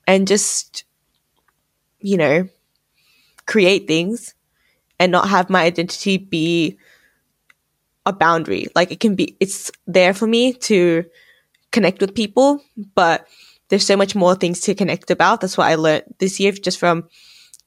and 0.07 0.27
just 0.27 0.85
you 2.01 2.17
know 2.17 2.49
create 3.47 3.87
things 3.87 4.35
and 4.99 5.11
not 5.13 5.29
have 5.29 5.51
my 5.51 5.63
identity 5.63 6.17
be 6.17 6.79
a 8.07 8.13
boundary. 8.13 8.69
Like 8.75 8.91
it 8.91 9.01
can 9.01 9.15
be, 9.15 9.37
it's 9.41 9.71
there 9.87 10.15
for 10.15 10.27
me 10.27 10.53
to 10.55 11.05
connect 11.71 12.01
with 12.01 12.15
people, 12.15 12.63
but 12.95 13.27
there's 13.69 13.87
so 13.87 13.97
much 13.97 14.15
more 14.15 14.35
things 14.35 14.61
to 14.63 14.75
connect 14.75 15.11
about. 15.11 15.41
That's 15.41 15.57
what 15.57 15.67
I 15.67 15.77
learned 15.77 16.05
this 16.19 16.39
year 16.39 16.53
just 16.53 16.79
from 16.79 17.09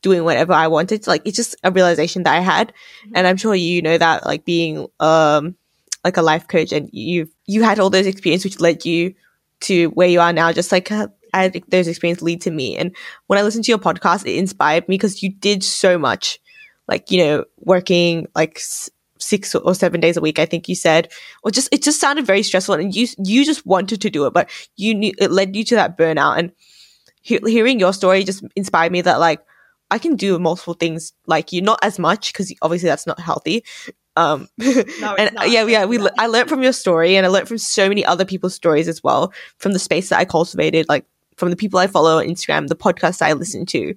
doing 0.01 0.23
whatever 0.23 0.53
I 0.53 0.67
wanted. 0.67 1.07
Like 1.07 1.21
it's 1.25 1.37
just 1.37 1.55
a 1.63 1.71
realization 1.71 2.23
that 2.23 2.35
I 2.35 2.39
had. 2.39 2.69
Mm-hmm. 2.69 3.11
And 3.15 3.27
I'm 3.27 3.37
sure 3.37 3.55
you 3.55 3.81
know 3.81 3.97
that 3.97 4.25
like 4.25 4.45
being, 4.45 4.87
um, 4.99 5.55
like 6.03 6.17
a 6.17 6.21
life 6.21 6.47
coach 6.47 6.71
and 6.71 6.87
you've 6.93 7.29
you 7.47 7.63
had 7.63 7.79
all 7.79 7.89
those 7.89 8.05
experiences 8.05 8.45
which 8.45 8.59
led 8.59 8.85
you 8.85 9.15
to 9.61 9.87
where 9.89 10.07
you 10.07 10.19
are 10.19 10.31
now, 10.31 10.51
just 10.51 10.71
like 10.71 10.91
uh, 10.91 11.07
I 11.33 11.43
had 11.43 11.63
those 11.67 11.87
experiences 11.87 12.23
lead 12.23 12.41
to 12.41 12.51
me. 12.51 12.77
And 12.77 12.95
when 13.27 13.37
I 13.37 13.41
listened 13.41 13.65
to 13.65 13.71
your 13.71 13.79
podcast, 13.79 14.25
it 14.25 14.37
inspired 14.37 14.87
me 14.87 14.95
because 14.95 15.21
you 15.21 15.31
did 15.31 15.63
so 15.63 15.97
much, 15.97 16.39
like, 16.87 17.11
you 17.11 17.17
know, 17.17 17.45
working 17.57 18.27
like 18.35 18.59
six 19.17 19.55
or 19.55 19.75
seven 19.75 19.99
days 19.99 20.15
a 20.15 20.21
week, 20.21 20.39
I 20.39 20.45
think 20.45 20.69
you 20.69 20.75
said, 20.75 21.11
or 21.43 21.51
just, 21.51 21.67
it 21.73 21.83
just 21.83 21.99
sounded 21.99 22.25
very 22.25 22.43
stressful 22.43 22.75
and 22.75 22.95
you, 22.95 23.07
you 23.17 23.43
just 23.43 23.65
wanted 23.65 24.01
to 24.01 24.09
do 24.09 24.25
it, 24.27 24.33
but 24.33 24.49
you 24.77 24.93
knew 24.93 25.11
it 25.17 25.31
led 25.31 25.55
you 25.55 25.63
to 25.65 25.75
that 25.75 25.97
burnout. 25.97 26.37
And 26.37 26.51
he- 27.21 27.39
hearing 27.45 27.79
your 27.79 27.93
story 27.93 28.23
just 28.23 28.43
inspired 28.55 28.91
me 28.91 29.01
that 29.01 29.19
like, 29.19 29.41
I 29.91 29.97
can 29.99 30.15
do 30.15 30.37
multiple 30.39 30.73
things 30.73 31.13
like 31.27 31.51
you, 31.53 31.61
not 31.61 31.79
as 31.83 31.99
much 31.99 32.33
because 32.33 32.53
obviously 32.61 32.87
that's 32.89 33.07
not 33.07 33.19
healthy. 33.19 33.63
Um, 34.15 34.47
no, 34.57 35.15
and 35.17 35.35
not. 35.35 35.49
yeah, 35.49 35.65
yeah, 35.65 35.85
we, 35.85 35.99
I 36.17 36.27
learned 36.27 36.49
from 36.49 36.63
your 36.63 36.73
story 36.73 37.15
and 37.15 37.25
I 37.25 37.29
learned 37.29 37.47
from 37.47 37.57
so 37.57 37.87
many 37.87 38.05
other 38.05 38.25
people's 38.25 38.55
stories 38.55 38.87
as 38.87 39.03
well 39.03 39.33
from 39.57 39.73
the 39.73 39.79
space 39.79 40.09
that 40.09 40.19
I 40.19 40.25
cultivated, 40.25 40.87
like 40.87 41.05
from 41.35 41.49
the 41.49 41.55
people 41.55 41.79
I 41.79 41.87
follow 41.87 42.17
on 42.19 42.25
Instagram, 42.25 42.67
the 42.67 42.75
podcasts 42.75 43.21
I 43.21 43.33
listen 43.33 43.65
to. 43.67 43.93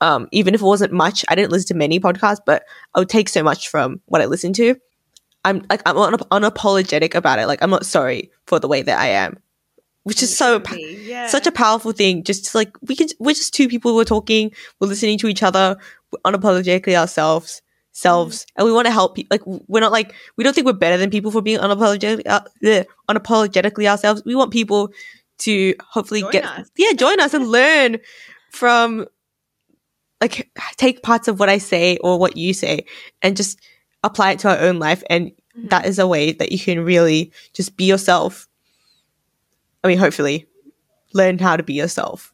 Um, 0.00 0.28
even 0.32 0.54
if 0.54 0.62
it 0.62 0.64
wasn't 0.64 0.92
much, 0.92 1.24
I 1.28 1.34
didn't 1.34 1.52
listen 1.52 1.68
to 1.68 1.74
many 1.74 2.00
podcasts, 2.00 2.40
but 2.44 2.64
I 2.94 3.00
would 3.00 3.10
take 3.10 3.28
so 3.28 3.42
much 3.42 3.68
from 3.68 4.00
what 4.06 4.22
I 4.22 4.24
listened 4.24 4.54
to. 4.56 4.76
I'm 5.44 5.64
like 5.68 5.82
I'm 5.86 5.96
un- 5.96 6.14
unapologetic 6.14 7.14
about 7.14 7.38
it. 7.38 7.46
Like 7.46 7.62
I'm 7.62 7.70
not 7.70 7.86
sorry 7.86 8.30
for 8.46 8.58
the 8.58 8.68
way 8.68 8.82
that 8.82 8.98
I 8.98 9.08
am, 9.08 9.38
which 10.04 10.22
is 10.22 10.36
so 10.36 10.62
yeah. 10.72 11.26
such 11.26 11.46
a 11.46 11.52
powerful 11.52 11.92
thing. 11.92 12.22
Just 12.24 12.54
like 12.54 12.76
we 12.82 12.96
can, 12.96 13.08
we're 13.18 13.34
just 13.34 13.54
two 13.54 13.68
people 13.68 13.92
who 13.92 14.00
are 14.00 14.04
talking, 14.04 14.52
we're 14.80 14.88
listening 14.88 15.18
to 15.18 15.28
each 15.28 15.42
other, 15.42 15.76
we're 16.12 16.32
unapologetically 16.32 16.94
ourselves 16.94 17.62
selves, 17.92 18.44
mm. 18.44 18.46
and 18.56 18.66
we 18.66 18.72
want 18.72 18.86
to 18.86 18.92
help. 18.92 19.14
people. 19.14 19.28
like 19.30 19.42
we're 19.68 19.80
not 19.80 19.92
like 19.92 20.14
we 20.36 20.44
don't 20.44 20.54
think 20.54 20.66
we're 20.66 20.72
better 20.72 20.96
than 20.96 21.10
people 21.10 21.30
for 21.30 21.42
being 21.42 21.58
unapologetic, 21.58 22.22
uh, 22.26 22.40
unapologetically 23.08 23.86
ourselves. 23.86 24.22
We 24.24 24.34
want 24.34 24.52
people 24.52 24.92
to 25.38 25.74
hopefully 25.80 26.20
join 26.22 26.32
get 26.32 26.44
us. 26.44 26.70
yeah 26.76 26.92
join 26.92 27.18
us 27.20 27.34
and 27.34 27.48
learn 27.48 27.98
from 28.52 29.06
like 30.20 30.50
take 30.76 31.02
parts 31.02 31.28
of 31.28 31.40
what 31.40 31.48
I 31.48 31.58
say 31.58 31.96
or 31.98 32.18
what 32.18 32.36
you 32.36 32.52
say 32.52 32.84
and 33.22 33.36
just 33.36 33.58
apply 34.02 34.32
it 34.32 34.38
to 34.40 34.50
our 34.50 34.58
own 34.58 34.78
life. 34.78 35.02
And 35.08 35.30
mm-hmm. 35.30 35.68
that 35.68 35.86
is 35.86 35.98
a 35.98 36.06
way 36.06 36.32
that 36.32 36.52
you 36.52 36.58
can 36.58 36.84
really 36.84 37.32
just 37.54 37.76
be 37.76 37.84
yourself. 37.84 38.46
I 39.82 39.88
mean, 39.88 39.98
hopefully 39.98 40.46
learn 41.12 41.38
how 41.38 41.56
to 41.56 41.62
be 41.62 41.74
yourself 41.74 42.32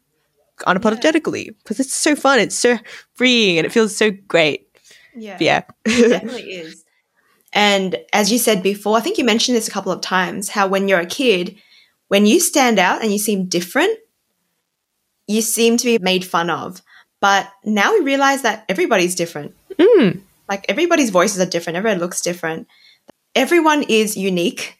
unapologetically 0.65 1.55
because 1.63 1.79
it's 1.79 1.93
so 1.93 2.15
fun. 2.15 2.39
It's 2.39 2.57
so 2.57 2.77
freeing 3.13 3.57
and 3.57 3.65
it 3.65 3.71
feels 3.71 3.95
so 3.95 4.11
great. 4.11 4.67
Yeah. 5.15 5.37
yeah. 5.39 5.63
it 5.85 6.09
definitely 6.09 6.51
is. 6.51 6.83
And 7.53 7.97
as 8.13 8.31
you 8.31 8.37
said 8.37 8.61
before, 8.61 8.97
I 8.97 9.01
think 9.01 9.17
you 9.17 9.23
mentioned 9.23 9.55
this 9.55 9.67
a 9.67 9.71
couple 9.71 9.91
of 9.91 10.01
times 10.01 10.49
how 10.49 10.67
when 10.67 10.87
you're 10.87 10.99
a 10.99 11.05
kid, 11.05 11.57
when 12.07 12.25
you 12.25 12.39
stand 12.39 12.79
out 12.79 13.01
and 13.01 13.11
you 13.11 13.19
seem 13.19 13.45
different, 13.45 13.97
you 15.27 15.41
seem 15.41 15.77
to 15.77 15.85
be 15.85 15.97
made 15.99 16.25
fun 16.25 16.49
of. 16.49 16.81
But 17.19 17.51
now 17.63 17.93
we 17.93 18.01
realize 18.01 18.43
that 18.43 18.65
everybody's 18.69 19.15
different. 19.15 19.55
Mm. 19.73 20.21
Like 20.47 20.65
everybody's 20.69 21.09
voices 21.09 21.39
are 21.39 21.49
different, 21.49 21.77
everyone 21.77 21.99
looks 21.99 22.21
different. 22.21 22.67
Everyone 23.35 23.83
is 23.83 24.17
unique 24.17 24.77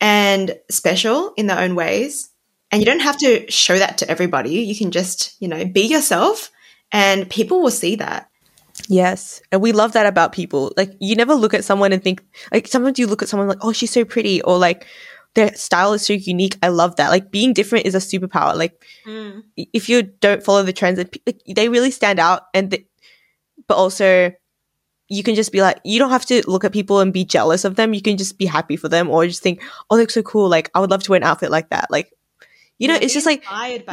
and 0.00 0.58
special 0.70 1.32
in 1.36 1.46
their 1.46 1.58
own 1.58 1.74
ways. 1.74 2.30
And 2.70 2.80
you 2.80 2.86
don't 2.86 3.00
have 3.00 3.18
to 3.18 3.50
show 3.50 3.78
that 3.78 3.98
to 3.98 4.10
everybody. 4.10 4.50
You 4.62 4.76
can 4.76 4.90
just, 4.90 5.36
you 5.40 5.48
know, 5.48 5.64
be 5.64 5.82
yourself 5.82 6.50
and 6.92 7.28
people 7.28 7.62
will 7.62 7.70
see 7.70 7.96
that. 7.96 8.28
Yes. 8.88 9.42
And 9.52 9.60
we 9.60 9.72
love 9.72 9.92
that 9.92 10.06
about 10.06 10.32
people. 10.32 10.72
Like 10.76 10.92
you 11.00 11.16
never 11.16 11.34
look 11.34 11.52
at 11.52 11.64
someone 11.64 11.92
and 11.92 12.02
think 12.02 12.22
like 12.52 12.66
sometimes 12.68 12.98
you 12.98 13.06
look 13.06 13.22
at 13.22 13.28
someone 13.28 13.48
like, 13.48 13.58
oh, 13.60 13.72
she's 13.72 13.90
so 13.90 14.04
pretty 14.04 14.40
or 14.42 14.56
like 14.56 14.86
their 15.34 15.54
style 15.54 15.92
is 15.92 16.06
so 16.06 16.12
unique. 16.12 16.56
I 16.62 16.68
love 16.68 16.96
that. 16.96 17.10
Like 17.10 17.30
being 17.30 17.52
different 17.52 17.86
is 17.86 17.94
a 17.94 17.98
superpower. 17.98 18.56
Like 18.56 18.84
mm. 19.06 19.42
if 19.56 19.88
you 19.88 20.02
don't 20.02 20.42
follow 20.42 20.62
the 20.62 20.72
trends, 20.72 20.98
like, 20.98 21.42
they 21.46 21.68
really 21.68 21.90
stand 21.90 22.18
out. 22.18 22.42
And 22.54 22.70
they, 22.70 22.86
but 23.66 23.76
also 23.76 24.32
you 25.10 25.22
can 25.22 25.34
just 25.34 25.52
be 25.52 25.60
like, 25.60 25.80
you 25.84 25.98
don't 25.98 26.10
have 26.10 26.24
to 26.26 26.42
look 26.48 26.64
at 26.64 26.72
people 26.72 27.00
and 27.00 27.12
be 27.12 27.24
jealous 27.24 27.64
of 27.64 27.74
them. 27.76 27.92
You 27.92 28.00
can 28.00 28.16
just 28.16 28.38
be 28.38 28.46
happy 28.46 28.76
for 28.76 28.88
them 28.88 29.10
or 29.10 29.26
just 29.26 29.42
think, 29.42 29.62
oh, 29.90 29.96
they 29.96 30.02
look 30.02 30.10
so 30.10 30.22
cool. 30.22 30.48
Like 30.48 30.70
I 30.74 30.80
would 30.80 30.90
love 30.90 31.02
to 31.02 31.10
wear 31.10 31.18
an 31.18 31.24
outfit 31.24 31.50
like 31.50 31.68
that. 31.70 31.90
Like 31.90 32.12
you 32.78 32.88
know, 32.88 32.94
Yeah, 32.94 33.00
it's 33.02 33.12
just 33.14 33.26
like 33.26 33.44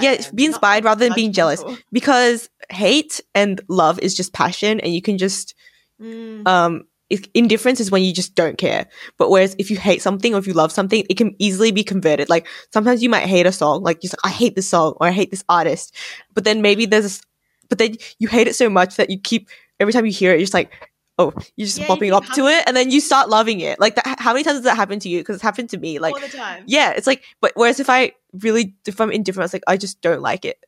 yeah, 0.01 0.15
them, 0.15 0.35
be 0.35 0.45
inspired 0.45 0.83
like, 0.83 0.85
rather 0.85 1.05
than 1.05 1.15
being 1.15 1.33
jealous 1.33 1.61
judgmental. 1.63 1.81
because 1.91 2.49
hate 2.69 3.19
and 3.35 3.59
love 3.67 3.99
is 3.99 4.15
just 4.15 4.31
passion 4.33 4.79
and 4.79 4.93
you 4.93 5.01
can 5.01 5.17
just 5.17 5.53
Mm, 5.99 6.47
um 6.47 6.83
if 7.09 7.25
indifference 7.33 7.79
is 7.79 7.89
when 7.89 8.03
you 8.03 8.13
just 8.13 8.35
don't 8.35 8.57
care 8.59 8.85
but 9.17 9.31
whereas 9.31 9.55
if 9.57 9.71
you 9.71 9.77
hate 9.77 10.01
something 10.01 10.35
or 10.35 10.37
if 10.37 10.45
you 10.45 10.53
love 10.53 10.71
something 10.71 11.03
it 11.09 11.15
can 11.17 11.35
easily 11.39 11.71
be 11.71 11.83
converted 11.83 12.29
like 12.29 12.47
sometimes 12.71 13.01
you 13.01 13.09
might 13.09 13.25
hate 13.25 13.47
a 13.47 13.51
song 13.51 13.81
like 13.81 14.03
you're 14.03 14.11
like 14.11 14.25
i 14.25 14.29
hate 14.29 14.55
this 14.55 14.69
song 14.69 14.93
or 15.01 15.07
i 15.07 15.11
hate 15.11 15.31
this 15.31 15.43
artist 15.49 15.95
but 16.35 16.43
then 16.43 16.61
maybe 16.61 16.85
there's 16.85 17.03
this 17.03 17.21
but 17.69 17.79
then 17.79 17.95
you 18.19 18.27
hate 18.27 18.47
it 18.47 18.55
so 18.55 18.69
much 18.69 18.97
that 18.97 19.09
you 19.09 19.19
keep 19.19 19.49
every 19.79 19.91
time 19.91 20.05
you 20.05 20.11
hear 20.11 20.31
it 20.31 20.35
you're 20.35 20.41
just 20.41 20.53
like 20.53 20.71
oh 21.17 21.33
you're 21.55 21.65
just 21.65 21.79
Yeah, 21.79 21.85
you 21.87 21.95
bopping 21.95 22.13
up 22.13 22.25
to 22.35 22.47
it 22.47 22.63
and 22.67 22.75
then 22.77 22.91
you 22.91 22.99
start 22.99 23.29
loving 23.29 23.59
it 23.59 23.79
like 23.79 23.95
that 23.95 24.19
how 24.19 24.33
many 24.33 24.43
times 24.43 24.57
does 24.57 24.63
that 24.65 24.75
happen 24.75 24.99
to 24.99 25.09
you 25.09 25.19
because 25.19 25.35
it's 25.37 25.43
happened 25.43 25.69
to 25.71 25.77
me 25.77 25.99
like 25.99 26.13
all 26.13 26.21
the 26.21 26.27
time. 26.27 26.63
yeah 26.67 26.91
it's 26.91 27.07
like 27.07 27.23
but 27.41 27.51
whereas 27.55 27.79
if 27.79 27.89
i 27.89 28.11
really 28.33 28.75
if 28.85 28.99
i'm 29.01 29.11
indifferent 29.11 29.45
it's 29.45 29.53
like 29.53 29.63
i 29.67 29.77
just 29.77 30.01
don't 30.01 30.21
like 30.21 30.45
it 30.45 30.63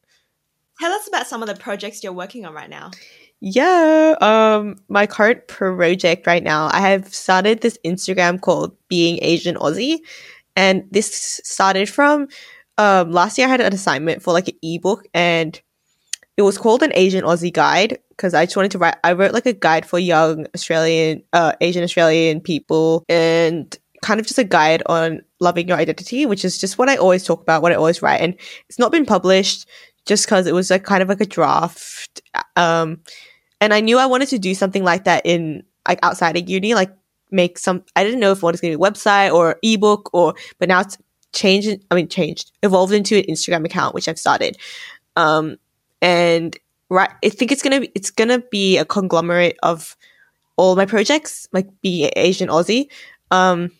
Tell 0.79 0.93
us 0.93 1.07
about 1.09 1.27
some 1.27 1.43
of 1.43 1.49
the 1.49 1.55
projects 1.55 2.01
you're 2.03 2.13
working 2.13 2.45
on 2.45 2.53
right 2.53 2.69
now. 2.69 2.91
Yeah, 3.41 4.15
um 4.21 4.77
my 4.87 5.07
current 5.07 5.47
project 5.47 6.25
right 6.25 6.41
now, 6.41 6.69
I 6.71 6.79
have 6.79 7.13
started 7.13 7.59
this 7.59 7.77
Instagram 7.83 8.39
called 8.39 8.75
Being 8.87 9.19
Asian 9.21 9.55
Aussie 9.55 9.97
and 10.55 10.85
this 10.89 11.41
started 11.43 11.89
from 11.89 12.27
um 12.77 13.11
last 13.11 13.37
year 13.37 13.47
I 13.47 13.49
had 13.49 13.61
an 13.61 13.73
assignment 13.73 14.21
for 14.21 14.31
like 14.33 14.47
an 14.47 14.55
ebook 14.63 15.05
and 15.13 15.59
it 16.39 16.43
was 16.43 16.57
called 16.57 16.81
an 16.83 16.93
Asian 16.95 17.25
Aussie 17.25 17.51
guide 17.51 17.99
because 18.11 18.33
I 18.33 18.45
just 18.45 18.55
wanted 18.55 18.71
to 18.71 18.77
write 18.77 18.95
I 19.03 19.11
wrote 19.11 19.33
like 19.33 19.45
a 19.45 19.51
guide 19.51 19.85
for 19.85 19.99
young 19.99 20.47
Australian 20.55 21.21
uh 21.33 21.51
Asian 21.59 21.83
Australian 21.83 22.39
people 22.39 23.03
and 23.09 23.77
kind 24.01 24.21
of 24.21 24.25
just 24.25 24.39
a 24.39 24.45
guide 24.45 24.81
on 24.85 25.21
loving 25.41 25.67
your 25.67 25.77
identity, 25.77 26.25
which 26.25 26.45
is 26.45 26.57
just 26.57 26.77
what 26.77 26.87
I 26.87 26.95
always 26.95 27.25
talk 27.25 27.41
about, 27.41 27.61
what 27.61 27.73
I 27.73 27.75
always 27.75 28.01
write. 28.01 28.21
And 28.21 28.35
it's 28.69 28.79
not 28.79 28.89
been 28.89 29.05
published 29.05 29.67
just 30.05 30.25
because 30.25 30.47
it 30.47 30.53
was 30.53 30.69
like 30.69 30.85
kind 30.85 31.03
of 31.03 31.09
like 31.09 31.19
a 31.19 31.25
draft 31.25 32.21
um 32.55 32.99
and 33.61 33.73
i 33.73 33.81
knew 33.81 33.97
i 33.99 34.05
wanted 34.05 34.29
to 34.29 34.39
do 34.39 34.55
something 34.55 34.83
like 34.83 35.03
that 35.03 35.21
in 35.25 35.61
like 35.87 35.99
outside 36.01 36.35
of 36.35 36.49
uni 36.49 36.73
like 36.73 36.91
make 37.31 37.59
some 37.59 37.83
i 37.95 38.03
didn't 38.03 38.21
know 38.21 38.31
if 38.31 38.41
what 38.41 38.53
was 38.53 38.61
going 38.61 38.71
to 38.71 38.77
be 38.77 38.83
a 38.83 38.89
website 38.89 39.31
or 39.31 39.57
ebook 39.61 40.09
or 40.13 40.33
but 40.57 40.69
now 40.69 40.79
it's 40.79 40.97
changed 41.33 41.85
i 41.91 41.95
mean 41.95 42.07
changed 42.07 42.51
evolved 42.63 42.93
into 42.93 43.17
an 43.17 43.23
instagram 43.25 43.65
account 43.65 43.93
which 43.93 44.07
i've 44.07 44.17
started. 44.17 44.57
Um 45.15 45.57
and 46.01 46.57
right 46.89 47.11
i 47.23 47.29
think 47.29 47.51
it's 47.51 47.61
gonna 47.61 47.81
be 47.81 47.91
it's 47.95 48.11
gonna 48.11 48.39
be 48.51 48.77
a 48.77 48.85
conglomerate 48.85 49.57
of 49.63 49.95
all 50.57 50.75
my 50.75 50.85
projects 50.85 51.47
like 51.51 51.67
be 51.81 52.05
asian 52.15 52.49
aussie 52.49 52.87
um 53.31 53.71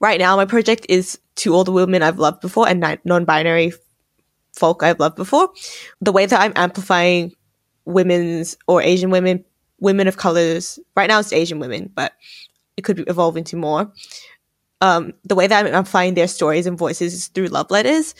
right 0.00 0.18
now 0.18 0.36
my 0.36 0.44
project 0.44 0.86
is 0.88 1.18
to 1.36 1.54
all 1.54 1.64
the 1.64 1.72
women 1.72 2.02
i've 2.02 2.18
loved 2.18 2.40
before 2.40 2.68
and 2.68 2.98
non-binary 3.04 3.72
folk 4.54 4.82
I've 4.82 5.00
loved 5.00 5.16
before. 5.16 5.50
The 6.00 6.12
way 6.12 6.26
that 6.26 6.40
I'm 6.40 6.52
amplifying 6.56 7.32
women's 7.84 8.56
or 8.66 8.80
Asian 8.82 9.10
women, 9.10 9.44
women 9.80 10.08
of 10.08 10.16
colors. 10.16 10.78
Right 10.96 11.08
now 11.08 11.20
it's 11.20 11.32
Asian 11.32 11.58
women, 11.58 11.90
but 11.94 12.12
it 12.76 12.82
could 12.82 13.04
evolve 13.08 13.36
into 13.36 13.56
more. 13.56 13.92
Um, 14.80 15.12
the 15.24 15.34
way 15.34 15.46
that 15.46 15.66
I'm 15.66 15.74
amplifying 15.74 16.14
their 16.14 16.28
stories 16.28 16.66
and 16.66 16.78
voices 16.78 17.14
is 17.14 17.28
through 17.28 17.48
love 17.48 17.70
letters. 17.70 18.14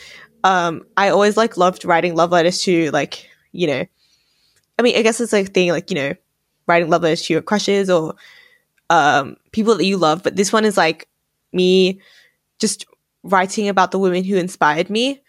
Um, 0.45 0.85
I 0.97 1.09
always 1.09 1.37
like 1.37 1.57
loved 1.57 1.85
writing 1.85 2.15
love 2.15 2.31
letters 2.31 2.63
to 2.63 2.91
like 2.93 3.29
you 3.51 3.67
know, 3.67 3.85
I 4.79 4.83
mean 4.83 4.97
I 4.97 5.03
guess 5.03 5.21
it's 5.21 5.33
like 5.33 5.53
thing 5.53 5.71
like 5.71 5.91
you 5.91 5.97
know, 5.97 6.15
writing 6.69 6.91
love 6.91 7.03
letters 7.03 7.23
to 7.23 7.33
your 7.33 7.43
crushes 7.43 7.91
or 7.91 8.15
um, 8.91 9.37
people 9.53 9.77
that 9.77 9.85
you 9.85 9.97
love. 9.97 10.23
But 10.23 10.37
this 10.37 10.53
one 10.53 10.65
is 10.65 10.77
like 10.77 11.09
me 11.53 12.01
just 12.61 12.87
writing 13.23 13.69
about 13.69 13.91
the 13.91 13.99
women 13.99 14.23
who 14.23 14.37
inspired 14.37 14.91
me 14.91 15.21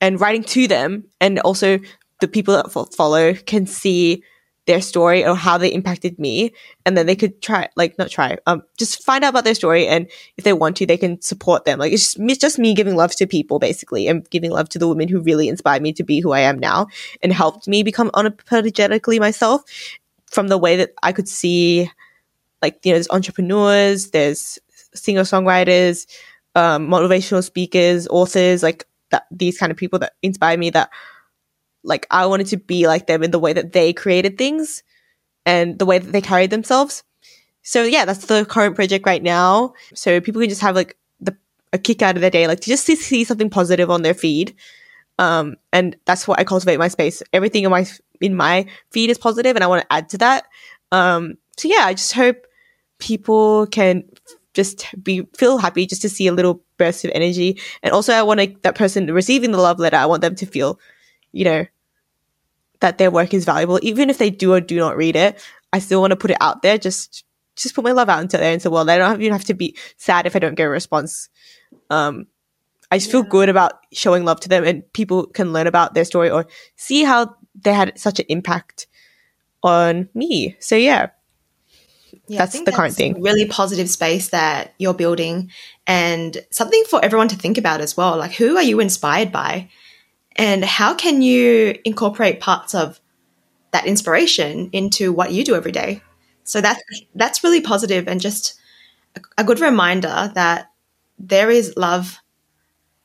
and 0.00 0.20
writing 0.20 0.44
to 0.44 0.68
them 0.68 1.04
and 1.20 1.38
also 1.40 1.78
the 2.20 2.28
people 2.28 2.54
that 2.54 2.70
fo- 2.70 2.84
follow 2.84 3.34
can 3.34 3.66
see 3.66 4.22
their 4.68 4.82
story 4.82 5.24
or 5.24 5.34
how 5.34 5.58
they 5.58 5.72
impacted 5.72 6.18
me. 6.18 6.52
And 6.86 6.96
then 6.96 7.06
they 7.06 7.16
could 7.16 7.40
try 7.42 7.68
like 7.74 7.98
not 7.98 8.10
try 8.10 8.36
um 8.46 8.62
just 8.78 9.02
find 9.02 9.24
out 9.24 9.30
about 9.30 9.44
their 9.44 9.54
story. 9.54 9.88
And 9.88 10.06
if 10.36 10.44
they 10.44 10.52
want 10.52 10.76
to 10.76 10.86
they 10.86 10.98
can 10.98 11.20
support 11.20 11.64
them. 11.64 11.78
Like 11.78 11.92
it's 11.92 12.14
just, 12.14 12.20
it's 12.20 12.38
just 12.38 12.58
me 12.58 12.74
giving 12.74 12.94
love 12.94 13.16
to 13.16 13.26
people 13.26 13.58
basically 13.58 14.06
and 14.06 14.28
giving 14.30 14.50
love 14.50 14.68
to 14.70 14.78
the 14.78 14.86
women 14.86 15.08
who 15.08 15.20
really 15.20 15.48
inspired 15.48 15.82
me 15.82 15.92
to 15.94 16.04
be 16.04 16.20
who 16.20 16.32
I 16.32 16.40
am 16.40 16.58
now 16.58 16.86
and 17.22 17.32
helped 17.32 17.66
me 17.66 17.82
become 17.82 18.10
unapologetically 18.10 19.18
myself 19.18 19.62
from 20.26 20.48
the 20.48 20.58
way 20.58 20.76
that 20.76 20.92
I 21.02 21.12
could 21.12 21.28
see 21.28 21.90
like 22.62 22.78
you 22.84 22.92
know 22.92 22.96
there's 22.96 23.10
entrepreneurs 23.10 24.10
there's 24.10 24.58
singer 24.94 25.22
songwriters 25.22 26.06
um, 26.54 26.88
motivational 26.88 27.42
speakers 27.42 28.06
authors 28.08 28.62
like 28.62 28.84
that 29.10 29.24
these 29.30 29.56
kind 29.58 29.72
of 29.72 29.78
people 29.78 29.98
that 29.98 30.12
inspire 30.22 30.58
me 30.58 30.70
that 30.70 30.90
like 31.88 32.06
I 32.10 32.26
wanted 32.26 32.46
to 32.48 32.56
be 32.56 32.86
like 32.86 33.06
them 33.06 33.22
in 33.22 33.30
the 33.30 33.38
way 33.38 33.52
that 33.52 33.72
they 33.72 33.92
created 33.92 34.38
things 34.38 34.82
and 35.46 35.78
the 35.78 35.86
way 35.86 35.98
that 35.98 36.12
they 36.12 36.20
carried 36.20 36.50
themselves. 36.50 37.02
So 37.62 37.82
yeah, 37.82 38.04
that's 38.04 38.26
the 38.26 38.44
current 38.44 38.76
project 38.76 39.06
right 39.06 39.22
now. 39.22 39.74
So 39.94 40.20
people 40.20 40.40
can 40.40 40.48
just 40.48 40.60
have 40.60 40.76
like 40.76 40.96
the 41.20 41.36
a 41.72 41.78
kick 41.78 42.02
out 42.02 42.14
of 42.14 42.20
their 42.20 42.30
day, 42.30 42.46
like 42.46 42.60
to 42.60 42.70
just 42.70 42.84
see, 42.84 42.94
see 42.96 43.24
something 43.24 43.50
positive 43.50 43.90
on 43.90 44.02
their 44.02 44.14
feed. 44.14 44.54
Um, 45.18 45.56
and 45.72 45.96
that's 46.04 46.28
what 46.28 46.38
I 46.38 46.44
cultivate 46.44 46.78
my 46.78 46.88
space. 46.88 47.22
Everything 47.32 47.64
in 47.64 47.70
my 47.70 47.86
in 48.20 48.36
my 48.36 48.66
feed 48.90 49.10
is 49.10 49.18
positive, 49.18 49.56
and 49.56 49.64
I 49.64 49.66
want 49.66 49.82
to 49.82 49.92
add 49.92 50.08
to 50.10 50.18
that. 50.18 50.44
Um, 50.92 51.38
so 51.56 51.68
yeah, 51.68 51.82
I 51.84 51.94
just 51.94 52.12
hope 52.12 52.46
people 52.98 53.66
can 53.66 54.04
just 54.54 54.86
be 55.02 55.22
feel 55.36 55.58
happy 55.58 55.86
just 55.86 56.02
to 56.02 56.08
see 56.08 56.26
a 56.26 56.32
little 56.32 56.62
burst 56.78 57.04
of 57.04 57.12
energy 57.14 57.60
and 57.82 57.92
also 57.92 58.12
i 58.12 58.22
want 58.22 58.40
to, 58.40 58.54
that 58.62 58.74
person 58.74 59.06
receiving 59.12 59.52
the 59.52 59.58
love 59.58 59.78
letter 59.78 59.96
i 59.96 60.06
want 60.06 60.20
them 60.20 60.34
to 60.34 60.46
feel 60.46 60.80
you 61.30 61.44
know 61.44 61.64
that 62.80 62.98
their 62.98 63.10
work 63.10 63.34
is 63.34 63.44
valuable 63.44 63.78
even 63.82 64.10
if 64.10 64.18
they 64.18 64.30
do 64.30 64.52
or 64.52 64.60
do 64.60 64.76
not 64.76 64.96
read 64.96 65.16
it 65.16 65.40
i 65.72 65.78
still 65.78 66.00
want 66.00 66.10
to 66.10 66.16
put 66.16 66.30
it 66.30 66.36
out 66.40 66.62
there 66.62 66.78
just 66.78 67.24
just 67.56 67.74
put 67.74 67.84
my 67.84 67.92
love 67.92 68.08
out 68.08 68.20
into 68.20 68.36
there 68.36 68.52
into 68.52 68.64
the 68.64 68.70
world 68.70 68.88
i 68.88 68.98
don't 68.98 69.10
have, 69.10 69.20
even 69.20 69.32
have 69.32 69.44
to 69.44 69.54
be 69.54 69.76
sad 69.96 70.26
if 70.26 70.36
i 70.36 70.38
don't 70.38 70.54
get 70.54 70.64
a 70.64 70.70
response. 70.70 71.28
Um 71.90 72.26
i 72.90 72.98
just 72.98 73.10
feel 73.10 73.22
good 73.22 73.48
about 73.48 73.72
showing 73.92 74.24
love 74.24 74.40
to 74.40 74.48
them 74.48 74.64
and 74.64 74.90
people 74.92 75.26
can 75.26 75.52
learn 75.52 75.66
about 75.66 75.94
their 75.94 76.04
story 76.04 76.30
or 76.30 76.46
see 76.76 77.04
how 77.04 77.34
they 77.54 77.72
had 77.72 77.98
such 77.98 78.20
an 78.20 78.26
impact 78.28 78.86
on 79.62 80.08
me. 80.14 80.56
So 80.60 80.76
yeah. 80.76 81.08
Yeah, 82.26 82.38
That's 82.38 82.60
the 82.60 82.72
current 82.72 82.92
that's 82.92 82.96
thing. 82.96 83.22
Really 83.22 83.46
positive 83.46 83.88
space 83.88 84.28
that 84.28 84.74
you're 84.78 84.94
building, 84.94 85.50
and 85.86 86.36
something 86.50 86.84
for 86.84 87.02
everyone 87.02 87.28
to 87.28 87.36
think 87.36 87.56
about 87.56 87.80
as 87.80 87.96
well. 87.96 88.18
Like, 88.18 88.32
who 88.32 88.56
are 88.56 88.62
you 88.62 88.80
inspired 88.80 89.32
by, 89.32 89.70
and 90.38 90.64
how 90.64 90.94
can 90.94 91.20
you 91.20 91.74
incorporate 91.84 92.40
parts 92.40 92.74
of 92.74 93.00
that 93.72 93.86
inspiration 93.86 94.70
into 94.72 95.12
what 95.12 95.32
you 95.32 95.44
do 95.44 95.54
every 95.54 95.72
day? 95.72 96.00
So 96.44 96.60
that's 96.60 96.82
that's 97.14 97.44
really 97.44 97.60
positive, 97.60 98.08
and 98.08 98.20
just 98.20 98.54
a, 99.16 99.20
a 99.38 99.44
good 99.44 99.60
reminder 99.60 100.32
that 100.34 100.70
there 101.18 101.50
is 101.50 101.74
love 101.76 102.18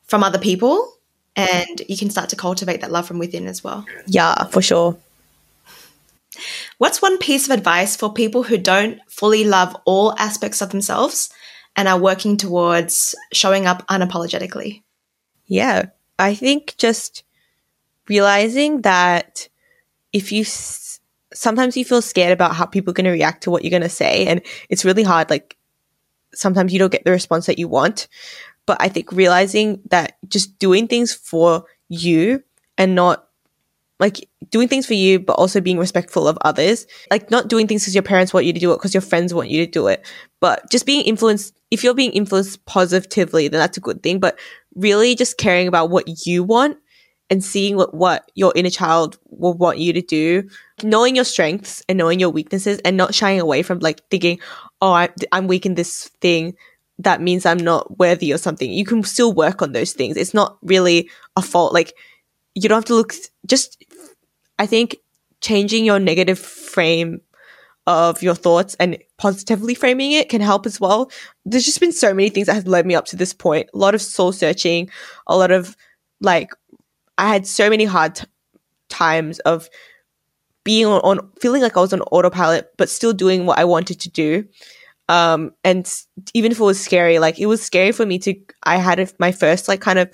from 0.04 0.24
other 0.24 0.40
people, 0.40 0.94
and 1.36 1.82
you 1.90 1.98
can 1.98 2.10
start 2.10 2.30
to 2.30 2.36
cultivate 2.36 2.82
that 2.82 2.92
love 2.92 3.08
from 3.08 3.20
within 3.20 3.48
as 3.48 3.64
well. 3.64 3.86
yeah 4.06 4.46
for 4.46 4.62
sure 4.62 4.96
What's 6.78 7.02
one 7.02 7.18
piece 7.20 7.46
of 7.48 7.52
advice 7.52 7.96
for 7.96 8.12
people 8.12 8.44
who 8.44 8.58
don't 8.58 9.00
fully 9.08 9.44
love 9.44 9.76
all 9.86 10.18
aspects 10.18 10.62
of 10.62 10.70
themselves 10.72 11.30
and 11.76 11.88
are 11.88 12.00
working 12.00 12.38
towards 12.38 13.16
showing 13.32 13.66
up 13.66 13.86
unapologetically? 13.88 14.82
Yeah, 15.46 15.84
I 16.24 16.36
think 16.36 16.76
just 16.78 17.24
realizing 18.10 18.82
that 18.82 19.50
if 20.14 20.32
you 20.32 20.42
s- 20.42 21.00
sometimes 21.34 21.78
you 21.78 21.86
feel 21.86 22.02
scared 22.02 22.32
about 22.32 22.56
how 22.56 22.66
people 22.66 22.92
are 22.92 22.94
going 22.94 23.06
to 23.06 23.12
react 23.12 23.44
to 23.44 23.52
what 23.52 23.64
you're 23.64 23.72
going 23.72 23.84
to 23.84 23.90
say, 23.90 24.28
and 24.28 24.42
it's 24.70 24.86
really 24.86 25.04
hard. 25.04 25.30
Like 25.30 25.58
sometimes 26.34 26.74
you 26.74 26.80
don't 26.80 26.92
get 26.92 27.06
the 27.06 27.12
response 27.12 27.46
that 27.48 27.60
you 27.60 27.68
want, 27.68 28.08
but 28.66 28.78
I 28.82 28.90
think 28.90 29.12
realizing 29.12 29.82
that 29.90 30.18
just 30.28 30.60
doing 30.60 30.88
things 30.88 31.14
for 31.14 31.66
you 31.90 32.44
and 32.78 32.96
not 32.96 33.28
like 34.00 34.28
doing 34.50 34.68
things 34.68 34.86
for 34.86 34.96
you, 34.96 35.20
but 35.20 35.34
also 35.34 35.62
being 35.62 35.78
respectful 35.78 36.28
of 36.28 36.38
others. 36.42 36.88
Like 37.12 37.32
not 37.32 37.48
doing 37.48 37.68
things 37.68 37.84
because 37.84 37.96
your 37.96 38.04
parents 38.04 38.34
want 38.34 38.46
you 38.46 38.54
to 38.54 38.60
do 38.60 38.72
it, 38.74 38.78
because 38.78 38.94
your 38.94 39.02
friends 39.02 39.34
want 39.34 39.50
you 39.50 39.66
to 39.66 39.72
do 39.72 39.88
it, 39.88 40.06
but 40.42 40.70
just 40.72 40.86
being 40.86 41.06
influenced. 41.06 41.56
If 41.72 41.84
you're 41.84 41.94
being 41.94 42.12
influenced 42.12 42.66
positively, 42.66 43.48
then 43.48 43.60
that's 43.60 43.78
a 43.78 43.82
good 43.82 44.04
thing. 44.04 44.20
But 44.20 44.38
really, 44.76 45.16
just 45.16 45.38
caring 45.38 45.68
about 45.68 45.90
what 45.90 46.26
you 46.26 46.44
want 46.44 46.78
and 47.30 47.44
seeing 47.44 47.76
what 47.76 47.94
what 47.94 48.30
your 48.36 48.54
inner 48.56 48.70
child 48.70 49.18
will 49.30 49.54
want 49.54 49.78
you 49.80 49.94
to 49.94 50.02
do, 50.02 50.48
knowing 50.84 51.16
your 51.16 51.26
strengths 51.26 51.84
and 51.88 51.98
knowing 51.98 52.20
your 52.20 52.30
weaknesses, 52.30 52.80
and 52.86 52.98
not 52.98 53.16
shying 53.16 53.40
away 53.40 53.64
from 53.64 53.80
like 53.80 54.02
thinking, 54.10 54.40
"Oh, 54.82 54.92
I, 54.92 55.10
I'm 55.32 55.48
weak 55.48 55.66
in 55.66 55.76
this 55.76 56.10
thing." 56.22 56.56
That 57.00 57.22
means 57.22 57.46
I'm 57.46 57.58
not 57.58 57.98
worthy 57.98 58.32
or 58.32 58.38
something. 58.38 58.72
You 58.72 58.86
can 58.86 59.04
still 59.04 59.34
work 59.34 59.62
on 59.62 59.72
those 59.72 59.94
things. 59.94 60.16
It's 60.16 60.34
not 60.34 60.58
really 60.62 61.10
a 61.36 61.42
fault. 61.42 61.74
Like 61.74 61.94
you 62.56 62.70
don't 62.70 62.78
have 62.78 62.86
to 62.86 62.96
look 62.96 63.14
just 63.48 63.84
i 64.60 64.66
think 64.66 64.98
changing 65.42 65.86
your 65.86 66.00
negative 66.00 66.40
frame 66.40 67.20
of 67.86 68.22
your 68.24 68.36
thoughts 68.36 68.76
and 68.80 68.98
positively 69.18 69.76
framing 69.76 70.14
it 70.14 70.30
can 70.30 70.40
help 70.40 70.66
as 70.66 70.80
well 70.80 71.12
there's 71.46 71.66
just 71.66 71.82
been 71.82 71.92
so 71.92 72.14
many 72.14 72.30
things 72.30 72.48
that 72.48 72.54
have 72.54 72.68
led 72.68 72.86
me 72.86 72.96
up 72.96 73.06
to 73.06 73.18
this 73.18 73.34
point 73.34 73.70
a 73.74 73.78
lot 73.78 73.94
of 73.94 74.02
soul 74.02 74.32
searching 74.32 74.90
a 75.28 75.36
lot 75.36 75.52
of 75.52 75.76
like 76.22 76.50
I 77.18 77.28
had 77.28 77.46
so 77.46 77.70
many 77.70 77.86
hard 77.86 78.16
t- 78.16 78.26
times 78.90 79.40
of 79.40 79.70
being 80.64 80.86
on, 80.86 81.02
on 81.02 81.30
feeling 81.40 81.62
like 81.62 81.78
I 81.78 81.82
was 81.82 81.94
on 81.94 82.02
autopilot, 82.02 82.72
but 82.78 82.90
still 82.90 83.14
doing 83.14 83.46
what 83.46 83.60
I 83.60 83.66
wanted 83.66 84.00
to 84.02 84.10
do. 84.10 84.48
Um, 85.10 85.52
and 85.64 85.92
even 86.34 86.52
if 86.52 86.60
it 86.60 86.64
was 86.64 86.80
scary, 86.80 87.20
like 87.20 87.40
it 87.40 87.48
was 87.48 87.62
scary 87.62 87.92
for 87.92 88.06
me 88.06 88.18
to. 88.20 88.36
I 88.64 88.78
had 88.78 89.00
a, 89.00 89.08
my 89.20 89.32
first 89.32 89.68
like 89.68 89.82
kind 89.82 90.00
of 90.00 90.10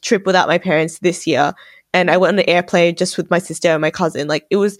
trip 0.00 0.24
without 0.24 0.48
my 0.48 0.58
parents 0.58 1.00
this 1.00 1.26
year, 1.26 1.52
and 1.92 2.10
I 2.10 2.16
went 2.16 2.34
on 2.34 2.38
an 2.38 2.48
airplane 2.48 2.94
just 2.94 3.16
with 3.16 3.30
my 3.30 3.40
sister 3.40 3.68
and 3.68 3.80
my 3.80 3.90
cousin. 3.90 4.28
Like 4.28 4.46
it 4.50 4.56
was 4.56 4.78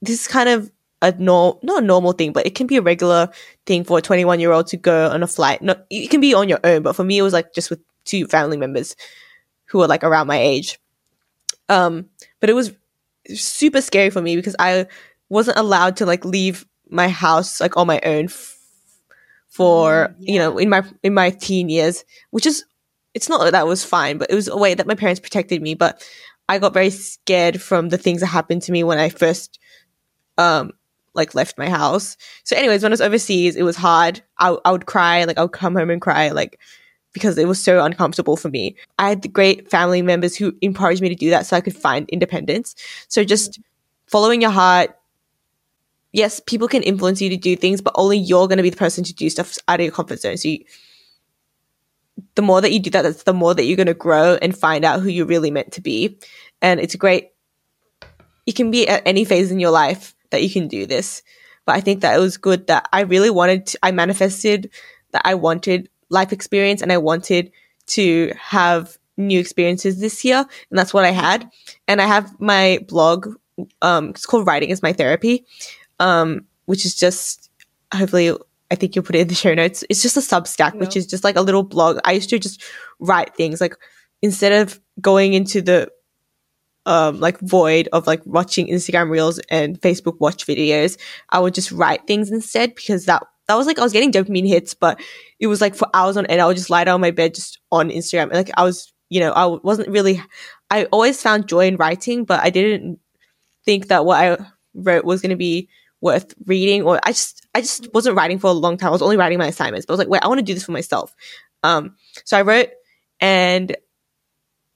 this 0.00 0.28
kind 0.28 0.48
of 0.48 0.70
a 1.02 1.12
no 1.18 1.58
not 1.62 1.82
a 1.82 1.86
normal 1.86 2.12
thing, 2.12 2.32
but 2.32 2.46
it 2.46 2.54
can 2.54 2.66
be 2.66 2.76
a 2.76 2.82
regular 2.82 3.30
thing 3.66 3.84
for 3.84 3.98
a 3.98 4.02
21 4.02 4.40
year 4.40 4.52
old 4.52 4.66
to 4.68 4.76
go 4.76 5.08
on 5.10 5.22
a 5.22 5.26
flight. 5.26 5.62
Not 5.62 5.86
it 5.90 6.10
can 6.10 6.20
be 6.20 6.34
on 6.34 6.48
your 6.48 6.60
own, 6.64 6.82
but 6.82 6.94
for 6.96 7.04
me 7.04 7.18
it 7.18 7.22
was 7.22 7.32
like 7.32 7.54
just 7.54 7.70
with 7.70 7.80
two 8.04 8.26
family 8.26 8.56
members 8.56 8.96
who 9.66 9.78
were 9.78 9.88
like 9.88 10.04
around 10.04 10.26
my 10.26 10.38
age. 10.38 10.78
Um, 11.68 12.08
but 12.40 12.50
it 12.50 12.54
was 12.54 12.72
super 13.34 13.80
scary 13.80 14.10
for 14.10 14.22
me 14.22 14.36
because 14.36 14.56
I 14.58 14.86
wasn't 15.28 15.58
allowed 15.58 15.96
to 15.98 16.06
like 16.06 16.24
leave 16.24 16.66
my 16.88 17.08
house 17.08 17.60
like 17.60 17.76
on 17.76 17.86
my 17.86 18.00
own 18.04 18.26
f- 18.26 18.56
for 19.48 20.08
Mm, 20.08 20.14
you 20.20 20.38
know 20.38 20.58
in 20.58 20.68
my 20.68 20.82
in 21.02 21.14
my 21.14 21.30
teen 21.30 21.68
years, 21.68 22.04
which 22.30 22.46
is 22.46 22.64
it's 23.14 23.28
not 23.28 23.42
that 23.44 23.52
that 23.52 23.66
was 23.66 23.84
fine, 23.84 24.18
but 24.18 24.30
it 24.30 24.34
was 24.34 24.48
a 24.48 24.56
way 24.56 24.74
that 24.74 24.86
my 24.86 24.94
parents 24.94 25.20
protected 25.20 25.62
me. 25.62 25.74
But 25.74 26.06
I 26.48 26.58
got 26.58 26.74
very 26.74 26.90
scared 26.90 27.60
from 27.60 27.88
the 27.88 27.98
things 27.98 28.20
that 28.20 28.28
happened 28.28 28.62
to 28.62 28.72
me 28.72 28.84
when 28.84 28.98
I 28.98 29.08
first 29.08 29.58
um 30.38 30.72
like 31.14 31.34
left 31.34 31.58
my 31.58 31.68
house. 31.68 32.16
So 32.44 32.56
anyways, 32.56 32.82
when 32.82 32.92
I 32.92 32.94
was 32.94 33.00
overseas, 33.00 33.56
it 33.56 33.62
was 33.62 33.76
hard. 33.76 34.22
I, 34.38 34.56
I 34.64 34.72
would 34.72 34.86
cry, 34.86 35.24
like 35.24 35.38
I 35.38 35.42
would 35.42 35.52
come 35.52 35.74
home 35.74 35.90
and 35.90 36.00
cry, 36.00 36.30
like 36.30 36.58
because 37.12 37.36
it 37.38 37.48
was 37.48 37.62
so 37.62 37.84
uncomfortable 37.84 38.36
for 38.36 38.48
me. 38.48 38.76
I 38.98 39.08
had 39.08 39.22
the 39.22 39.28
great 39.28 39.70
family 39.70 40.02
members 40.02 40.36
who 40.36 40.54
encouraged 40.60 41.02
me 41.02 41.08
to 41.08 41.14
do 41.14 41.30
that 41.30 41.46
so 41.46 41.56
I 41.56 41.60
could 41.60 41.76
find 41.76 42.08
independence. 42.08 42.76
So 43.08 43.24
just 43.24 43.60
following 44.06 44.40
your 44.40 44.50
heart. 44.50 44.96
Yes, 46.12 46.40
people 46.40 46.66
can 46.66 46.82
influence 46.82 47.20
you 47.20 47.30
to 47.30 47.36
do 47.36 47.54
things, 47.54 47.80
but 47.80 47.94
only 47.96 48.18
you're 48.18 48.48
going 48.48 48.56
to 48.56 48.64
be 48.64 48.70
the 48.70 48.76
person 48.76 49.04
to 49.04 49.14
do 49.14 49.30
stuff 49.30 49.56
out 49.68 49.78
of 49.78 49.84
your 49.84 49.92
comfort 49.92 50.20
zone. 50.20 50.36
So 50.36 50.48
you, 50.48 50.64
the 52.34 52.42
more 52.42 52.60
that 52.60 52.72
you 52.72 52.80
do 52.80 52.90
that, 52.90 53.02
that's 53.02 53.22
the 53.22 53.32
more 53.32 53.54
that 53.54 53.64
you're 53.64 53.76
going 53.76 53.86
to 53.86 53.94
grow 53.94 54.36
and 54.42 54.56
find 54.56 54.84
out 54.84 55.00
who 55.00 55.08
you're 55.08 55.26
really 55.26 55.52
meant 55.52 55.72
to 55.72 55.80
be. 55.80 56.18
And 56.60 56.80
it's 56.80 56.94
a 56.94 56.98
great, 56.98 57.30
you 58.44 58.52
can 58.52 58.72
be 58.72 58.88
at 58.88 59.02
any 59.06 59.24
phase 59.24 59.52
in 59.52 59.60
your 59.60 59.70
life 59.70 60.14
that 60.30 60.42
you 60.42 60.50
can 60.50 60.68
do 60.68 60.86
this. 60.86 61.22
But 61.66 61.76
I 61.76 61.80
think 61.80 62.00
that 62.00 62.16
it 62.16 62.20
was 62.20 62.36
good 62.36 62.66
that 62.68 62.88
I 62.92 63.02
really 63.02 63.30
wanted 63.30 63.66
to, 63.66 63.78
I 63.82 63.92
manifested 63.92 64.70
that 65.12 65.22
I 65.24 65.34
wanted 65.34 65.88
life 66.08 66.32
experience 66.32 66.82
and 66.82 66.92
I 66.92 66.98
wanted 66.98 67.52
to 67.88 68.32
have 68.38 68.96
new 69.16 69.38
experiences 69.38 70.00
this 70.00 70.24
year. 70.24 70.38
And 70.38 70.78
that's 70.78 70.94
what 70.94 71.04
I 71.04 71.10
had. 71.10 71.48
And 71.86 72.00
I 72.00 72.06
have 72.06 72.40
my 72.40 72.84
blog, 72.88 73.28
um, 73.82 74.10
it's 74.10 74.26
called 74.26 74.46
Writing 74.46 74.70
is 74.70 74.82
My 74.82 74.92
Therapy, 74.92 75.44
um, 75.98 76.46
which 76.66 76.86
is 76.86 76.94
just 76.94 77.50
hopefully 77.92 78.32
I 78.70 78.76
think 78.76 78.94
you'll 78.94 79.04
put 79.04 79.16
it 79.16 79.20
in 79.20 79.28
the 79.28 79.34
show 79.34 79.52
notes. 79.52 79.84
It's 79.90 80.02
just 80.02 80.16
a 80.16 80.20
Substack, 80.20 80.78
which 80.78 80.96
is 80.96 81.06
just 81.06 81.24
like 81.24 81.36
a 81.36 81.40
little 81.40 81.64
blog. 81.64 81.98
I 82.04 82.12
used 82.12 82.30
to 82.30 82.38
just 82.38 82.62
write 83.00 83.34
things 83.34 83.60
like 83.60 83.74
instead 84.22 84.52
of 84.52 84.80
going 85.00 85.34
into 85.34 85.60
the 85.60 85.90
um 86.86 87.20
like 87.20 87.38
void 87.40 87.88
of 87.92 88.06
like 88.06 88.24
watching 88.24 88.68
Instagram 88.68 89.10
reels 89.10 89.38
and 89.50 89.80
Facebook 89.80 90.18
watch 90.20 90.46
videos, 90.46 90.98
I 91.30 91.40
would 91.40 91.54
just 91.54 91.72
write 91.72 92.06
things 92.06 92.30
instead 92.30 92.74
because 92.74 93.06
that 93.06 93.22
that 93.48 93.56
was 93.56 93.66
like 93.66 93.78
I 93.78 93.82
was 93.82 93.92
getting 93.92 94.12
dopamine 94.12 94.46
hits, 94.46 94.74
but 94.74 95.00
it 95.40 95.48
was 95.48 95.60
like 95.60 95.74
for 95.74 95.88
hours 95.92 96.16
on 96.16 96.26
end. 96.26 96.40
I 96.40 96.46
would 96.46 96.56
just 96.56 96.70
lie 96.70 96.84
down 96.84 96.94
on 96.94 97.00
my 97.00 97.10
bed 97.10 97.34
just 97.34 97.58
on 97.72 97.90
Instagram. 97.90 98.24
And 98.24 98.34
like 98.34 98.50
I 98.56 98.62
was, 98.62 98.92
you 99.08 99.20
know, 99.20 99.32
I 99.32 99.46
wasn't 99.46 99.88
really. 99.88 100.22
I 100.70 100.84
always 100.84 101.20
found 101.20 101.48
joy 101.48 101.66
in 101.66 101.76
writing, 101.76 102.24
but 102.24 102.40
I 102.44 102.50
didn't 102.50 103.00
think 103.64 103.88
that 103.88 104.04
what 104.04 104.22
I 104.22 104.44
wrote 104.74 105.04
was 105.04 105.20
going 105.20 105.30
to 105.30 105.36
be 105.36 105.68
worth 106.00 106.32
reading. 106.46 106.82
Or 106.82 107.00
I 107.02 107.10
just, 107.10 107.44
I 107.54 107.60
just 107.60 107.92
wasn't 107.92 108.16
writing 108.16 108.38
for 108.38 108.46
a 108.46 108.52
long 108.52 108.76
time. 108.76 108.88
I 108.88 108.92
was 108.92 109.02
only 109.02 109.16
writing 109.16 109.38
my 109.38 109.48
assignments, 109.48 109.84
but 109.84 109.92
I 109.92 109.94
was 109.94 109.98
like, 109.98 110.08
wait, 110.08 110.22
I 110.22 110.28
want 110.28 110.38
to 110.38 110.44
do 110.44 110.54
this 110.54 110.64
for 110.64 110.72
myself. 110.72 111.12
Um, 111.64 111.96
so 112.24 112.38
I 112.38 112.42
wrote, 112.42 112.68
and 113.20 113.76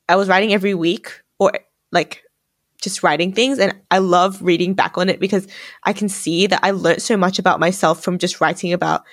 I 0.09 0.17
was 0.17 0.29
writing 0.29 0.53
every 0.53 0.75
week, 0.75 1.13
or 1.39 1.53
like 1.95 2.23
just 2.83 3.03
writing 3.03 3.33
things 3.33 3.59
and 3.59 3.75
I 3.91 3.99
love 3.99 4.43
reading 4.43 4.75
back 4.75 4.99
on 4.99 5.09
it 5.09 5.19
because 5.19 5.49
I 5.85 5.95
can 5.95 6.11
see 6.11 6.47
that 6.49 6.61
I 6.63 6.73
learned 6.73 7.01
so 7.01 7.17
much 7.17 7.39
about 7.39 7.59
myself 7.59 8.05
from 8.05 8.19
just 8.19 8.43
writing 8.43 8.75
about 8.75 9.05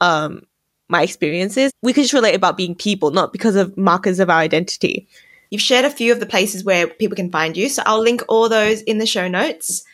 um 0.00 0.42
my 0.88 1.02
experiences. 1.02 1.72
We 1.82 1.92
could 1.92 2.02
just 2.02 2.12
relate 2.12 2.34
about 2.34 2.56
being 2.56 2.74
people, 2.74 3.12
not 3.12 3.32
because 3.32 3.54
of 3.54 3.76
markers 3.76 4.18
of 4.18 4.28
our 4.28 4.38
identity. 4.38 5.06
You've 5.50 5.62
shared 5.62 5.84
a 5.84 5.90
few 5.90 6.12
of 6.12 6.18
the 6.18 6.26
places 6.26 6.64
where 6.64 6.88
people 6.88 7.16
can 7.16 7.30
find 7.30 7.56
you, 7.56 7.68
so 7.68 7.82
I'll 7.86 8.02
link 8.02 8.22
all 8.28 8.48
those 8.48 8.82
in 8.82 8.98
the 8.98 9.06
show 9.06 9.28
notes. 9.28 9.84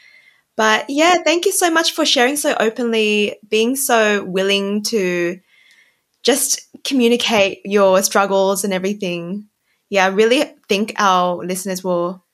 But 0.56 0.86
yeah, 0.88 1.16
thank 1.22 1.44
you 1.44 1.52
so 1.52 1.70
much 1.70 1.92
for 1.92 2.06
sharing 2.06 2.36
so 2.36 2.56
openly, 2.58 3.36
being 3.48 3.76
so 3.76 4.24
willing 4.24 4.82
to 4.84 5.38
just 6.22 6.66
communicate 6.82 7.60
your 7.64 8.02
struggles 8.02 8.64
and 8.64 8.72
everything. 8.72 9.48
Yeah, 9.90 10.04
I 10.06 10.08
really 10.08 10.44
think 10.68 10.94
our 10.98 11.36
listeners 11.44 11.84
will 11.84 12.24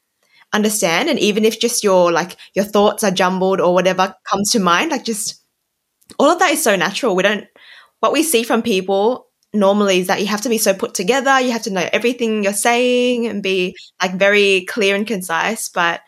understand 0.52 1.08
and 1.10 1.18
even 1.18 1.44
if 1.44 1.60
just 1.60 1.84
your 1.84 2.12
like 2.12 2.36
your 2.54 2.64
thoughts 2.64 3.04
are 3.04 3.10
jumbled 3.10 3.60
or 3.60 3.74
whatever 3.74 4.14
comes 4.30 4.50
to 4.52 4.60
mind, 4.60 4.90
like 4.90 5.04
just 5.04 5.42
all 6.18 6.30
of 6.30 6.38
that 6.40 6.52
is 6.52 6.62
so 6.62 6.76
natural. 6.76 7.16
We 7.16 7.22
don't 7.24 7.46
what 8.00 8.12
we 8.12 8.22
see 8.22 8.44
from 8.44 8.62
people 8.62 9.28
normally 9.54 9.98
is 10.00 10.08
that 10.08 10.20
you 10.20 10.26
have 10.28 10.42
to 10.42 10.48
be 10.50 10.58
so 10.58 10.74
put 10.74 10.94
together, 10.94 11.40
you 11.40 11.52
have 11.52 11.62
to 11.62 11.70
know 11.72 11.88
everything 11.92 12.44
you're 12.44 12.52
saying 12.54 13.26
and 13.26 13.42
be 13.42 13.76
like 14.02 14.14
very 14.14 14.64
clear 14.66 14.96
and 14.96 15.06
concise. 15.06 15.68
But 15.70 16.00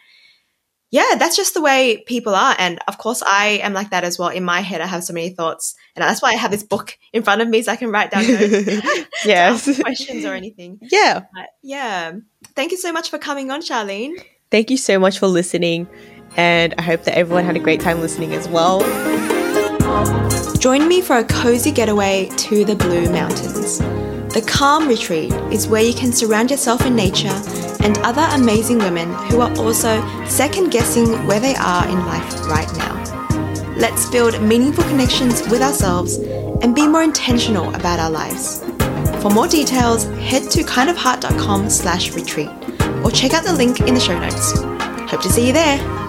yeah, 0.91 1.17
that's 1.19 1.37
just 1.37 1.55
the 1.55 1.63
way 1.63 2.05
people 2.07 2.35
are. 2.35 2.55
And 2.59 2.79
of 2.87 2.99
course, 2.99 3.23
I 3.27 3.61
am 3.63 3.73
like 3.73 3.91
that 3.91 4.05
as 4.05 4.19
well. 4.19 4.29
In 4.29 4.45
my 4.45 4.61
head, 4.61 4.81
I 4.81 4.87
have 4.87 5.03
so 5.05 5.13
many 5.13 5.31
thoughts. 5.31 5.75
And 5.97 6.03
that's 6.03 6.21
why 6.21 6.31
I 6.31 6.35
have 6.35 6.51
this 6.51 6.65
book 6.65 6.99
in 7.13 7.23
front 7.23 7.41
of 7.41 7.49
me 7.49 7.63
so 7.63 7.73
I 7.73 7.77
can 7.77 7.91
write 7.91 8.11
down 8.11 8.27
notes. 8.27 9.07
yes. 9.25 9.81
questions 9.81 10.25
or 10.25 10.35
anything. 10.35 10.79
Yeah. 10.83 11.21
But 11.33 11.51
yeah. 11.63 12.13
Thank 12.55 12.73
you 12.73 12.79
so 12.79 12.93
much 12.93 13.11
for 13.11 13.19
coming 13.19 13.51
on, 13.51 13.61
Charlene. 13.61 14.15
Thank 14.51 14.71
you 14.71 14.77
so 14.77 14.99
much 14.99 15.19
for 15.19 15.27
listening. 15.27 15.89
And 16.37 16.75
I 16.79 16.83
hope 16.83 17.05
that 17.05 17.17
everyone 17.17 17.45
had 17.45 17.57
a 17.57 17.61
great 17.61 17.81
time 17.81 18.01
listening 18.01 18.35
as 18.35 18.49
well. 18.49 18.81
Join 20.59 20.89
me 20.89 21.01
for 21.01 21.19
a 21.19 21.25
cozy 21.25 21.71
getaway 21.71 22.29
to 22.39 22.65
the 22.65 22.75
Blue 22.75 23.11
Mountains. 23.11 23.79
The 24.35 24.45
Calm 24.49 24.89
Retreat 24.89 25.33
is 25.53 25.69
where 25.69 25.83
you 25.83 25.95
can 25.95 26.11
surround 26.13 26.51
yourself 26.51 26.85
in 26.85 26.97
nature 26.97 27.41
and 27.85 27.97
other 27.99 28.27
amazing 28.33 28.79
women 28.79 29.13
who 29.31 29.41
are 29.41 29.57
also 29.59 30.03
second 30.27 30.71
guessing 30.71 31.27
where 31.27 31.39
they 31.39 31.55
are 31.55 31.87
in 31.89 32.05
life 32.07 32.49
right 32.49 32.69
now. 32.77 33.24
Let's 33.77 34.09
build 34.09 34.41
meaningful 34.41 34.85
connections 34.85 35.43
with 35.49 35.61
ourselves 35.61 36.16
and 36.62 36.75
be 36.75 36.87
more 36.87 37.03
intentional 37.03 37.75
about 37.75 37.99
our 37.99 38.11
lives. 38.11 38.62
For 39.20 39.31
more 39.31 39.49
details, 39.49 40.05
head 40.20 40.51
to 40.53 40.62
kindofheart.com 40.62 41.70
slash 41.70 42.12
retreat 42.12 42.51
or 43.03 43.11
check 43.11 43.35
out 43.35 43.45
the 43.45 43.53
link 43.53 43.81
in 43.81 43.95
the 43.95 44.01
show 44.01 44.18
notes. 44.18 44.53
Hope 45.11 45.22
to 45.22 45.29
see 45.29 45.49
you 45.49 45.53
there. 45.53 46.04